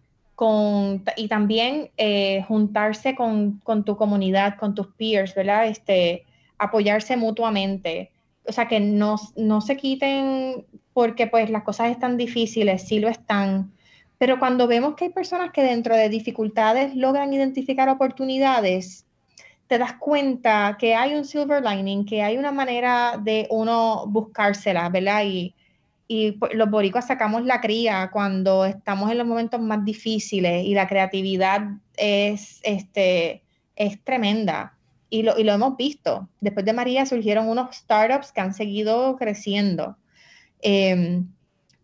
[1.17, 5.67] y también eh, juntarse con, con, tu comunidad, con tus peers, ¿verdad?
[5.67, 6.25] Este,
[6.59, 8.11] apoyarse mutuamente.
[8.47, 13.09] O sea, que no, no se quiten porque pues las cosas están difíciles, sí lo
[13.09, 13.73] están,
[14.19, 19.05] pero cuando vemos que hay personas que dentro de dificultades logran identificar oportunidades,
[19.67, 24.89] te das cuenta que hay un silver lining, que hay una manera de uno buscársela,
[24.89, 25.25] ¿verdad?
[25.25, 25.55] Y,
[26.09, 30.75] y pues, los boricuas sacamos la cría cuando estamos en los momentos más difíciles y
[30.75, 31.63] la creatividad
[31.97, 33.43] es, este,
[33.75, 34.73] es tremenda.
[35.09, 36.29] Y lo, y lo hemos visto.
[36.41, 39.97] Después de María surgieron unos startups que han seguido creciendo.
[40.63, 41.23] Eh,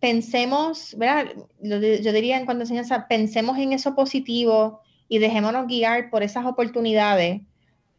[0.02, 1.26] pensemos, ¿verdad?
[1.60, 1.78] Yo
[2.12, 7.42] diría en cuanto a enseñanza, pensemos en eso positivo y dejémonos guiar por esas oportunidades,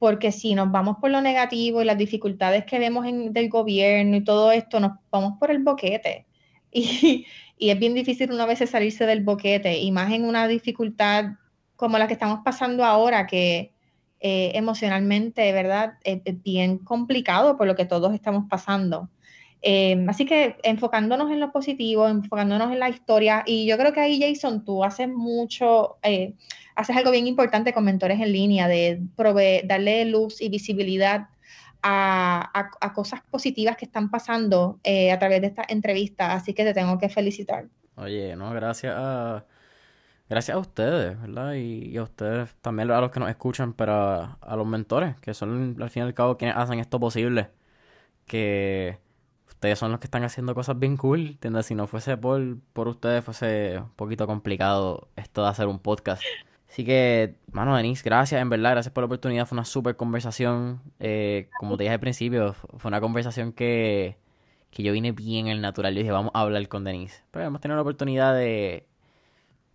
[0.03, 4.21] porque si nos vamos por lo negativo y las dificultades que vemos del gobierno y
[4.25, 6.25] todo esto, nos vamos por el boquete.
[7.57, 11.35] Y, es bien difícil una vez salirse del boquete, y más en una dificultad
[11.77, 13.71] como la que estamos pasando ahora, que
[14.19, 15.93] eh, emocionalmente, ¿verdad?
[16.03, 19.09] Es, es bien complicado por lo que todos estamos pasando.
[19.61, 24.01] Em, así que enfocándonos en lo positivo, enfocándonos en la historia, y yo creo que
[24.01, 26.33] ahí, Jason, tú haces mucho, eh,
[26.75, 29.01] haces algo bien importante con mentores en línea, de
[29.65, 31.27] darle luz y visibilidad
[31.83, 36.73] a, cosas positivas que están pasando eh, a través de esta entrevista, así que te
[36.73, 37.65] tengo que felicitar.
[37.95, 39.45] Oye, no, gracias a,
[40.29, 41.53] gracias a ustedes, ¿verdad?
[41.53, 45.33] Y, a ustedes también, a los que nos escuchan, pero a, a los mentores, que
[45.33, 47.49] son al fin y al cabo quienes hacen esto posible,
[48.25, 48.97] que
[49.47, 51.21] ustedes son los que están haciendo cosas bien cool.
[51.21, 51.67] ¿entiendes?
[51.67, 56.21] Si no fuese por, por ustedes, fuese un poquito complicado esto de hacer un podcast.
[56.73, 59.45] Así que, mano, Denise, gracias, en verdad, gracias por la oportunidad.
[59.45, 60.81] Fue una súper conversación.
[60.99, 64.17] Eh, como te dije al principio, fue una conversación que,
[64.71, 65.93] que yo vine bien el natural.
[65.93, 67.21] Yo dije, vamos a hablar con Denise.
[67.29, 68.87] Pero hemos tenido la oportunidad de.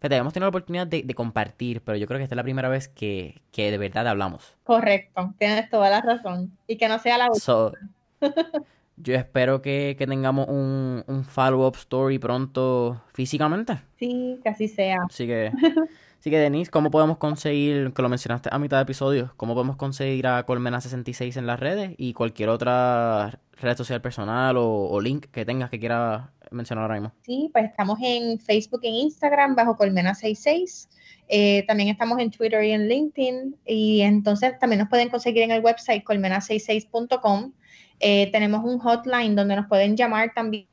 [0.01, 2.69] Fíjate, hemos tenido la oportunidad de, compartir, pero yo creo que esta es la primera
[2.69, 4.57] vez que, que de verdad hablamos.
[4.65, 6.51] Correcto, tienes toda la razón.
[6.67, 7.79] Y que no sea la última.
[8.97, 13.79] Yo espero que, tengamos un, un follow-up story pronto físicamente.
[14.01, 14.99] Sí, que así sea.
[15.09, 15.53] Así que,
[16.19, 19.77] así que Denise, ¿cómo podemos conseguir, que lo mencionaste a mitad de episodio, cómo podemos
[19.77, 25.45] conseguir a Colmena66 en las redes y cualquier otra red social personal o, link que
[25.45, 27.13] tengas que quieras mencionar ahora mismo?
[27.23, 30.89] Sí, pues estamos en Facebook e Instagram bajo Colmena66.
[31.29, 33.57] Eh, también estamos en Twitter y en LinkedIn.
[33.67, 37.53] Y entonces también nos pueden conseguir en el website colmena66.com.
[38.01, 40.67] Eh, tenemos un hotline donde nos pueden llamar también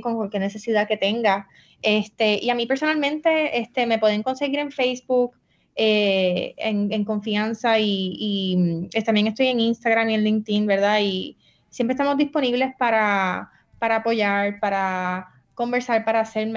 [0.00, 1.48] con cualquier necesidad que tenga.
[1.82, 5.32] Este, y a mí personalmente este, me pueden conseguir en Facebook
[5.74, 11.00] eh, en, confianza y, mm, también estoy en Instagram y en LinkedIn, ¿verdad?
[11.02, 11.36] Y
[11.70, 13.50] siempre estamos disponibles para,
[13.80, 16.48] para apoyar, para conversar, para hacer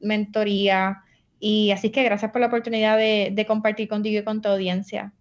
[0.00, 1.02] mentoría.
[1.40, 5.12] Y así que gracias por la oportunidad de, de compartir contigo y con tu audiencia.